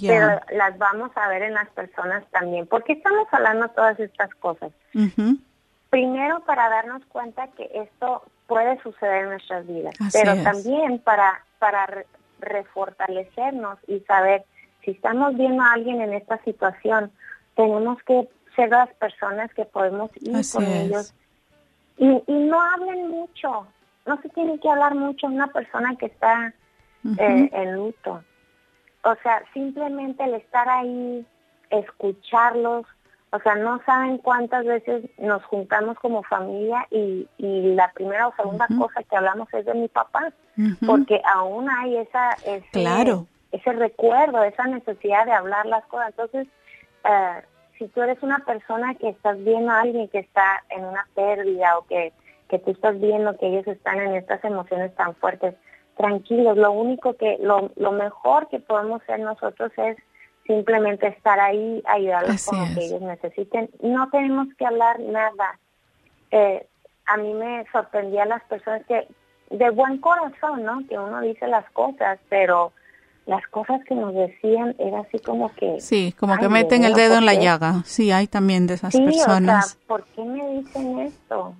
pero 0.00 0.40
las 0.52 0.78
vamos 0.78 1.10
a 1.16 1.28
ver 1.28 1.42
en 1.42 1.54
las 1.54 1.68
personas 1.70 2.24
también. 2.30 2.66
¿Por 2.66 2.84
qué 2.84 2.92
estamos 2.92 3.26
hablando 3.32 3.68
todas 3.68 3.98
estas 3.98 4.32
cosas? 4.36 4.70
Primero 5.90 6.40
para 6.44 6.68
darnos 6.68 7.04
cuenta 7.06 7.48
que 7.48 7.70
esto 7.74 8.22
puede 8.46 8.80
suceder 8.82 9.24
en 9.24 9.30
nuestras 9.30 9.66
vidas, 9.66 9.94
pero 10.12 10.40
también 10.42 11.00
para, 11.00 11.44
para 11.58 12.04
refortalecernos 12.38 13.78
y 13.88 14.00
saber 14.00 14.44
si 14.84 14.92
estamos 14.92 15.36
viendo 15.36 15.62
a 15.62 15.72
alguien 15.72 16.00
en 16.00 16.12
esta 16.12 16.42
situación, 16.44 17.10
tenemos 17.56 18.02
que 18.04 18.28
ser 18.54 18.70
las 18.70 18.92
personas 18.94 19.52
que 19.54 19.64
podemos 19.64 20.10
ir 20.20 20.34
con 20.52 20.64
ellos 20.64 21.14
y, 21.98 22.06
y 22.26 22.32
no 22.32 22.60
hablen 22.60 23.08
mucho, 23.08 23.66
no 24.06 24.20
se 24.20 24.28
tiene 24.30 24.58
que 24.60 24.68
hablar 24.68 24.94
mucho 24.94 25.26
una 25.26 25.48
persona 25.48 25.96
que 25.96 26.06
está 26.06 26.54
eh, 27.18 27.50
en 27.52 27.76
luto. 27.76 28.22
O 29.04 29.14
sea, 29.22 29.42
simplemente 29.52 30.24
el 30.24 30.34
estar 30.34 30.68
ahí, 30.68 31.26
escucharlos, 31.70 32.86
o 33.34 33.40
sea, 33.40 33.54
no 33.54 33.80
saben 33.86 34.18
cuántas 34.18 34.64
veces 34.64 35.04
nos 35.18 35.42
juntamos 35.44 35.98
como 35.98 36.22
familia 36.22 36.86
y, 36.90 37.26
y 37.38 37.74
la 37.74 37.90
primera 37.92 38.28
o 38.28 38.34
segunda 38.36 38.66
cosa 38.78 39.02
que 39.02 39.16
hablamos 39.16 39.48
es 39.54 39.64
de 39.64 39.74
mi 39.74 39.88
papá, 39.88 40.32
porque 40.86 41.20
aún 41.24 41.68
hay 41.70 41.96
esa 41.96 42.32
ese, 42.44 42.68
claro. 42.72 43.26
ese 43.50 43.72
recuerdo, 43.72 44.44
esa 44.44 44.66
necesidad 44.66 45.24
de 45.24 45.32
hablar 45.32 45.64
las 45.64 45.84
cosas. 45.86 46.10
Entonces, 46.10 46.46
eh, 47.04 47.42
si 47.78 47.88
tú 47.88 48.02
eres 48.02 48.22
una 48.22 48.40
persona 48.40 48.94
que 48.96 49.08
estás 49.08 49.42
viendo 49.42 49.72
a 49.72 49.80
alguien 49.80 50.08
que 50.08 50.18
está 50.18 50.62
en 50.68 50.84
una 50.84 51.06
pérdida 51.14 51.78
o 51.78 51.86
que 51.86 52.12
que 52.52 52.58
tú 52.58 52.72
estás 52.72 53.00
viendo 53.00 53.34
que 53.38 53.46
ellos 53.46 53.66
están 53.66 53.98
en 53.98 54.14
estas 54.14 54.44
emociones 54.44 54.94
tan 54.94 55.14
fuertes, 55.14 55.54
tranquilos, 55.96 56.58
lo 56.58 56.70
único 56.70 57.14
que, 57.14 57.38
lo, 57.40 57.70
lo 57.76 57.92
mejor 57.92 58.46
que 58.50 58.60
podemos 58.60 59.00
hacer 59.00 59.20
nosotros 59.20 59.72
es 59.78 59.96
simplemente 60.46 61.06
estar 61.06 61.40
ahí, 61.40 61.82
ayudarlos 61.86 62.44
con 62.44 62.58
lo 62.58 62.74
que 62.74 62.84
ellos 62.84 63.00
necesiten. 63.00 63.70
No 63.80 64.10
tenemos 64.10 64.48
que 64.58 64.66
hablar 64.66 65.00
nada. 65.00 65.58
Eh, 66.30 66.66
a 67.06 67.16
mí 67.16 67.32
me 67.32 67.64
sorprendía 67.72 68.26
las 68.26 68.42
personas 68.44 68.82
que, 68.86 69.08
de 69.50 69.70
buen 69.70 69.96
corazón, 69.96 70.62
¿no? 70.62 70.86
Que 70.86 70.98
uno 70.98 71.22
dice 71.22 71.46
las 71.46 71.64
cosas, 71.70 72.18
pero 72.28 72.72
las 73.24 73.46
cosas 73.46 73.80
que 73.88 73.94
nos 73.94 74.12
decían 74.12 74.74
era 74.78 75.00
así 75.00 75.18
como 75.20 75.54
que... 75.54 75.80
Sí, 75.80 76.14
como 76.18 76.36
que 76.36 76.50
meten 76.50 76.84
el 76.84 76.92
dedo 76.92 77.16
en 77.16 77.24
la 77.24 77.32
llaga. 77.32 77.82
Sí, 77.86 78.10
hay 78.10 78.26
también 78.26 78.66
de 78.66 78.74
esas 78.74 78.94
personas. 78.94 79.64
O 79.64 79.68
sea, 79.70 79.80
¿por 79.86 80.04
qué 80.04 80.22
me 80.22 80.46
dicen 80.50 80.98
esto? 80.98 81.54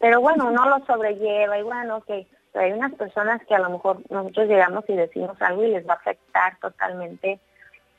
Pero 0.00 0.20
bueno, 0.20 0.48
uno 0.48 0.68
lo 0.68 0.84
sobrelleva 0.86 1.58
y 1.58 1.62
bueno, 1.62 2.00
que 2.02 2.26
hay 2.54 2.72
unas 2.72 2.92
personas 2.94 3.40
que 3.46 3.54
a 3.54 3.60
lo 3.60 3.70
mejor 3.70 3.98
nosotros 4.10 4.48
llegamos 4.48 4.84
y 4.88 4.94
decimos 4.94 5.40
algo 5.40 5.62
y 5.62 5.70
les 5.70 5.86
va 5.86 5.92
a 5.92 5.96
afectar 5.96 6.58
totalmente 6.58 7.38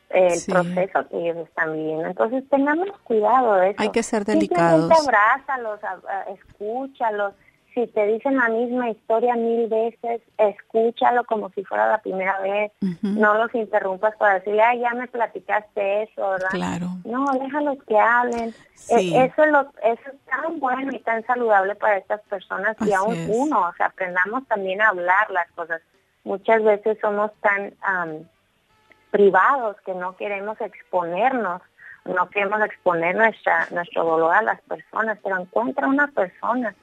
el 0.10 0.40
proceso 0.46 1.08
que 1.08 1.18
ellos 1.18 1.48
están 1.48 1.74
viviendo. 1.74 2.06
Entonces 2.06 2.44
tengamos 2.50 2.90
cuidado 3.04 3.54
de 3.54 3.70
eso. 3.70 3.82
Hay 3.82 3.90
que 3.90 4.04
ser 4.04 4.26
delicados. 4.26 4.90
Simplemente 4.90 5.10
abrázalos, 5.10 5.80
escúchalos. 6.28 7.34
Si 7.74 7.88
te 7.88 8.06
dicen 8.08 8.36
la 8.38 8.50
misma 8.50 8.90
historia 8.90 9.36
mil 9.36 9.68
veces, 9.68 10.22
escúchalo 10.38 11.24
como 11.24 11.50
si 11.52 11.64
fuera 11.64 11.88
la 11.88 12.00
primera 12.00 12.40
vez. 12.40 12.72
No 13.02 13.36
los 13.36 13.54
interrumpas 13.56 14.16
para 14.18 14.36
decirle, 14.36 14.62
ay, 14.62 14.80
ya 14.80 14.94
me 14.94 15.08
platicaste 15.08 16.04
eso, 16.04 16.32
¿verdad? 16.32 16.50
Claro. 16.52 16.88
No, 17.06 17.26
déjalos 17.40 17.78
que 17.88 17.98
hablen. 17.98 18.54
Sí. 18.76 19.16
Eh, 19.16 19.26
eso, 19.26 19.44
es 19.44 19.52
lo, 19.52 19.62
eso 19.84 20.02
es 20.12 20.20
tan 20.30 20.60
bueno 20.60 20.92
y 20.94 21.00
tan 21.00 21.24
saludable 21.26 21.76
para 21.76 21.98
estas 21.98 22.22
personas 22.24 22.76
y 22.82 22.92
aún 22.92 23.16
es. 23.16 23.30
uno, 23.32 23.70
o 23.70 23.74
sea, 23.74 23.88
aprendamos 23.88 24.46
también 24.48 24.82
a 24.82 24.90
hablar 24.90 25.30
las 25.30 25.50
cosas. 25.52 25.82
Muchas 26.24 26.64
veces 26.64 26.98
somos 27.00 27.32
tan 27.42 27.74
am, 27.82 28.26
privados 29.12 29.78
que 29.86 29.94
no 29.94 30.16
queremos 30.18 30.60
exponernos, 30.60 31.62
no 32.06 32.30
queremos 32.30 32.62
exponer 32.62 33.16
nuestra 33.16 33.68
nuestro 33.72 34.04
dolor 34.04 34.34
a 34.34 34.42
las 34.42 34.62
personas, 34.62 35.20
pero 35.24 35.40
encuentra 35.40 35.88
una 35.88 36.08
persona, 36.08 36.76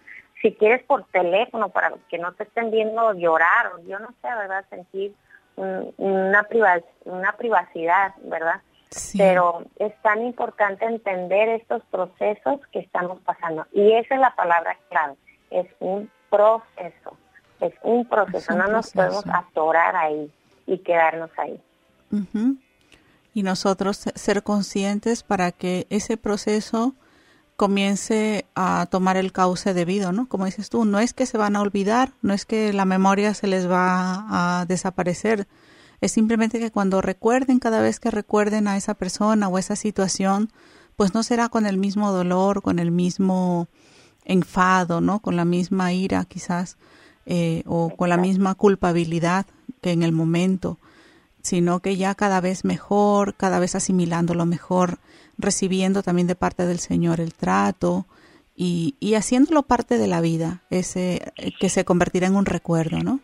si 0.42 0.54
quieres 0.54 0.82
por 0.84 1.04
teléfono 1.06 1.68
para 1.70 1.92
que 2.08 2.18
no 2.18 2.32
te 2.32 2.44
estén 2.44 2.70
viendo 2.70 3.12
llorar 3.14 3.72
o 3.74 3.80
yo 3.86 3.98
no 3.98 4.08
sé, 4.22 4.28
¿verdad? 4.28 4.64
Sentir 4.70 5.14
un- 5.56 5.92
una, 5.98 6.44
priva- 6.44 6.82
una 7.04 7.32
privacidad, 7.36 8.14
¿verdad? 8.22 8.60
Sí. 8.90 9.18
Pero 9.18 9.62
es 9.78 9.92
tan 10.02 10.22
importante 10.24 10.84
entender 10.86 11.48
estos 11.50 11.82
procesos 11.90 12.60
que 12.72 12.78
estamos 12.78 13.20
pasando. 13.20 13.66
Y 13.72 13.92
esa 13.92 14.14
es 14.14 14.20
la 14.20 14.34
palabra 14.34 14.76
clave, 14.88 15.14
es 15.50 15.66
un 15.80 16.10
proceso, 16.30 17.16
es 17.60 17.74
un 17.82 18.06
proceso, 18.06 18.38
Es 18.38 18.48
un 18.50 18.58
no 18.58 18.68
nos 18.68 18.92
podemos 18.92 19.24
atorar 19.26 19.96
ahí 19.96 20.30
y 20.66 20.78
quedarnos 20.78 21.30
ahí. 21.36 21.60
Y 23.34 23.42
nosotros 23.42 23.96
se- 23.98 24.18
ser 24.18 24.42
conscientes 24.42 25.22
para 25.22 25.52
que 25.52 25.86
ese 25.90 26.16
proceso 26.16 26.94
comience 27.58 28.46
a 28.54 28.86
tomar 28.88 29.16
el 29.16 29.32
cauce 29.32 29.74
debido, 29.74 30.12
¿no? 30.12 30.28
Como 30.28 30.44
dices 30.44 30.70
tú, 30.70 30.84
no 30.84 31.00
es 31.00 31.12
que 31.12 31.26
se 31.26 31.36
van 31.36 31.56
a 31.56 31.60
olvidar, 31.60 32.12
no 32.22 32.32
es 32.32 32.46
que 32.46 32.72
la 32.72 32.84
memoria 32.84 33.34
se 33.34 33.48
les 33.48 33.68
va 33.68 34.60
a 34.60 34.64
desaparecer, 34.66 35.48
es 36.00 36.12
simplemente 36.12 36.60
que 36.60 36.70
cuando 36.70 37.02
recuerden, 37.02 37.58
cada 37.58 37.82
vez 37.82 37.98
que 37.98 38.12
recuerden 38.12 38.68
a 38.68 38.76
esa 38.76 38.94
persona 38.94 39.48
o 39.48 39.58
esa 39.58 39.74
situación, 39.74 40.52
pues 40.94 41.14
no 41.14 41.24
será 41.24 41.48
con 41.48 41.66
el 41.66 41.78
mismo 41.78 42.12
dolor, 42.12 42.62
con 42.62 42.78
el 42.78 42.92
mismo 42.92 43.66
enfado, 44.24 45.00
¿no? 45.00 45.18
Con 45.18 45.34
la 45.34 45.44
misma 45.44 45.92
ira 45.92 46.24
quizás, 46.26 46.76
eh, 47.26 47.64
o 47.66 47.90
con 47.90 48.08
la 48.08 48.18
misma 48.18 48.54
culpabilidad 48.54 49.46
que 49.80 49.90
en 49.90 50.04
el 50.04 50.12
momento 50.12 50.78
sino 51.48 51.80
que 51.80 51.96
ya 51.96 52.14
cada 52.14 52.40
vez 52.40 52.64
mejor, 52.64 53.34
cada 53.34 53.58
vez 53.58 53.74
asimilándolo 53.74 54.46
mejor, 54.46 54.98
recibiendo 55.38 56.02
también 56.02 56.26
de 56.26 56.34
parte 56.34 56.66
del 56.66 56.78
Señor 56.78 57.20
el 57.20 57.34
trato 57.34 58.04
y, 58.54 58.96
y 59.00 59.14
haciéndolo 59.14 59.62
parte 59.62 59.98
de 59.98 60.06
la 60.06 60.20
vida, 60.20 60.62
ese 60.70 61.32
eh, 61.36 61.52
que 61.58 61.68
se 61.68 61.84
convertirá 61.84 62.26
en 62.26 62.36
un 62.36 62.46
recuerdo, 62.46 62.98
¿no? 62.98 63.20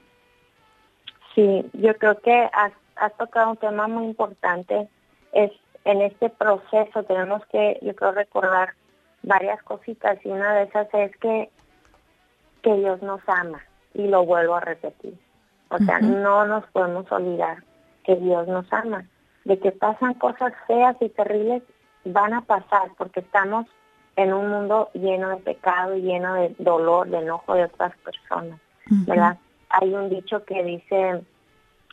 Sí, 1.35 1.65
yo 1.75 1.97
creo 1.99 2.19
que 2.21 2.33
has, 2.33 2.73
has 2.97 3.17
tocado 3.17 3.51
un 3.51 3.57
tema 3.57 3.89
muy 3.89 4.07
importante. 4.07 4.89
Es 5.33 5.51
en 5.85 6.01
este 6.01 6.31
proceso 6.31 7.03
tenemos 7.03 7.45
que, 7.47 7.79
yo 7.83 7.95
creo, 7.95 8.13
recordar 8.13 8.71
varias 9.23 9.63
cositas 9.65 10.19
y 10.25 10.29
una 10.29 10.55
de 10.55 10.63
esas 10.65 10.89
es 10.95 11.17
que 11.19 11.51
que 12.63 12.75
Dios 12.77 13.03
nos 13.03 13.21
ama 13.27 13.63
y 13.93 14.09
lo 14.09 14.25
vuelvo 14.25 14.55
a 14.55 14.61
repetir. 14.61 15.15
O 15.69 15.79
sea, 15.79 16.01
no 16.01 16.47
nos 16.47 16.65
podemos 16.69 17.11
olvidar 17.13 17.63
que 18.05 18.17
Dios 18.17 18.47
nos 18.49 18.71
ama, 18.73 19.05
de 19.45 19.59
que 19.59 19.73
pasan 19.73 20.15
cosas 20.15 20.53
feas 20.67 20.97
y 21.01 21.09
terribles, 21.09 21.63
van 22.05 22.35
a 22.35 22.43
pasar 22.43 22.91
porque 22.97 23.21
estamos 23.21 23.67
en 24.17 24.33
un 24.33 24.49
mundo 24.49 24.91
lleno 24.95 25.31
de 25.31 25.37
pecado 25.37 25.97
y 25.97 26.03
lleno 26.03 26.35
de 26.35 26.55
dolor, 26.59 27.09
de 27.09 27.19
enojo 27.19 27.55
de 27.55 27.65
otras 27.65 27.97
personas. 27.99 28.61
¿verdad? 29.07 29.39
Hay 29.71 29.93
un 29.95 30.11
dicho 30.11 30.45
que 30.45 30.63
dice 30.63 31.23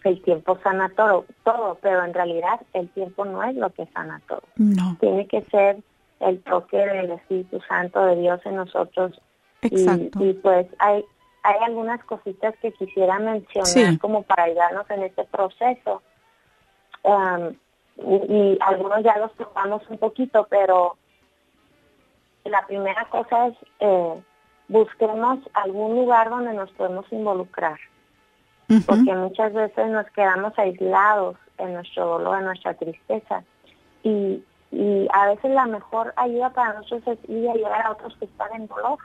el 0.03 0.21
tiempo 0.23 0.59
sana 0.63 0.89
todo, 0.89 1.25
todo, 1.43 1.77
pero 1.81 2.03
en 2.03 2.13
realidad 2.13 2.59
el 2.73 2.89
tiempo 2.89 3.25
no 3.25 3.43
es 3.43 3.55
lo 3.55 3.69
que 3.69 3.85
sana 3.87 4.21
todo 4.27 4.43
No, 4.55 4.97
tiene 4.99 5.27
que 5.27 5.41
ser 5.43 5.77
el 6.19 6.41
toque 6.41 6.77
del 6.77 7.11
Espíritu 7.11 7.59
Santo 7.67 8.03
de 8.05 8.15
Dios 8.17 8.39
en 8.45 8.55
nosotros. 8.55 9.19
Y, 9.61 9.67
exacto. 9.67 10.25
y 10.25 10.33
pues 10.33 10.67
hay, 10.79 11.05
hay 11.43 11.57
algunas 11.63 12.03
cositas 12.05 12.55
que 12.61 12.71
quisiera 12.73 13.19
mencionar 13.19 13.65
Sí. 13.67 13.97
como 13.99 14.23
para 14.23 14.43
ayudarnos 14.43 14.89
en 14.89 15.03
este 15.03 15.23
proceso. 15.25 16.01
Um, 17.03 17.55
y, 17.97 18.33
y 18.33 18.57
algunos 18.61 19.03
ya 19.03 19.17
los 19.17 19.33
tocamos 19.35 19.81
un 19.89 19.97
poquito, 19.97 20.47
pero 20.49 20.97
la 22.45 22.65
primera 22.67 23.05
cosa 23.05 23.47
es 23.47 23.57
eh, 23.79 24.21
busquemos 24.67 25.39
algún 25.53 25.95
lugar 25.95 26.29
donde 26.29 26.53
nos 26.53 26.71
podemos 26.71 27.05
involucrar 27.11 27.79
porque 28.85 29.13
muchas 29.13 29.51
veces 29.53 29.87
nos 29.89 30.05
quedamos 30.11 30.57
aislados 30.57 31.35
en 31.57 31.73
nuestro 31.73 32.05
dolor, 32.05 32.39
en 32.39 32.45
nuestra 32.45 32.73
tristeza. 32.75 33.43
Y, 34.03 34.43
y 34.71 35.07
a 35.11 35.27
veces 35.27 35.51
la 35.51 35.65
mejor 35.65 36.13
ayuda 36.15 36.51
para 36.51 36.73
nosotros 36.73 37.17
es 37.19 37.29
ir 37.29 37.49
a 37.49 37.53
ayudar 37.53 37.85
a 37.85 37.91
otros 37.91 38.15
que 38.17 38.25
están 38.25 38.53
en 38.53 38.67
dolor. 38.67 38.97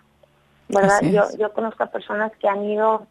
¿Verdad? 0.69 1.01
Yo, 1.03 1.25
yo 1.39 1.53
conozco 1.53 1.85
a 1.85 1.91
personas 1.91 2.33
que 2.37 2.49
han 2.49 2.65
ido 2.65 3.07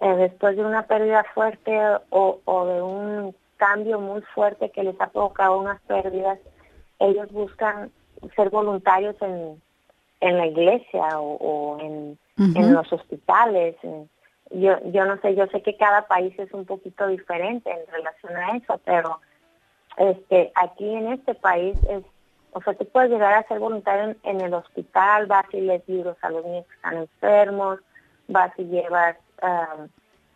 eh, 0.00 0.14
después 0.16 0.56
de 0.56 0.64
una 0.64 0.82
pérdida 0.86 1.24
fuerte 1.34 1.78
o, 2.10 2.40
o 2.44 2.66
de 2.66 2.82
un 2.82 3.34
cambio 3.56 3.98
muy 3.98 4.20
fuerte 4.34 4.70
que 4.70 4.82
les 4.82 5.00
ha 5.00 5.08
provocado 5.08 5.58
unas 5.58 5.80
pérdidas, 5.82 6.38
ellos 6.98 7.30
buscan 7.32 7.90
ser 8.34 8.50
voluntarios 8.50 9.16
en, 9.20 9.60
en 10.20 10.36
la 10.36 10.46
iglesia 10.46 11.20
o, 11.20 11.36
o 11.36 11.80
en, 11.80 12.18
en 12.38 12.74
los 12.74 12.92
hospitales. 12.92 13.76
yo, 14.50 14.78
yo 14.92 15.04
no 15.06 15.18
sé, 15.20 15.34
yo 15.34 15.46
sé 15.48 15.62
que 15.62 15.76
cada 15.76 16.06
país 16.06 16.38
es 16.38 16.52
un 16.52 16.64
poquito 16.64 17.06
diferente 17.06 17.70
en 17.70 17.86
relación 17.92 18.36
a 18.36 18.56
eso, 18.56 18.80
pero 18.84 19.20
este 19.96 20.52
aquí 20.54 20.94
en 20.94 21.12
este 21.12 21.34
país 21.34 21.76
es, 21.88 22.02
o 22.52 22.62
sea, 22.62 22.74
tú 22.74 22.86
puedes 22.86 23.10
llegar 23.10 23.34
a 23.34 23.46
ser 23.48 23.58
voluntario 23.58 24.10
en, 24.10 24.16
en 24.22 24.40
el 24.40 24.54
hospital, 24.54 25.26
vas 25.26 25.46
y 25.52 25.60
les 25.60 25.86
libros 25.88 26.16
a 26.22 26.30
los 26.30 26.44
niños 26.44 26.66
que 26.66 26.74
están 26.74 26.96
enfermos, 26.96 27.80
vas 28.28 28.52
y 28.58 28.64
llevas 28.64 29.16
ah, 29.42 29.86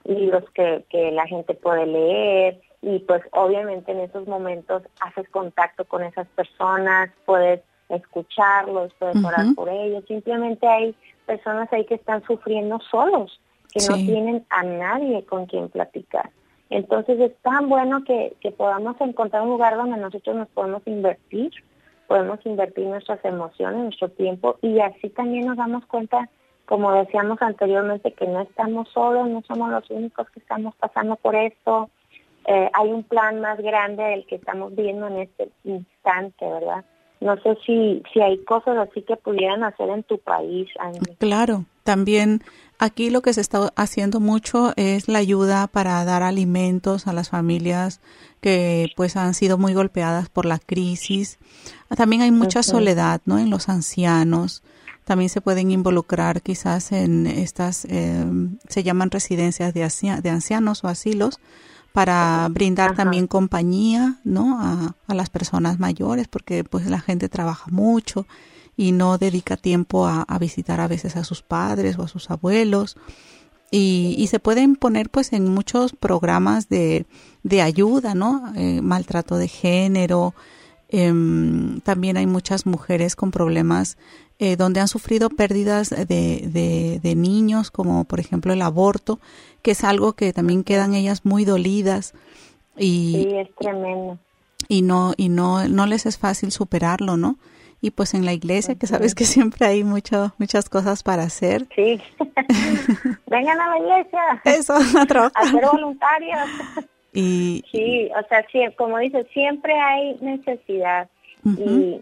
libros 0.04 0.44
que, 0.54 0.84
que 0.88 1.10
la 1.12 1.26
gente 1.26 1.54
puede 1.54 1.86
leer 1.86 2.60
y 2.82 2.98
pues 3.00 3.22
obviamente 3.32 3.92
en 3.92 4.00
esos 4.00 4.26
momentos 4.26 4.82
haces 5.00 5.28
contacto 5.30 5.84
con 5.84 6.02
esas 6.02 6.26
personas, 6.28 7.10
puedes 7.26 7.60
escucharlos, 7.88 8.92
puedes 8.98 9.22
orar 9.22 9.46
por 9.54 9.68
ellos, 9.68 10.04
simplemente 10.06 10.66
hay 10.66 10.94
personas 11.26 11.72
ahí 11.72 11.84
que 11.84 11.96
están 11.96 12.22
sufriendo 12.24 12.80
solos, 12.80 13.40
que 13.72 13.80
no 13.88 13.96
tienen 13.96 14.46
a 14.50 14.62
nadie 14.62 15.24
con 15.24 15.46
quien 15.46 15.68
platicar. 15.68 16.30
Entonces 16.70 17.18
es 17.18 17.36
tan 17.42 17.68
bueno 17.68 18.04
que, 18.04 18.36
que 18.40 18.52
podamos 18.52 18.96
encontrar 19.00 19.42
un 19.42 19.50
lugar 19.50 19.76
donde 19.76 19.96
nosotros 19.96 20.36
nos 20.36 20.48
podemos 20.48 20.82
invertir, 20.86 21.50
podemos 22.10 22.44
invertir 22.44 22.86
nuestras 22.86 23.24
emociones, 23.24 23.84
nuestro 23.84 24.08
tiempo 24.08 24.58
y 24.62 24.80
así 24.80 25.10
también 25.10 25.46
nos 25.46 25.56
damos 25.56 25.86
cuenta, 25.86 26.28
como 26.66 26.92
decíamos 26.92 27.40
anteriormente, 27.40 28.10
que 28.14 28.26
no 28.26 28.40
estamos 28.40 28.88
solos, 28.88 29.28
no 29.28 29.44
somos 29.46 29.70
los 29.70 29.88
únicos 29.90 30.28
que 30.30 30.40
estamos 30.40 30.74
pasando 30.74 31.14
por 31.14 31.36
esto. 31.36 31.88
Eh, 32.46 32.68
hay 32.72 32.90
un 32.90 33.04
plan 33.04 33.40
más 33.40 33.58
grande 33.58 34.02
del 34.02 34.26
que 34.26 34.34
estamos 34.34 34.74
viendo 34.74 35.06
en 35.06 35.18
este 35.18 35.50
instante, 35.62 36.50
¿verdad? 36.50 36.84
No 37.20 37.36
sé 37.42 37.56
si, 37.66 38.02
si 38.12 38.20
hay 38.20 38.38
cosas 38.44 38.78
así 38.78 39.02
que 39.02 39.16
pudieran 39.16 39.62
hacer 39.62 39.90
en 39.90 40.02
tu 40.04 40.18
país. 40.18 40.68
Claro, 41.18 41.66
también 41.84 42.42
aquí 42.78 43.10
lo 43.10 43.20
que 43.20 43.34
se 43.34 43.42
está 43.42 43.68
haciendo 43.76 44.20
mucho 44.20 44.72
es 44.76 45.06
la 45.06 45.18
ayuda 45.18 45.66
para 45.66 46.02
dar 46.06 46.22
alimentos 46.22 47.06
a 47.06 47.12
las 47.12 47.28
familias 47.28 48.00
que 48.40 48.90
pues 48.96 49.16
han 49.16 49.34
sido 49.34 49.58
muy 49.58 49.74
golpeadas 49.74 50.30
por 50.30 50.46
la 50.46 50.58
crisis. 50.58 51.38
También 51.94 52.22
hay 52.22 52.30
mucha 52.30 52.62
soledad, 52.62 53.20
¿no? 53.26 53.38
En 53.38 53.50
los 53.50 53.68
ancianos. 53.68 54.62
También 55.04 55.28
se 55.28 55.42
pueden 55.42 55.70
involucrar 55.70 56.40
quizás 56.40 56.92
en 56.92 57.26
estas, 57.26 57.84
eh, 57.86 58.24
se 58.68 58.82
llaman 58.82 59.10
residencias 59.10 59.74
de 59.74 60.30
ancianos 60.30 60.84
o 60.84 60.88
asilos, 60.88 61.38
para 61.92 62.48
brindar 62.50 62.90
Ajá. 62.90 62.96
también 62.96 63.26
compañía, 63.26 64.20
¿no? 64.24 64.60
A, 64.60 64.94
a 65.06 65.14
las 65.14 65.30
personas 65.30 65.78
mayores, 65.78 66.28
porque 66.28 66.64
pues 66.64 66.86
la 66.86 67.00
gente 67.00 67.28
trabaja 67.28 67.70
mucho 67.70 68.26
y 68.76 68.92
no 68.92 69.18
dedica 69.18 69.56
tiempo 69.56 70.06
a, 70.06 70.22
a 70.22 70.38
visitar 70.38 70.80
a 70.80 70.88
veces 70.88 71.16
a 71.16 71.24
sus 71.24 71.42
padres 71.42 71.98
o 71.98 72.02
a 72.04 72.08
sus 72.08 72.30
abuelos. 72.30 72.96
Y, 73.72 74.14
y 74.18 74.26
se 74.26 74.40
pueden 74.40 74.74
poner 74.74 75.10
pues 75.10 75.32
en 75.32 75.48
muchos 75.48 75.92
programas 75.92 76.68
de, 76.68 77.06
de 77.44 77.62
ayuda, 77.62 78.14
¿no? 78.14 78.52
Eh, 78.56 78.80
maltrato 78.82 79.36
de 79.36 79.48
género. 79.48 80.34
em, 80.88 81.80
también 81.82 82.16
hay 82.16 82.26
muchas 82.26 82.66
mujeres 82.66 83.14
con 83.14 83.30
problemas 83.30 83.96
eh, 84.40 84.56
donde 84.56 84.80
han 84.80 84.88
sufrido 84.88 85.30
pérdidas 85.30 85.90
de, 85.90 86.04
de, 86.06 86.98
de 87.00 87.14
niños, 87.14 87.70
como 87.70 88.04
por 88.04 88.18
ejemplo 88.18 88.52
el 88.52 88.62
aborto, 88.62 89.20
que 89.62 89.70
es 89.72 89.84
algo 89.84 90.14
que 90.14 90.32
también 90.32 90.64
quedan 90.64 90.94
ellas 90.94 91.24
muy 91.24 91.44
dolidas 91.44 92.14
y, 92.76 93.12
Sí, 93.28 93.36
es 93.36 93.54
tremendo. 93.56 94.18
y 94.68 94.82
no 94.82 95.12
y 95.16 95.28
no 95.28 95.68
no 95.68 95.86
les 95.86 96.06
es 96.06 96.16
fácil 96.18 96.50
superarlo 96.50 97.16
no 97.16 97.36
y 97.82 97.90
pues 97.92 98.12
en 98.12 98.26
la 98.26 98.34
iglesia, 98.34 98.74
que 98.74 98.86
sabes 98.86 99.14
que 99.14 99.24
siempre 99.24 99.64
hay 99.66 99.84
mucho, 99.84 100.34
muchas 100.38 100.68
cosas 100.68 101.02
para 101.02 101.22
hacer. 101.22 101.66
Sí. 101.74 101.98
Vengan 103.26 103.58
a 103.58 103.68
la 103.70 103.78
iglesia. 103.78 104.42
Eso, 104.44 104.74
a 104.98 105.06
trabajar. 105.06 105.32
A 105.34 105.50
ser 105.50 105.64
voluntarios. 105.64 106.48
Y, 107.14 107.64
Sí, 107.72 108.10
o 108.14 108.28
sea, 108.28 108.44
sí, 108.52 108.60
como 108.76 108.98
dices, 108.98 109.26
siempre 109.32 109.72
hay 109.80 110.14
necesidad. 110.20 111.08
y, 111.44 112.00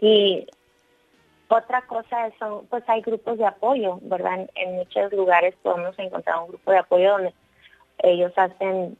y 0.00 0.46
otra 1.48 1.82
cosa 1.82 2.26
es, 2.26 2.34
son, 2.38 2.66
pues 2.66 2.84
hay 2.88 3.00
grupos 3.00 3.38
de 3.38 3.46
apoyo, 3.46 3.98
¿verdad? 4.02 4.34
En, 4.40 4.50
en 4.56 4.76
muchos 4.76 5.12
lugares 5.12 5.54
podemos 5.62 5.98
encontrar 5.98 6.40
un 6.40 6.48
grupo 6.48 6.70
de 6.70 6.78
apoyo 6.78 7.10
donde 7.12 7.34
ellos 7.98 8.32
hacen 8.36 8.96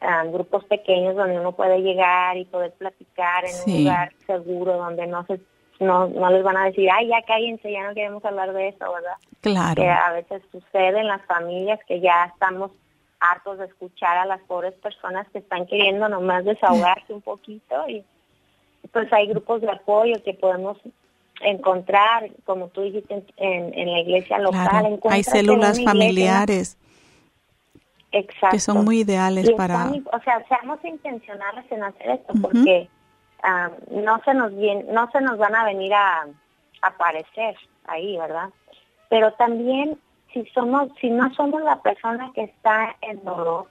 ah, 0.00 0.24
grupos 0.24 0.64
pequeños 0.64 1.16
donde 1.16 1.38
uno 1.40 1.52
puede 1.52 1.80
llegar 1.80 2.36
y 2.36 2.44
poder 2.44 2.72
platicar 2.72 3.44
en 3.44 3.50
Sí. 3.52 3.70
un 3.72 3.84
lugar 3.84 4.12
seguro 4.26 4.76
donde 4.76 5.06
no 5.06 5.24
se 5.26 5.40
no, 5.80 6.08
no 6.08 6.28
les 6.30 6.42
van 6.42 6.56
a 6.56 6.64
decir, 6.64 6.88
ay, 6.92 7.06
ya 7.06 7.22
cállense, 7.22 7.70
ya 7.70 7.86
no 7.86 7.94
queremos 7.94 8.24
hablar 8.24 8.52
de 8.52 8.66
eso, 8.68 8.92
¿verdad? 8.92 9.14
claro, 9.40 9.80
que 9.80 9.88
a 9.88 10.10
veces 10.10 10.42
sucede 10.50 10.98
en 10.98 11.06
las 11.06 11.22
familias 11.26 11.78
que 11.86 12.00
ya 12.00 12.24
estamos 12.24 12.72
hartos 13.20 13.58
de 13.58 13.66
escuchar 13.66 14.18
a 14.18 14.24
las 14.26 14.40
pobres 14.42 14.74
personas 14.74 15.28
que 15.30 15.38
están 15.38 15.66
queriendo 15.66 16.08
nomás 16.08 16.44
desahogarse 16.44 17.12
un 17.12 17.22
poquito 17.22 17.88
y 17.88 18.04
pues 18.92 19.12
hay 19.12 19.28
grupos 19.28 19.60
de 19.60 19.70
apoyo 19.70 20.20
que 20.24 20.34
podemos 20.34 20.78
encontrar, 21.40 22.30
como 22.44 22.68
tú 22.68 22.82
dijiste, 22.82 23.22
en, 23.36 23.72
en- 23.78 23.92
la 23.92 24.00
iglesia 24.00 24.38
local. 24.38 24.68
claro. 24.68 24.98
Hay 25.10 25.22
células 25.22 25.82
familiares 25.82 26.76
Exacto. 28.12 28.48
que 28.56 28.60
son 28.60 28.84
muy 28.84 29.00
ideales 29.00 29.48
Y 29.48 29.54
para... 29.54 29.84
están- 29.86 30.04
o 30.12 30.20
sea, 30.22 30.44
seamos 30.48 30.82
intencionales 30.84 31.64
en 31.70 31.84
hacer 31.84 32.10
esto 32.10 32.32
porque 32.40 32.88
ah, 33.42 33.70
no 33.90 34.20
se 34.24 34.34
nos 34.34 34.52
vien- 34.52 34.86
no 34.90 35.10
se 35.10 35.20
nos 35.20 35.36
van 35.38 35.54
a 35.54 35.64
venir 35.64 35.92
a, 35.94 36.22
a 36.82 36.86
aparecer 36.86 37.54
ahí, 37.86 38.16
¿verdad? 38.16 38.48
Pero 39.10 39.32
también 39.34 39.98
si 40.32 40.44
somos 40.46 40.88
si 41.00 41.10
no 41.10 41.32
somos 41.34 41.62
la 41.62 41.80
persona 41.82 42.30
que 42.34 42.42
está 42.44 42.96
en 43.02 43.22
dolor, 43.24 43.66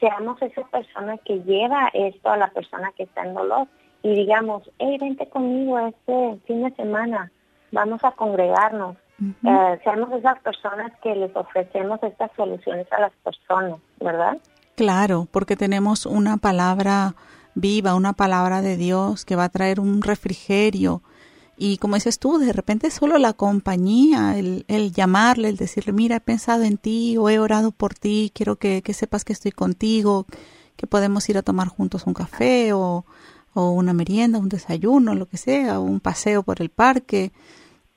seamos 0.00 0.40
esa 0.42 0.62
persona 0.68 1.16
que 1.18 1.40
lleva 1.42 1.88
esto 1.94 2.28
a 2.30 2.36
la 2.36 2.48
persona 2.48 2.92
que 2.96 3.04
está 3.04 3.22
en 3.24 3.34
dolor 3.34 3.66
y 4.06 4.14
digamos, 4.14 4.62
hey, 4.78 4.98
vente 5.00 5.28
conmigo 5.28 5.80
este 5.80 6.38
fin 6.46 6.62
de 6.62 6.70
semana, 6.76 7.32
vamos 7.72 7.98
a 8.04 8.12
congregarnos. 8.12 8.96
Eh, 9.20 9.80
seamos 9.82 10.12
esas 10.12 10.38
personas 10.42 10.92
que 11.02 11.12
les 11.16 11.34
ofrecemos 11.34 12.00
estas 12.04 12.30
soluciones 12.36 12.86
a 12.92 13.00
las 13.00 13.12
personas, 13.24 13.80
¿verdad? 13.98 14.38
Claro, 14.76 15.26
porque 15.32 15.56
tenemos 15.56 16.06
una 16.06 16.36
palabra 16.36 17.16
viva, 17.56 17.96
una 17.96 18.12
palabra 18.12 18.62
de 18.62 18.76
Dios 18.76 19.24
que 19.24 19.34
va 19.34 19.44
a 19.44 19.48
traer 19.48 19.80
un 19.80 20.02
refrigerio. 20.02 21.02
Y 21.56 21.78
como 21.78 21.96
dices 21.96 22.20
tú, 22.20 22.38
de 22.38 22.52
repente 22.52 22.92
solo 22.92 23.18
la 23.18 23.32
compañía, 23.32 24.38
el, 24.38 24.66
el 24.68 24.92
llamarle, 24.92 25.48
el 25.48 25.56
decirle, 25.56 25.92
mira, 25.92 26.16
he 26.16 26.20
pensado 26.20 26.62
en 26.62 26.76
ti 26.76 27.16
o 27.16 27.28
he 27.28 27.40
orado 27.40 27.72
por 27.72 27.94
ti, 27.94 28.30
quiero 28.32 28.54
que, 28.54 28.82
que 28.82 28.94
sepas 28.94 29.24
que 29.24 29.32
estoy 29.32 29.50
contigo, 29.50 30.26
que 30.76 30.86
podemos 30.86 31.28
ir 31.28 31.38
a 31.38 31.42
tomar 31.42 31.66
juntos 31.66 32.06
un 32.06 32.14
café 32.14 32.72
o, 32.72 33.04
o 33.56 33.70
una 33.70 33.92
merienda, 33.92 34.38
un 34.38 34.48
desayuno, 34.48 35.14
lo 35.14 35.26
que 35.26 35.38
sea, 35.38 35.80
un 35.80 35.98
paseo 36.00 36.42
por 36.42 36.60
el 36.60 36.68
parque 36.68 37.32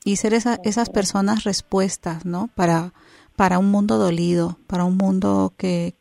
y 0.06 0.16
ser 0.16 0.34
esa- 0.34 0.60
esas 0.64 0.90
personas 0.90 1.44
respuestas, 1.44 2.26
¿no? 2.26 2.50
Para, 2.56 2.94
para 3.36 3.60
un 3.60 3.70
mundo 3.70 3.98
dolido, 3.98 4.58
para 4.68 4.86
un 4.86 4.96
mundo 4.98 5.54
que, 5.58 5.94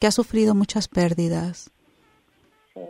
que 0.00 0.06
ha 0.08 0.10
sufrido 0.10 0.54
muchas 0.54 0.88
pérdidas. 0.88 1.70
Sí. 2.74 2.80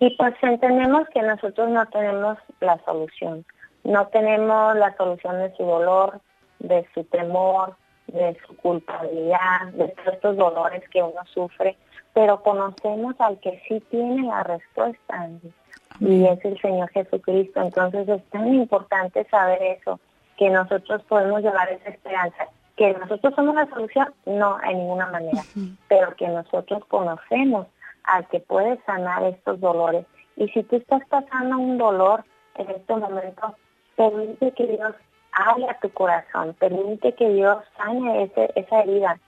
Y 0.00 0.16
pues 0.16 0.34
entendemos 0.42 1.02
que 1.12 1.20
nosotros 1.22 1.68
no 1.70 1.84
tenemos 1.86 2.38
la 2.60 2.78
solución. 2.84 3.44
No 3.84 4.06
tenemos 4.08 4.76
la 4.76 4.96
solución 4.96 5.38
de 5.38 5.54
su 5.56 5.64
dolor, 5.64 6.20
de 6.60 6.86
su 6.94 7.04
temor, 7.04 7.76
de 8.06 8.36
su 8.46 8.56
culpabilidad, 8.56 9.66
de 9.74 9.88
todos 9.88 10.14
estos 10.14 10.36
dolores 10.36 10.82
que 10.90 11.02
uno 11.02 11.20
sufre, 11.34 11.76
pero 12.18 12.42
conocemos 12.42 13.14
al 13.20 13.38
que 13.38 13.62
sí 13.68 13.78
tiene 13.92 14.24
la 14.26 14.42
respuesta, 14.42 15.14
Angie, 15.14 15.52
y 16.00 16.26
es 16.26 16.44
el 16.44 16.60
Señor 16.60 16.90
Jesucristo. 16.90 17.60
Entonces 17.60 18.08
es 18.08 18.24
tan 18.30 18.52
importante 18.54 19.24
saber 19.30 19.62
eso, 19.62 20.00
que 20.36 20.50
nosotros 20.50 21.00
podemos 21.04 21.42
llevar 21.42 21.70
esa 21.70 21.90
esperanza. 21.90 22.48
Que 22.76 22.92
nosotros 22.94 23.32
somos 23.36 23.54
la 23.54 23.68
solución, 23.68 24.12
no, 24.26 24.58
en 24.64 24.78
ninguna 24.78 25.06
manera, 25.06 25.42
pero 25.86 26.16
que 26.16 26.26
nosotros 26.26 26.84
conocemos 26.86 27.68
al 28.02 28.26
que 28.26 28.40
puede 28.40 28.82
sanar 28.84 29.22
estos 29.22 29.60
dolores. 29.60 30.04
Y 30.34 30.48
si 30.48 30.64
tú 30.64 30.74
estás 30.74 31.06
pasando 31.08 31.56
un 31.56 31.78
dolor 31.78 32.24
en 32.56 32.68
este 32.68 32.96
momento, 32.96 33.54
permite 33.94 34.50
que 34.54 34.66
Dios 34.66 34.92
hable 35.30 35.70
a 35.70 35.78
tu 35.78 35.88
corazón, 35.90 36.56
permite 36.58 37.14
que 37.14 37.28
Dios 37.28 37.58
sane 37.76 38.24
ese, 38.24 38.50
esa 38.56 38.80
herida, 38.80 39.20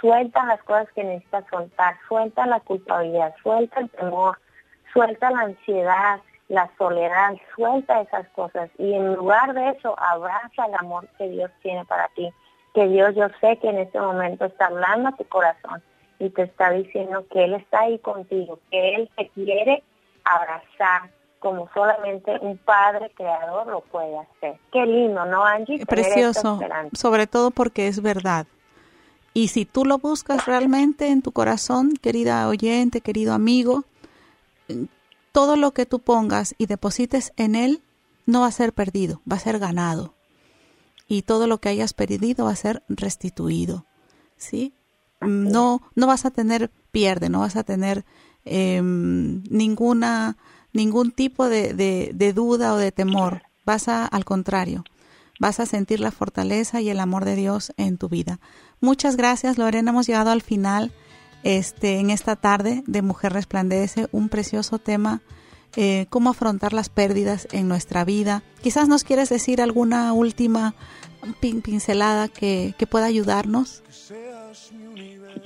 suelta 0.00 0.44
las 0.46 0.62
cosas 0.62 0.88
que 0.94 1.04
necesitas 1.04 1.44
soltar, 1.50 1.96
suelta 2.08 2.46
la 2.46 2.60
culpabilidad, 2.60 3.34
suelta 3.42 3.80
el 3.80 3.90
temor, 3.90 4.38
suelta 4.92 5.30
la 5.30 5.40
ansiedad, 5.40 6.20
la 6.48 6.70
soledad, 6.78 7.34
suelta 7.54 8.00
esas 8.00 8.28
cosas 8.28 8.70
y 8.78 8.94
en 8.94 9.14
lugar 9.14 9.54
de 9.54 9.70
eso 9.70 9.94
abraza 9.98 10.66
el 10.66 10.74
amor 10.74 11.08
que 11.18 11.28
Dios 11.28 11.50
tiene 11.62 11.84
para 11.84 12.08
ti, 12.08 12.30
que 12.74 12.86
Dios 12.88 13.14
yo 13.14 13.28
sé 13.40 13.58
que 13.58 13.68
en 13.68 13.78
este 13.78 14.00
momento 14.00 14.44
está 14.44 14.66
hablando 14.66 15.08
a 15.08 15.16
tu 15.16 15.24
corazón 15.24 15.82
y 16.18 16.30
te 16.30 16.42
está 16.42 16.70
diciendo 16.70 17.24
que 17.30 17.44
Él 17.44 17.54
está 17.54 17.80
ahí 17.80 17.98
contigo, 17.98 18.58
que 18.70 18.94
Él 18.94 19.10
te 19.16 19.28
quiere 19.30 19.82
abrazar 20.24 21.10
como 21.38 21.68
solamente 21.74 22.38
un 22.40 22.56
padre 22.56 23.10
creador 23.14 23.66
lo 23.66 23.82
puede 23.82 24.18
hacer. 24.18 24.58
Qué 24.72 24.86
lindo, 24.86 25.26
¿no, 25.26 25.44
Angie? 25.44 25.84
Precioso, 25.84 26.58
sobre 26.94 27.26
todo 27.26 27.50
porque 27.50 27.86
es 27.86 28.00
verdad. 28.00 28.46
Y 29.34 29.48
si 29.48 29.64
tú 29.64 29.84
lo 29.84 29.98
buscas 29.98 30.46
realmente 30.46 31.08
en 31.08 31.20
tu 31.20 31.32
corazón, 31.32 31.94
querida 32.00 32.48
oyente, 32.48 33.00
querido 33.00 33.34
amigo, 33.34 33.84
todo 35.32 35.56
lo 35.56 35.72
que 35.72 35.86
tú 35.86 35.98
pongas 35.98 36.54
y 36.56 36.66
deposites 36.66 37.32
en 37.36 37.56
él 37.56 37.82
no 38.26 38.42
va 38.42 38.46
a 38.46 38.52
ser 38.52 38.72
perdido, 38.72 39.20
va 39.30 39.36
a 39.36 39.40
ser 39.40 39.58
ganado. 39.58 40.14
Y 41.08 41.22
todo 41.22 41.48
lo 41.48 41.58
que 41.58 41.68
hayas 41.68 41.92
perdido 41.92 42.44
va 42.44 42.52
a 42.52 42.56
ser 42.56 42.84
restituido. 42.88 43.84
¿Sí? 44.36 44.72
No, 45.20 45.82
no 45.96 46.06
vas 46.06 46.24
a 46.24 46.30
tener 46.30 46.70
pierde, 46.92 47.28
no 47.28 47.40
vas 47.40 47.56
a 47.56 47.64
tener 47.64 48.04
eh, 48.44 48.80
ninguna, 48.82 50.36
ningún 50.72 51.10
tipo 51.10 51.48
de, 51.48 51.74
de, 51.74 52.12
de 52.14 52.32
duda 52.32 52.72
o 52.72 52.76
de 52.76 52.92
temor. 52.92 53.42
Vas 53.66 53.88
a, 53.88 54.06
al 54.06 54.24
contrario, 54.24 54.84
vas 55.40 55.60
a 55.60 55.66
sentir 55.66 56.00
la 56.00 56.10
fortaleza 56.10 56.80
y 56.80 56.90
el 56.90 57.00
amor 57.00 57.24
de 57.24 57.36
Dios 57.36 57.72
en 57.76 57.98
tu 57.98 58.08
vida. 58.08 58.38
Muchas 58.84 59.16
gracias, 59.16 59.56
Lorena. 59.58 59.90
Hemos 59.90 60.06
llegado 60.06 60.30
al 60.30 60.42
final 60.42 60.92
este, 61.42 61.98
en 62.00 62.10
esta 62.10 62.36
tarde 62.36 62.82
de 62.86 63.00
Mujer 63.02 63.32
Resplandece, 63.32 64.06
un 64.12 64.28
precioso 64.28 64.78
tema, 64.78 65.22
eh, 65.76 66.06
cómo 66.10 66.30
afrontar 66.30 66.72
las 66.74 66.88
pérdidas 66.90 67.48
en 67.52 67.66
nuestra 67.66 68.04
vida. 68.04 68.42
Quizás 68.62 68.86
nos 68.88 69.02
quieres 69.02 69.28
decir 69.30 69.60
alguna 69.62 70.12
última 70.12 70.74
pin- 71.40 71.62
pincelada 71.62 72.28
que, 72.28 72.74
que 72.78 72.86
pueda 72.86 73.06
ayudarnos. 73.06 73.82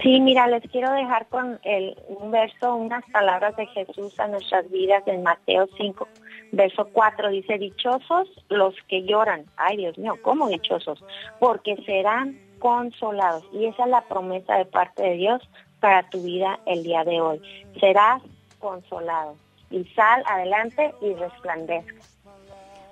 Sí, 0.03 0.21
mira, 0.21 0.47
les 0.49 0.63
quiero 0.71 0.93
dejar 0.93 1.27
con 1.29 1.59
el, 1.65 1.97
un 2.09 2.31
verso, 2.31 2.75
unas 2.77 3.05
palabras 3.11 3.57
de 3.57 3.67
Jesús 3.67 4.19
a 4.21 4.29
nuestras 4.29 4.71
vidas 4.71 5.03
en 5.07 5.23
Mateo 5.23 5.67
5, 5.77 6.07
verso 6.53 6.89
4. 6.93 7.31
Dice, 7.31 7.59
dichosos 7.59 8.29
los 8.49 8.75
que 8.89 9.05
lloran. 9.05 9.45
Ay, 9.57 9.77
Dios 9.79 9.97
mío, 9.99 10.15
¿cómo 10.23 10.49
dichosos? 10.49 11.03
Porque 11.41 11.77
serán 11.87 12.39
consolados. 12.59 13.45
Y 13.53 13.67
esa 13.67 13.85
es 13.85 13.91
la 13.91 14.03
promesa 14.03 14.55
de 14.57 14.65
parte 14.65 15.03
de 15.03 15.15
Dios 15.15 15.43
para 15.81 16.09
tu 16.11 16.23
vida 16.23 16.59
el 16.67 16.83
día 16.83 17.05
de 17.05 17.21
hoy. 17.21 17.41
Serás 17.81 18.23
consolado. 18.59 19.37
Y 19.71 19.85
sal 19.95 20.23
adelante 20.27 20.95
y 21.01 21.13
resplandezca. 21.15 21.95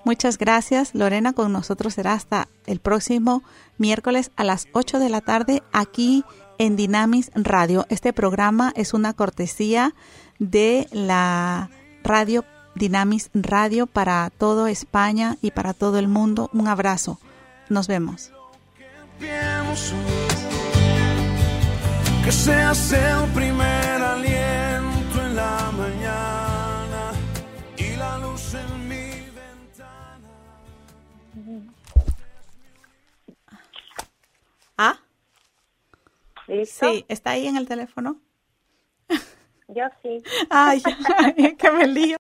Muchas 0.05 0.39
gracias, 0.39 0.95
Lorena. 0.95 1.33
Con 1.33 1.53
nosotros 1.53 1.95
será 1.95 2.12
hasta 2.12 2.47
el 2.67 2.79
próximo 2.79 3.43
miércoles 3.77 4.31
a 4.37 4.45
las 4.45 4.69
8 4.73 5.01
de 5.01 5.09
la 5.09 5.21
tarde 5.21 5.62
aquí 5.73 6.23
en 6.59 6.77
Dinamis 6.77 7.33
Radio. 7.35 7.87
Este 7.89 8.12
programa 8.12 8.73
es 8.77 8.95
una 8.95 9.14
cortesía 9.14 9.95
de 10.39 10.87
la 10.93 11.71
radio 12.05 12.45
Dinamis 12.77 13.31
Radio 13.35 13.87
para 13.87 14.31
todo 14.31 14.67
España 14.67 15.39
y 15.43 15.51
para 15.51 15.75
todo 15.75 15.99
el 15.99 16.09
mundo. 16.09 16.51
Un 16.53 16.69
abrazo. 16.69 17.19
Nos 17.69 17.89
vemos. 17.89 18.36
Pienso 19.19 19.97
que 22.25 22.33
seas 22.33 22.93
el 22.93 23.31
primer 23.33 24.03
aliento 24.03 25.23
en 25.23 25.37
la 25.37 25.71
mañana 25.73 27.12
y 27.77 27.97
la 27.97 28.19
luz 28.19 28.55
en 28.55 28.89
mi 28.89 29.11
ventana. 29.31 30.31
Ah, 34.77 34.99
¿Listo? 36.49 36.91
sí, 36.93 37.05
está 37.09 37.31
ahí 37.31 37.47
en 37.47 37.57
el 37.57 37.67
teléfono. 37.69 38.21
Yo 39.69 39.85
sí. 40.03 40.23
Ay, 40.51 40.81
que 41.59 41.71
me 41.73 41.87
lío. 41.87 42.14